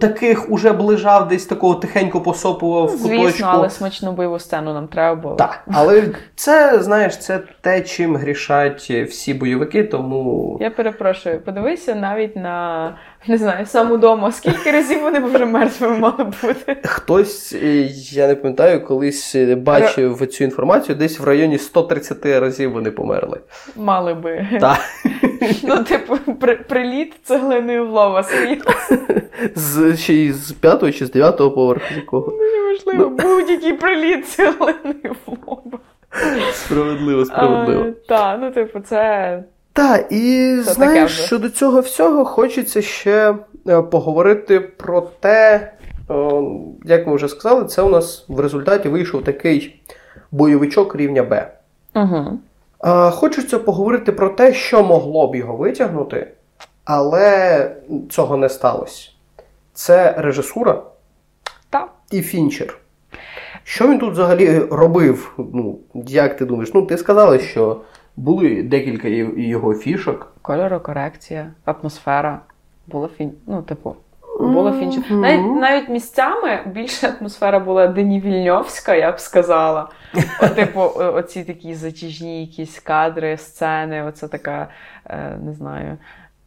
таких 0.00 0.50
уже 0.50 0.72
ближав, 0.72 1.28
десь 1.28 1.46
такого 1.46 1.74
тихенько 1.74 2.20
посопував 2.20 2.86
в 2.86 3.02
куточку. 3.02 3.28
Звісно, 3.28 3.48
але 3.50 3.70
смачну 3.70 4.12
бойову 4.12 4.38
сцену 4.38 4.74
нам 4.74 4.88
треба 4.88 5.14
було. 5.14 5.34
Так, 5.34 5.60
але 5.72 6.02
це, 6.34 6.82
знаєш, 6.82 7.18
це 7.18 7.40
те, 7.60 7.80
чим 7.80 8.16
грішать 8.16 8.90
всі 8.90 9.34
бойовики, 9.34 9.84
тому. 9.84 10.58
Я 10.60 10.70
перепрошую, 10.70 11.40
подивися 11.40 11.94
навіть 11.94 12.36
на 12.36 12.94
не 13.28 13.38
знаю, 13.38 13.66
сам 13.66 13.92
удома. 13.92 14.32
Скільки 14.32 14.70
разів 14.70 15.02
вони 15.02 15.20
вже 15.20 15.46
мертвими 15.46 15.98
мали 15.98 16.24
бути? 16.24 16.76
Хтось, 16.84 17.52
е, 17.52 17.88
я 17.92 18.28
не 18.28 18.34
пам'ятаю, 18.34 18.84
колись 18.84 19.36
бачив 19.56 20.26
цю 20.26 20.44
інформацію, 20.44 20.96
десь 20.96 21.20
в 21.20 21.24
районі 21.24 21.58
130 21.58 22.26
разів 22.26 22.72
вони 22.72 22.90
померли. 22.90 23.40
Мали 23.76 24.14
би. 24.14 24.48
Так. 24.60 24.78
Ну, 25.62 25.84
типу, 25.84 26.16
при, 26.40 26.56
приліт 26.56 27.14
цеглиною 27.24 27.86
в 27.86 27.90
лова 27.90 28.24
З 29.54 29.96
ще 29.96 30.14
й 30.14 30.32
з 30.32 30.52
п'ятого 30.52 30.92
чи 30.92 31.06
з 31.06 31.10
дев'ятого 31.10 31.50
поверху 31.50 31.94
якого. 31.96 32.32
Ну, 32.38 32.44
неважливо, 32.44 33.16
ну. 33.18 33.28
будь-який 33.28 33.72
приліт 33.72 34.28
цеглиною 34.28 35.16
в 35.26 35.30
лоба. 35.46 35.78
Справедливо, 36.52 37.24
справедливо. 37.24 37.86
Так, 38.08 38.38
ну, 38.40 38.50
типу, 38.50 38.80
це. 38.80 39.44
Так, 39.72 40.06
і 40.12 40.56
Це 40.64 40.72
знаєш, 40.72 41.20
щодо 41.20 41.50
цього 41.50 41.80
всього 41.80 42.24
хочеться 42.24 42.82
ще 42.82 43.34
е, 43.68 43.82
поговорити 43.82 44.60
про 44.60 45.00
те, 45.00 45.72
як 46.84 47.06
ми 47.06 47.14
вже 47.14 47.28
сказали, 47.28 47.64
це 47.64 47.82
у 47.82 47.88
нас 47.88 48.24
в 48.28 48.40
результаті 48.40 48.88
вийшов 48.88 49.24
такий 49.24 49.82
бойовичок 50.30 50.96
рівня 50.96 51.22
Б. 51.22 51.52
Угу. 51.94 52.38
Хочеться 53.10 53.58
поговорити 53.58 54.12
про 54.12 54.28
те, 54.28 54.54
що 54.54 54.82
могло 54.82 55.26
б 55.26 55.36
його 55.36 55.56
витягнути, 55.56 56.28
але 56.84 57.76
цього 58.10 58.36
не 58.36 58.48
сталося. 58.48 59.10
Це 59.72 60.14
режисура 60.18 60.82
Та. 61.70 61.86
і 62.10 62.22
фінчер. 62.22 62.78
Що 63.64 63.88
він 63.88 63.98
тут 63.98 64.12
взагалі 64.12 64.58
робив? 64.58 65.34
Ну, 65.38 65.78
Як 65.94 66.36
ти 66.36 66.44
думаєш? 66.44 66.74
Ну, 66.74 66.82
ти 66.82 66.98
сказала, 66.98 67.38
що 67.38 67.80
були 68.20 68.62
декілька 68.62 69.08
його 69.08 69.74
фішок. 69.74 70.32
Кольорокорекція, 70.42 71.50
атмосфера. 71.64 72.40
Було 72.86 73.08
фін... 73.08 73.32
Ну, 73.46 73.62
типу, 73.62 73.96
було 74.40 74.72
фінче. 74.72 75.14
Навіть 75.14 75.60
навіть 75.60 75.88
місцями 75.88 76.60
більше 76.66 77.14
атмосфера 77.20 77.58
була 77.58 77.86
денівільньовська, 77.86 78.94
я 78.94 79.12
б 79.12 79.20
сказала. 79.20 79.88
О, 80.42 80.48
типу, 80.48 80.80
оці 80.96 81.44
такі 81.44 81.74
затяжні 81.74 82.40
якісь 82.40 82.78
кадри, 82.78 83.36
сцени, 83.36 84.02
оце 84.02 84.28
така, 84.28 84.68
е, 85.06 85.38
не 85.44 85.52
знаю, 85.52 85.98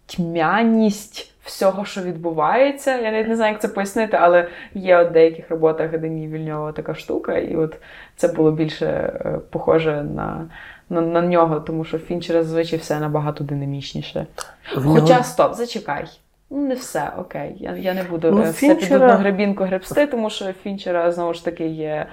тьмяність 0.05 1.33
всього, 1.43 1.85
що 1.85 2.01
відбувається. 2.01 2.97
Я 2.97 3.11
навіть 3.11 3.27
не 3.27 3.35
знаю, 3.35 3.51
як 3.51 3.61
це 3.61 3.67
пояснити, 3.67 4.17
але 4.21 4.47
є 4.73 5.03
в 5.03 5.11
деяких 5.11 5.49
роботах 5.49 5.97
Дені 5.99 6.27
Вільньова 6.27 6.71
така 6.71 6.95
штука, 6.95 7.37
і 7.37 7.55
от 7.55 7.77
це 8.15 8.27
було 8.27 8.51
більше 8.51 8.85
е, 8.85 9.39
похоже 9.49 10.03
на 10.03 10.45
на, 10.89 11.01
на 11.01 11.21
нього, 11.21 11.59
тому 11.59 11.83
що 11.83 11.99
Фінчера 11.99 12.43
зазвичай 12.43 12.79
все 12.79 12.99
набагато 12.99 13.43
динамічніше. 13.43 14.27
Хоча 14.75 15.23
стоп, 15.23 15.53
зачекай. 15.53 16.05
Ну, 16.49 16.67
не 16.67 16.75
все, 16.75 17.11
окей. 17.17 17.55
Я 17.59 17.75
я 17.77 17.93
не 17.93 18.03
буду 18.03 18.31
ну, 18.31 18.41
е, 18.41 18.51
все 18.51 18.75
під 18.75 18.91
одну 18.91 19.13
гребінку 19.13 19.63
гребсти, 19.63 20.07
тому 20.07 20.29
що 20.29 20.53
Фінчера 20.53 21.11
знову 21.11 21.33
ж 21.33 21.45
таки 21.45 21.67
є 21.67 22.05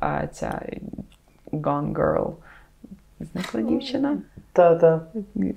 а, 0.00 0.26
ця 0.26 0.60
Gone 1.52 1.92
Girl. 1.92 2.32
Зникла 3.20 3.60
дівчина. 3.60 4.18
Та-та. 4.52 5.00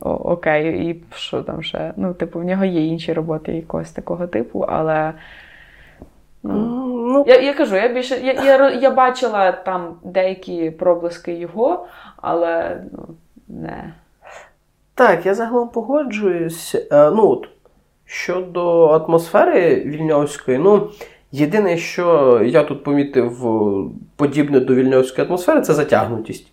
Окей, 0.01 0.89
і 0.89 1.03
що 1.16 1.41
там 1.41 1.64
ще? 1.64 1.93
Ну, 1.97 2.14
типу, 2.14 2.39
в 2.39 2.43
нього 2.43 2.66
є 2.66 2.86
інші 2.86 3.14
роботи 3.14 3.53
якогось 3.53 3.91
такого 3.91 4.28
типу, 4.28 4.59
але. 4.59 5.14
Ну, 6.43 6.82
ну, 7.14 7.24
Я 7.28 7.41
я 7.41 7.53
кажу, 7.53 7.76
я 7.76 7.88
більше 7.88 8.20
я, 8.24 8.34
я, 8.34 8.70
я 8.70 8.91
бачила 8.91 9.51
там 9.51 9.95
деякі 10.03 10.72
проблиски 10.72 11.34
його, 11.34 11.88
але 12.18 12.84
ну, 12.91 13.07
не. 13.47 13.93
Так, 14.95 15.26
я 15.26 15.34
загалом 15.34 15.70
погоджуюсь. 15.70 16.76
Е, 16.76 17.11
ну, 17.11 17.30
от, 17.30 17.49
Щодо 18.05 18.88
атмосфери 18.88 19.76
вільньовської, 19.76 20.57
ну, 20.57 20.89
єдине, 21.32 21.78
що 21.78 22.41
я 22.45 22.64
тут 22.64 22.84
помітив 22.84 23.47
подібне 24.16 24.59
до 24.59 24.76
вільньовської 24.76 25.28
атмосфери, 25.28 25.61
це 25.61 25.74
затягнутість. 25.74 26.47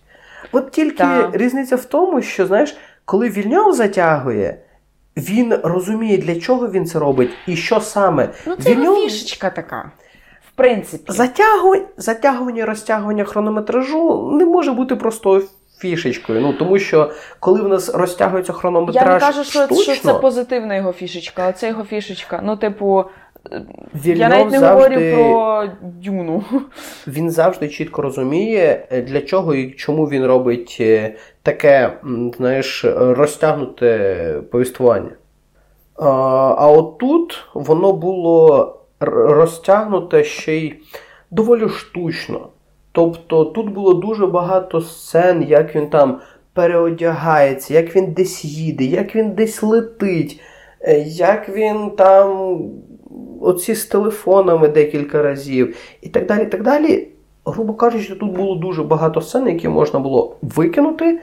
От 0.53 0.71
тільки 0.71 0.97
так. 0.97 1.31
різниця 1.33 1.77
в 1.77 1.85
тому, 1.85 2.23
що, 2.23 2.47
знаєш, 2.47 2.77
коли 3.05 3.29
Вільньов 3.29 3.73
затягує, 3.73 4.59
він 5.17 5.55
розуміє, 5.63 6.19
для 6.19 6.41
чого 6.41 6.69
він 6.69 6.87
це 6.87 6.99
робить 6.99 7.31
і 7.47 7.57
що 7.57 7.81
саме. 7.81 8.29
Ну, 8.47 8.57
це 8.57 8.71
Вільньов... 8.71 8.97
фішечка 8.97 9.51
така. 9.51 9.93
В 10.55 10.57
принципі. 10.57 11.13
Затягування, 11.13 11.87
затягування 11.97 12.67
розтягування 12.67 13.25
хронометражу 13.25 14.31
не 14.33 14.45
може 14.45 14.73
бути 14.73 14.97
простою 14.97 15.43
фішечкою. 15.79 16.41
Ну, 16.41 16.53
Тому 16.53 16.79
що 16.79 17.11
коли 17.41 17.63
в 17.63 17.69
нас 17.69 17.95
розтягується 17.95 18.53
хронометраж. 18.53 19.07
Я 19.07 19.15
не 19.15 19.21
кажу, 19.21 19.45
що, 19.45 19.65
штучно, 19.65 19.95
що 19.95 20.03
це 20.03 20.15
позитивна 20.15 20.77
його 20.77 20.93
фішечка, 20.93 21.49
а 21.49 21.53
це 21.53 21.69
його 21.69 21.85
фішечка. 21.85 22.41
Ну, 22.45 22.57
типу. 22.57 23.05
Вільнов 23.95 24.19
Я 24.19 24.29
навіть 24.29 24.51
не 24.51 24.59
завжди, 24.59 24.95
говорю 24.95 25.17
про 25.17 25.65
дюну. 25.83 26.45
Він 27.07 27.31
завжди 27.31 27.69
чітко 27.69 28.03
розуміє, 28.03 28.87
е, 28.91 29.03
для 29.03 29.21
чого 29.21 29.55
і 29.55 29.71
чому 29.71 30.05
він 30.05 30.27
робить 30.27 30.77
е, 30.81 31.15
таке, 31.43 31.99
знаєш, 32.37 32.85
розтягнуте 32.99 34.43
повіствування. 34.51 35.11
А 35.97 36.09
а 36.59 36.71
от 36.71 36.99
тут 36.99 37.45
воно 37.55 37.93
було 37.93 38.80
розтягнуте 39.01 40.25
ще 40.25 40.57
й 40.57 40.75
доволі 41.31 41.69
штучно. 41.69 42.49
Тобто 42.93 43.45
тут 43.45 43.73
було 43.73 43.95
дуже 43.95 44.27
багато 44.27 44.81
сцен, 44.81 45.43
як 45.43 45.77
він 45.77 45.91
там 45.91 46.21
переодягається, 46.53 47.75
як 47.75 47.97
він 47.97 48.13
десь 48.13 48.45
їде, 48.45 48.85
як 48.85 49.17
він 49.17 49.33
десь 49.33 49.63
летить, 49.63 50.41
е, 50.81 50.99
як 51.07 51.49
він 51.49 51.91
там 51.91 52.59
оці 53.41 53.75
з 53.75 53.87
телефонами 53.87 54.69
декілька 54.69 55.23
разів 55.23 55.77
і 56.03 56.09
так 56.09 56.27
далі. 56.27 56.47
так 56.47 56.63
далі. 56.63 57.09
Грубо 57.45 57.75
кажучи, 57.75 58.15
тут 58.15 58.33
було 58.33 58.55
дуже 58.55 58.83
багато 58.83 59.21
сцен, 59.21 59.49
які 59.49 59.69
можна 59.69 60.01
було 60.01 60.37
викинути, 60.43 61.21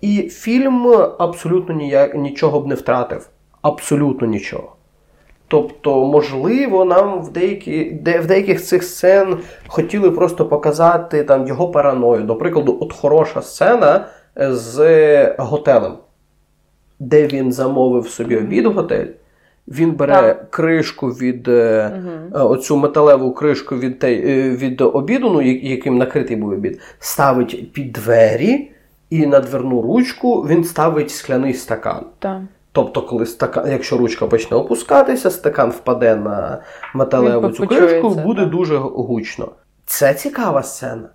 і 0.00 0.22
фільм 0.22 0.86
абсолютно 1.18 1.74
ніяк, 1.74 2.14
нічого 2.14 2.60
б 2.60 2.66
не 2.66 2.74
втратив. 2.74 3.28
Абсолютно 3.62 4.26
нічого. 4.26 4.77
Тобто, 5.48 6.06
можливо, 6.06 6.84
нам 6.84 7.22
в 7.22 7.32
деякі, 7.32 7.84
де, 7.84 8.18
в 8.18 8.26
деяких 8.26 8.62
цих 8.62 8.84
сцен 8.84 9.36
хотіли 9.66 10.10
просто 10.10 10.46
показати 10.46 11.24
там 11.24 11.46
його 11.46 11.68
параною. 11.68 12.22
До 12.22 12.36
прикладу, 12.36 12.78
от 12.80 12.92
хороша 12.92 13.42
сцена 13.42 14.06
з 14.36 15.34
готелем, 15.38 15.92
де 16.98 17.26
він 17.26 17.52
замовив 17.52 18.08
собі 18.08 18.36
обід 18.36 18.66
в 18.66 18.72
готель. 18.72 19.06
Він 19.68 19.92
бере 19.92 20.14
так. 20.14 20.50
кришку 20.50 21.08
від 21.08 21.48
угу. 21.48 21.90
оцю 22.32 22.76
металеву 22.76 23.32
кришку 23.32 23.76
від 23.76 24.04
е, 24.04 24.50
від 24.50 24.80
обіду, 24.80 25.30
ну, 25.30 25.42
яким 25.42 25.98
накритий 25.98 26.36
був 26.36 26.50
обід, 26.50 26.80
ставить 26.98 27.72
під 27.72 27.92
двері, 27.92 28.70
і 29.10 29.26
на 29.26 29.40
дверну 29.40 29.82
ручку 29.82 30.40
він 30.40 30.64
ставить 30.64 31.10
скляний 31.10 31.54
стакан. 31.54 32.04
Так. 32.18 32.40
Тобто, 32.78 33.02
коли 33.02 33.26
стакан, 33.26 33.70
якщо 33.70 33.98
ручка 33.98 34.26
почне 34.26 34.56
опускатися, 34.56 35.30
стакан 35.30 35.70
впаде 35.70 36.16
на 36.16 36.62
металеву 36.94 37.48
цю 37.48 37.66
кришку, 37.66 38.10
буде 38.10 38.40
так. 38.40 38.50
дуже 38.50 38.76
гучно. 38.76 39.48
Це 39.86 40.14
цікава 40.14 40.62
сцена. 40.62 41.08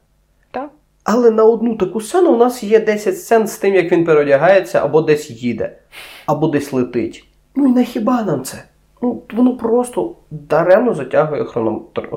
Так. 0.51 0.69
Але 1.03 1.31
на 1.31 1.43
одну 1.43 1.77
таку 1.77 2.01
сцену 2.01 2.33
у 2.33 2.37
нас 2.37 2.63
є 2.63 2.79
10 2.79 3.19
сцен 3.19 3.47
з 3.47 3.57
тим, 3.57 3.75
як 3.75 3.91
він 3.91 4.05
переодягається, 4.05 4.83
або 4.83 5.01
десь 5.01 5.29
їде, 5.29 5.77
або 6.25 6.47
десь 6.47 6.73
летить. 6.73 7.25
Ну 7.55 7.67
і 7.67 7.71
на 7.71 7.83
хіба 7.83 8.23
нам 8.23 8.43
це? 8.43 8.63
Ну, 9.01 9.21
Воно 9.33 9.57
просто 9.57 10.15
даремно 10.31 10.93
затягує 10.93 11.45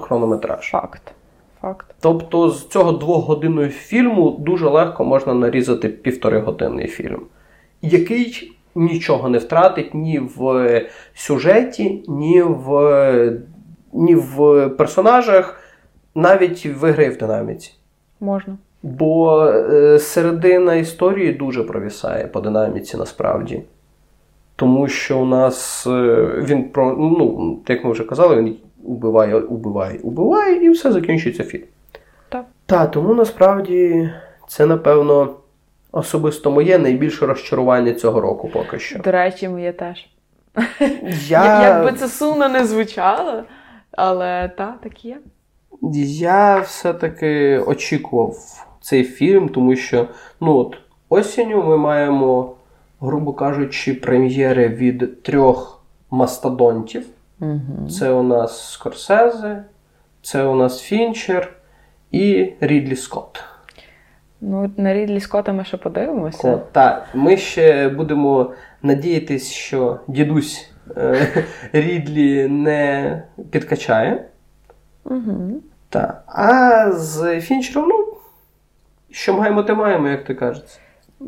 хронометраж. 0.01 0.71
Факт. 0.71 1.03
факт. 1.61 1.95
Тобто 2.01 2.51
з 2.51 2.69
цього 2.69 2.93
двохгодинного 2.93 3.69
фільму 3.69 4.31
дуже 4.31 4.69
легко 4.69 5.05
можна 5.05 5.35
нарізати 5.35 5.89
півторигодинний 5.89 6.89
фільм, 6.89 7.21
який 7.83 8.56
нічого 8.77 9.29
не 9.29 9.39
втратить 9.39 9.95
ні 9.95 10.19
в 10.19 10.83
сюжеті, 11.15 12.05
ні 12.09 12.43
в, 12.43 13.39
ні 13.93 14.15
в 14.15 14.69
персонажах, 14.69 15.61
навіть 16.15 16.67
в 16.67 16.85
гри 16.85 17.09
в 17.09 17.17
динаміці. 17.17 17.73
Можна. 18.21 18.57
Бо 18.83 19.45
е, 19.47 19.99
середина 19.99 20.75
історії 20.75 21.33
дуже 21.33 21.63
провісає 21.63 22.27
по 22.27 22.41
динаміці 22.41 22.97
насправді. 22.97 23.63
Тому 24.57 24.89
що 24.89 25.19
у 25.19 25.25
нас 25.25 25.87
е, 25.87 26.29
він 26.43 26.65
про, 26.65 26.93
ну, 26.93 27.59
як 27.69 27.85
ми 27.85 27.91
вже 27.91 28.05
казали, 28.05 28.37
він 28.37 28.57
убиває, 28.85 29.37
убиває, 29.37 29.99
убиває, 30.03 30.65
і 30.65 30.71
все 30.71 30.93
закінчується 30.93 31.45
фільм. 31.45 31.65
Так. 32.29 32.45
Так, 32.67 32.91
тому 32.91 33.15
насправді 33.15 34.11
це, 34.49 34.67
напевно, 34.67 35.35
особисто 35.97 36.51
моє 36.51 36.79
найбільше 36.79 37.27
розчарування 37.27 37.93
цього 37.93 38.21
року 38.21 38.51
поки 38.53 38.79
що. 38.79 38.99
До 38.99 39.13
речі, 39.13 39.49
моє 39.49 39.73
теж. 39.73 40.07
Я, 41.29 41.63
Як 41.63 41.85
би 41.85 41.93
це 41.93 42.09
сумно 42.09 42.49
не 42.49 42.67
звучало, 42.67 43.43
але 43.91 44.49
та, 44.49 44.75
так 44.83 45.05
є. 45.05 45.19
я 46.09 46.59
все-таки 46.59 47.59
очікував 47.59 48.37
цей 48.81 49.05
фільм, 49.05 49.49
тому 49.49 49.77
що 49.77 50.09
ну, 50.41 50.57
от, 50.57 50.77
осінню 51.09 51.63
ми 51.63 51.77
маємо, 51.77 52.55
грубо 53.01 53.33
кажучи, 53.33 53.95
прем'єри 53.95 54.69
від 54.69 55.23
трьох 55.23 55.85
мастодонтів. 56.11 57.07
Угу. 57.41 57.89
Це 57.91 58.11
у 58.11 58.23
нас 58.23 58.73
Скорсезе, 58.73 59.65
це 60.23 60.45
у 60.45 60.55
нас 60.55 60.83
Фінчер 60.83 61.53
і 62.11 62.53
Рідлі 62.61 62.97
Скотт. 62.97 63.45
Ну, 64.41 64.71
на 64.77 64.95
Рідлі 64.95 65.21
Скотта 65.21 65.53
ми 65.53 65.65
ще 65.65 65.77
подивимося. 65.77 66.59
Так, 66.73 67.09
ми 67.15 67.37
ще 67.37 67.89
будемо 67.89 68.53
надіятись, 68.83 69.53
що 69.53 70.01
дідусь 70.09 70.71
е, 70.97 71.45
Рідлі 71.73 72.49
не 72.49 73.23
підкачає. 73.51 74.25
Угу. 75.05 75.61
Так. 75.89 76.25
А 76.27 76.93
з 76.93 77.41
Фінчером, 77.41 77.89
ну, 77.89 78.07
що 79.11 79.35
маємо, 79.35 79.63
те 79.63 79.75
маємо, 79.75 80.09
як 80.09 80.25
ти 80.25 80.35
кажеться. 80.35 80.79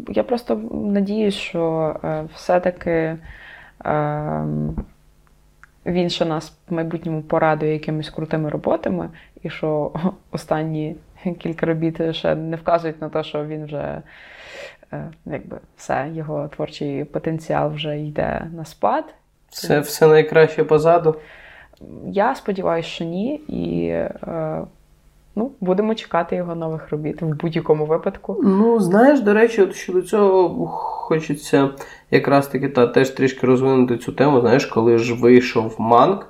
Я 0.09 0.22
просто 0.22 0.56
надіюсь, 0.72 1.34
що 1.34 1.96
е, 2.04 2.24
все-таки 2.34 3.16
е, 3.86 4.44
він 5.86 6.11
ще 6.11 6.24
нас 6.24 6.52
в 6.68 6.74
майбутньому 6.74 7.22
порадує 7.22 7.72
якимись 7.72 8.11
крутими 8.11 8.50
роботами, 8.50 9.09
і 9.42 9.50
що 9.50 9.92
останні 10.30 10.96
кілька 11.38 11.66
робіт 11.66 12.14
ще 12.16 12.34
не 12.34 12.56
вказують 12.56 13.00
на 13.00 13.08
те, 13.08 13.24
що 13.24 13.44
він 13.44 13.64
вже 13.64 14.02
е, 14.92 15.10
якби 15.26 15.56
все, 15.76 16.10
його 16.14 16.48
творчий 16.48 17.04
потенціал 17.04 17.70
вже 17.70 18.00
йде 18.00 18.46
на 18.56 18.64
спад. 18.64 19.04
Все, 19.50 19.80
все 19.80 20.06
найкраще 20.06 20.64
позаду. 20.64 21.14
Я 22.06 22.34
сподіваюся, 22.34 22.88
що 22.88 23.04
ні, 23.04 23.34
і 23.34 23.86
е, 23.88 24.60
ну, 25.36 25.50
будемо 25.60 25.94
чекати 25.94 26.36
його 26.36 26.54
нових 26.54 26.90
робіт 26.90 27.22
в 27.22 27.26
будь-якому 27.26 27.86
випадку. 27.86 28.40
Ну, 28.42 28.80
знаєш, 28.80 29.20
до 29.20 29.34
речі, 29.34 29.62
от 29.62 29.74
щодо 29.74 30.02
цього 30.02 30.66
хочеться 31.08 31.70
якраз 32.10 32.46
таки 32.46 32.68
та, 32.68 32.86
теж 32.86 33.10
трішки 33.10 33.46
розвинути 33.46 33.98
цю 33.98 34.12
тему. 34.12 34.40
Знаєш, 34.40 34.66
коли 34.66 34.98
ж 34.98 35.14
вийшов 35.14 35.74
Манк, 35.78 36.26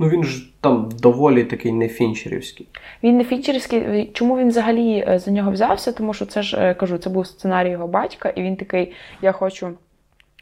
ну 0.00 0.08
він 0.08 0.24
ж 0.24 0.50
там 0.60 0.88
доволі 1.00 1.44
такий 1.44 1.72
не 1.72 1.88
фінчерівський. 1.88 2.68
Він 3.02 3.16
не 3.16 3.24
фінчерський. 3.24 4.10
Чому 4.12 4.38
він 4.38 4.48
взагалі 4.48 5.04
е, 5.08 5.18
за 5.18 5.30
нього 5.30 5.50
взявся? 5.50 5.92
Тому 5.92 6.14
що 6.14 6.26
це 6.26 6.42
ж 6.42 6.56
е, 6.56 6.74
кажу, 6.74 6.98
це 6.98 7.10
був 7.10 7.26
сценарій 7.26 7.70
його 7.70 7.86
батька, 7.88 8.28
і 8.28 8.42
він 8.42 8.56
такий: 8.56 8.92
я 9.22 9.32
хочу 9.32 9.70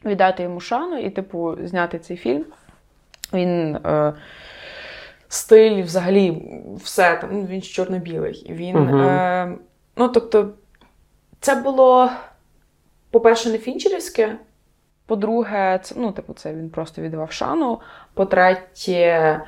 віддати 0.05 0.43
йому 0.43 0.61
шану 0.61 0.99
і, 0.99 1.11
типу, 1.11 1.57
зняти 1.65 1.99
цей 1.99 2.17
фільм. 2.17 2.45
Він 3.35 3.77
е, 3.77 4.13
стиль, 5.29 5.83
взагалі, 5.83 6.43
все 6.77 7.17
там. 7.17 7.31
ну, 7.33 7.47
Він 7.47 7.63
ж 7.63 7.73
чорно-білий. 7.73 8.47
Він, 8.51 8.77
Мгм. 8.77 9.01
е, 9.01 9.53
ну, 9.97 10.09
тобто, 10.09 10.51
це 11.41 11.55
було, 11.55 12.11
по-перше, 13.11 13.51
не 13.51 13.59
фінчерівське. 13.59 14.39
По-друге, 15.09 15.81
це, 15.83 15.95
ну, 15.99 16.13
типу, 16.13 16.33
це 16.33 16.55
він 16.55 16.71
просто 16.71 17.03
віддавав 17.03 17.33
шану. 17.33 17.81
По-третє, 18.15 19.41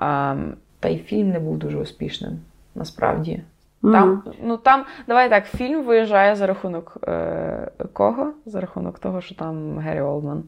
ем, 0.00 0.54
та 0.80 0.88
й 0.88 0.98
фільм 0.98 1.30
не 1.30 1.40
був 1.40 1.58
дуже 1.58 1.78
успішним, 1.78 2.40
насправді. 2.74 3.42
Там, 3.82 4.22
ну 4.42 4.56
там, 4.56 4.84
давай 5.08 5.30
так, 5.30 5.46
фільм 5.46 5.84
виїжджає 5.84 6.36
за 6.36 6.46
рахунок 6.46 6.96
е, 7.08 7.70
кого? 7.92 8.32
За 8.46 8.60
рахунок 8.60 8.98
того, 8.98 9.20
що 9.20 9.34
там 9.34 9.78
Геррі 9.78 10.00
Олдман. 10.00 10.42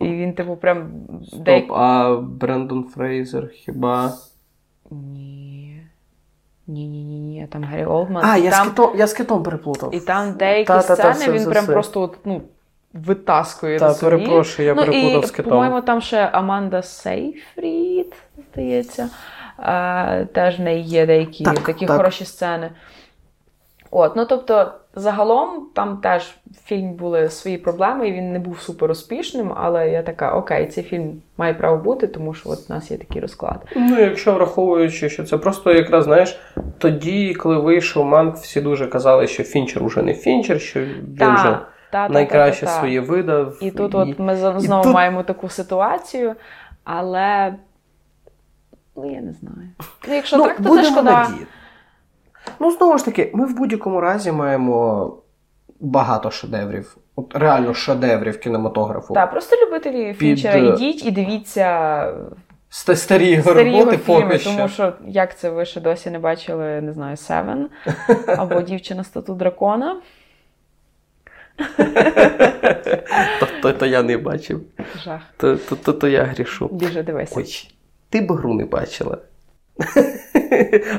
І 0.00 0.08
він, 0.08 0.32
типу, 0.32 0.56
прям 0.56 0.90
Стоп, 1.26 1.72
а 1.72 2.16
Брендон 2.22 2.84
Фрейзер 2.84 3.48
хіба. 3.48 4.12
Ні. 4.90 5.82
Ні, 6.66 6.88
ні, 6.88 7.04
ні, 7.04 7.20
ні. 7.20 7.46
Там 7.50 7.64
Геррі 7.64 7.84
Олдман. 7.84 8.24
А, 8.24 8.36
я, 8.36 8.50
там, 8.50 8.66
з 8.66 8.70
китом, 8.70 8.90
я 8.96 9.06
з 9.06 9.12
китом 9.12 9.42
переплутав. 9.42 9.94
і 9.94 10.00
там 10.00 10.32
деякі 10.32 10.66
Та-та-та, 10.66 10.94
сцени 10.94 11.12
все, 11.12 11.32
він 11.32 11.40
все, 11.40 11.50
прям 11.50 11.64
все. 11.64 11.72
просто 11.72 12.00
от, 12.00 12.18
ну, 12.24 12.42
витаскує 12.94 13.78
Та, 13.78 13.88
на 13.88 13.94
собі. 13.94 14.10
перепрошую, 14.10 14.68
я 14.68 14.74
ну, 14.74 14.84
переплутав 14.84 15.24
з 15.24 15.30
китом. 15.30 15.50
По-моєму, 15.50 15.80
там 15.80 16.00
ще 16.00 16.28
Аманда 16.32 16.82
Сейфрід, 16.82 18.14
здається. 18.52 19.08
Е, 19.58 20.26
теж 20.32 20.58
в 20.58 20.62
неї 20.62 20.82
є 20.82 21.06
деякі 21.06 21.44
Так, 21.44 21.58
такі 21.58 21.86
так. 21.86 21.96
хороші 21.96 22.24
сцени. 22.24 22.70
От, 23.94 24.16
ну 24.16 24.24
тобто, 24.24 24.72
загалом 24.94 25.66
там 25.74 25.96
теж 25.96 26.22
в 26.22 26.68
фільм 26.68 26.92
були 26.92 27.28
свої 27.28 27.58
проблеми, 27.58 28.08
і 28.08 28.12
він 28.12 28.32
не 28.32 28.38
був 28.38 28.60
супер 28.60 28.90
успішним, 28.90 29.52
але 29.56 29.90
я 29.90 30.02
така, 30.02 30.34
окей, 30.34 30.66
цей 30.66 30.84
фільм 30.84 31.22
має 31.36 31.54
право 31.54 31.76
бути, 31.76 32.06
тому 32.06 32.34
що 32.34 32.50
от 32.50 32.58
у 32.70 32.72
нас 32.72 32.90
є 32.90 32.96
такий 32.96 33.22
розклад. 33.22 33.66
Ну, 33.76 34.00
якщо 34.00 34.32
враховуючи, 34.32 35.10
що 35.10 35.24
це 35.24 35.38
просто 35.38 35.72
якраз, 35.72 36.04
знаєш, 36.04 36.40
тоді, 36.78 37.34
коли 37.34 37.56
вийшов 37.56 38.06
Манк, 38.06 38.36
всі 38.36 38.60
дуже 38.60 38.86
казали, 38.86 39.26
що 39.26 39.42
Фінчер 39.42 39.82
уже 39.82 40.02
не 40.02 40.14
Фінчер, 40.14 40.60
що 40.60 40.80
він 40.80 41.34
вже 41.34 41.58
та, 41.92 42.06
та, 42.06 42.14
найкраще 42.14 42.60
та, 42.60 42.66
та, 42.66 42.72
та. 42.72 42.78
своє 42.78 43.00
видав. 43.00 43.58
І 43.60 43.70
тут 43.70 43.94
от 43.94 44.18
ми 44.18 44.32
і 44.32 44.36
знову 44.36 44.82
тут- 44.82 44.94
маємо 44.94 45.22
таку 45.22 45.48
ситуацію, 45.48 46.34
але 46.84 47.54
ну 48.96 49.10
я 49.12 49.20
не 49.20 49.32
знаю. 49.32 49.68
Ну, 50.08 50.14
якщо 50.14 50.36
ну, 50.36 50.44
так, 50.44 50.56
то 50.56 50.76
це 50.76 50.84
шкода. 50.84 51.02
надіяти. 51.02 51.46
Ну, 52.60 52.70
знову 52.70 52.98
ж 52.98 53.04
таки, 53.04 53.30
ми 53.34 53.46
в 53.46 53.56
будь-якому 53.56 54.00
разі 54.00 54.32
маємо 54.32 55.12
багато 55.80 56.30
шедеврів. 56.30 56.96
От 57.16 57.36
реально 57.36 57.74
шедеврів 57.74 58.40
кінематографу. 58.40 59.14
Так, 59.14 59.30
просто 59.30 59.56
любителі 59.66 60.14
Фінчера, 60.14 60.58
е, 60.58 60.66
ідіть 60.66 61.06
і 61.06 61.10
дивіться 61.10 61.66
Ст- 62.70 62.96
Старі 62.96 63.42
старі 63.42 63.72
роботи 63.72 63.98
фільми, 63.98 64.22
поки 64.22 64.38
що. 64.38 64.50
тому 64.50 64.68
що 64.68 64.92
як 65.06 65.38
це 65.38 65.50
ви 65.50 65.64
ще 65.64 65.80
досі 65.80 66.10
не 66.10 66.18
бачили, 66.18 66.80
не 66.80 66.92
знаю, 66.92 67.16
Севен 67.16 67.68
або 68.26 68.62
дівчина 68.62 69.04
стату 69.04 69.34
дракона. 69.34 70.00
То, 73.62 73.72
то, 73.72 73.86
я 73.86 74.02
не 74.02 74.16
бачив. 74.16 74.60
Жах. 75.04 75.20
То, 76.00 76.08
я 76.08 76.24
грішу. 76.24 76.68
Біже 76.72 77.02
дивися. 77.02 77.34
Ой, 77.36 77.70
ти 78.10 78.20
б 78.20 78.32
гру 78.32 78.54
не 78.54 78.64
бачила. 78.64 79.18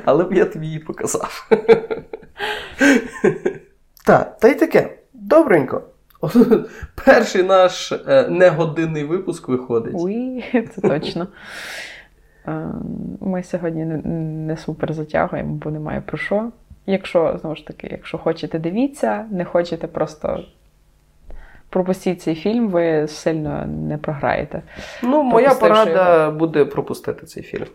Але 0.06 0.24
б 0.24 0.34
я 0.34 0.46
тобі 0.46 0.66
її 0.66 0.80
показав. 0.80 1.50
Так, 4.06 4.38
та 4.40 4.48
й 4.48 4.54
таке. 4.54 4.98
Добренько. 5.14 5.82
Перший 7.06 7.44
наш 7.44 7.92
е, 7.92 8.28
негодинний 8.30 9.04
випуск 9.04 9.48
виходить. 9.48 9.94
Уй, 9.96 10.44
це 10.76 10.82
точно. 10.82 11.28
Е, 12.48 12.68
Ми 13.22 13.44
сьогодні 13.44 13.86
не 13.86 14.58
супер 14.58 14.94
затягуємо, 14.94 15.54
бо 15.56 15.72
немає 15.72 16.02
про 16.02 16.18
що. 16.18 16.52
Якщо, 16.86 17.38
знову 17.42 17.56
ж 17.56 17.68
таки, 17.68 17.88
якщо 17.92 18.18
хочете, 18.18 18.60
дивіться, 18.60 19.26
не 19.32 19.46
хочете, 19.46 19.88
просто 19.88 20.44
пропустіть 21.70 22.22
цей 22.22 22.36
фільм, 22.36 22.68
ви 22.70 23.08
сильно 23.08 23.66
не 23.66 23.98
програєте. 23.98 24.62
Ну, 25.04 25.24
моя 25.24 25.50
Пропустивши 25.50 25.84
порада 25.86 26.32
буде 26.32 26.66
пропустити 26.66 27.26
цей 27.26 27.44
фільм. 27.44 27.68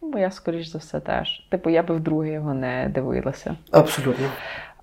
Бо 0.00 0.18
я, 0.18 0.30
скоріш 0.30 0.66
за 0.66 0.78
все, 0.78 1.00
теж. 1.00 1.46
Типу, 1.50 1.70
я 1.70 1.82
би 1.82 1.94
вдруге 1.94 2.32
його 2.32 2.54
не 2.54 2.90
дивилася. 2.94 3.56
Абсолютно. 3.70 4.26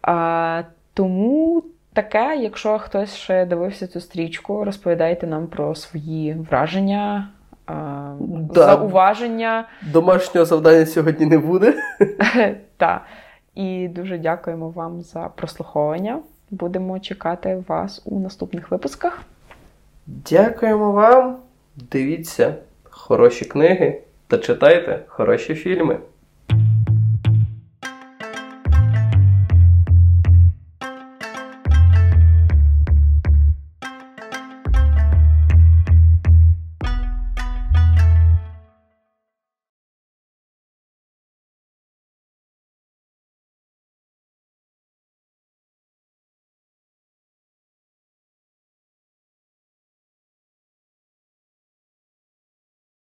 А, 0.01 0.61
тому 0.93 1.63
таке, 1.93 2.35
якщо 2.35 2.79
хтось 2.79 3.15
ще 3.15 3.45
дивився 3.45 3.87
цю 3.87 4.01
стрічку, 4.01 4.63
розповідайте 4.63 5.27
нам 5.27 5.47
про 5.47 5.75
свої 5.75 6.33
враження, 6.33 7.29
а, 7.65 7.73
Да. 8.19 8.65
зауваження. 8.65 9.67
Домашнього 9.81 10.45
завдання 10.45 10.85
сьогодні 10.85 11.25
не 11.25 11.37
буде. 11.37 11.73
Та. 12.77 13.01
І 13.55 13.87
дуже 13.87 14.17
дякуємо 14.17 14.69
вам 14.69 15.01
за 15.01 15.29
прослуховування. 15.35 16.19
Будемо 16.51 16.99
чекати 16.99 17.63
вас 17.67 18.01
у 18.05 18.19
наступних 18.19 18.71
випусках. 18.71 19.21
Дякуємо 20.07 20.91
вам. 20.91 21.37
Дивіться 21.75 22.55
хороші 22.83 23.45
книги 23.45 24.01
та 24.27 24.37
читайте 24.37 25.03
хороші 25.07 25.55
фільми. 25.55 25.99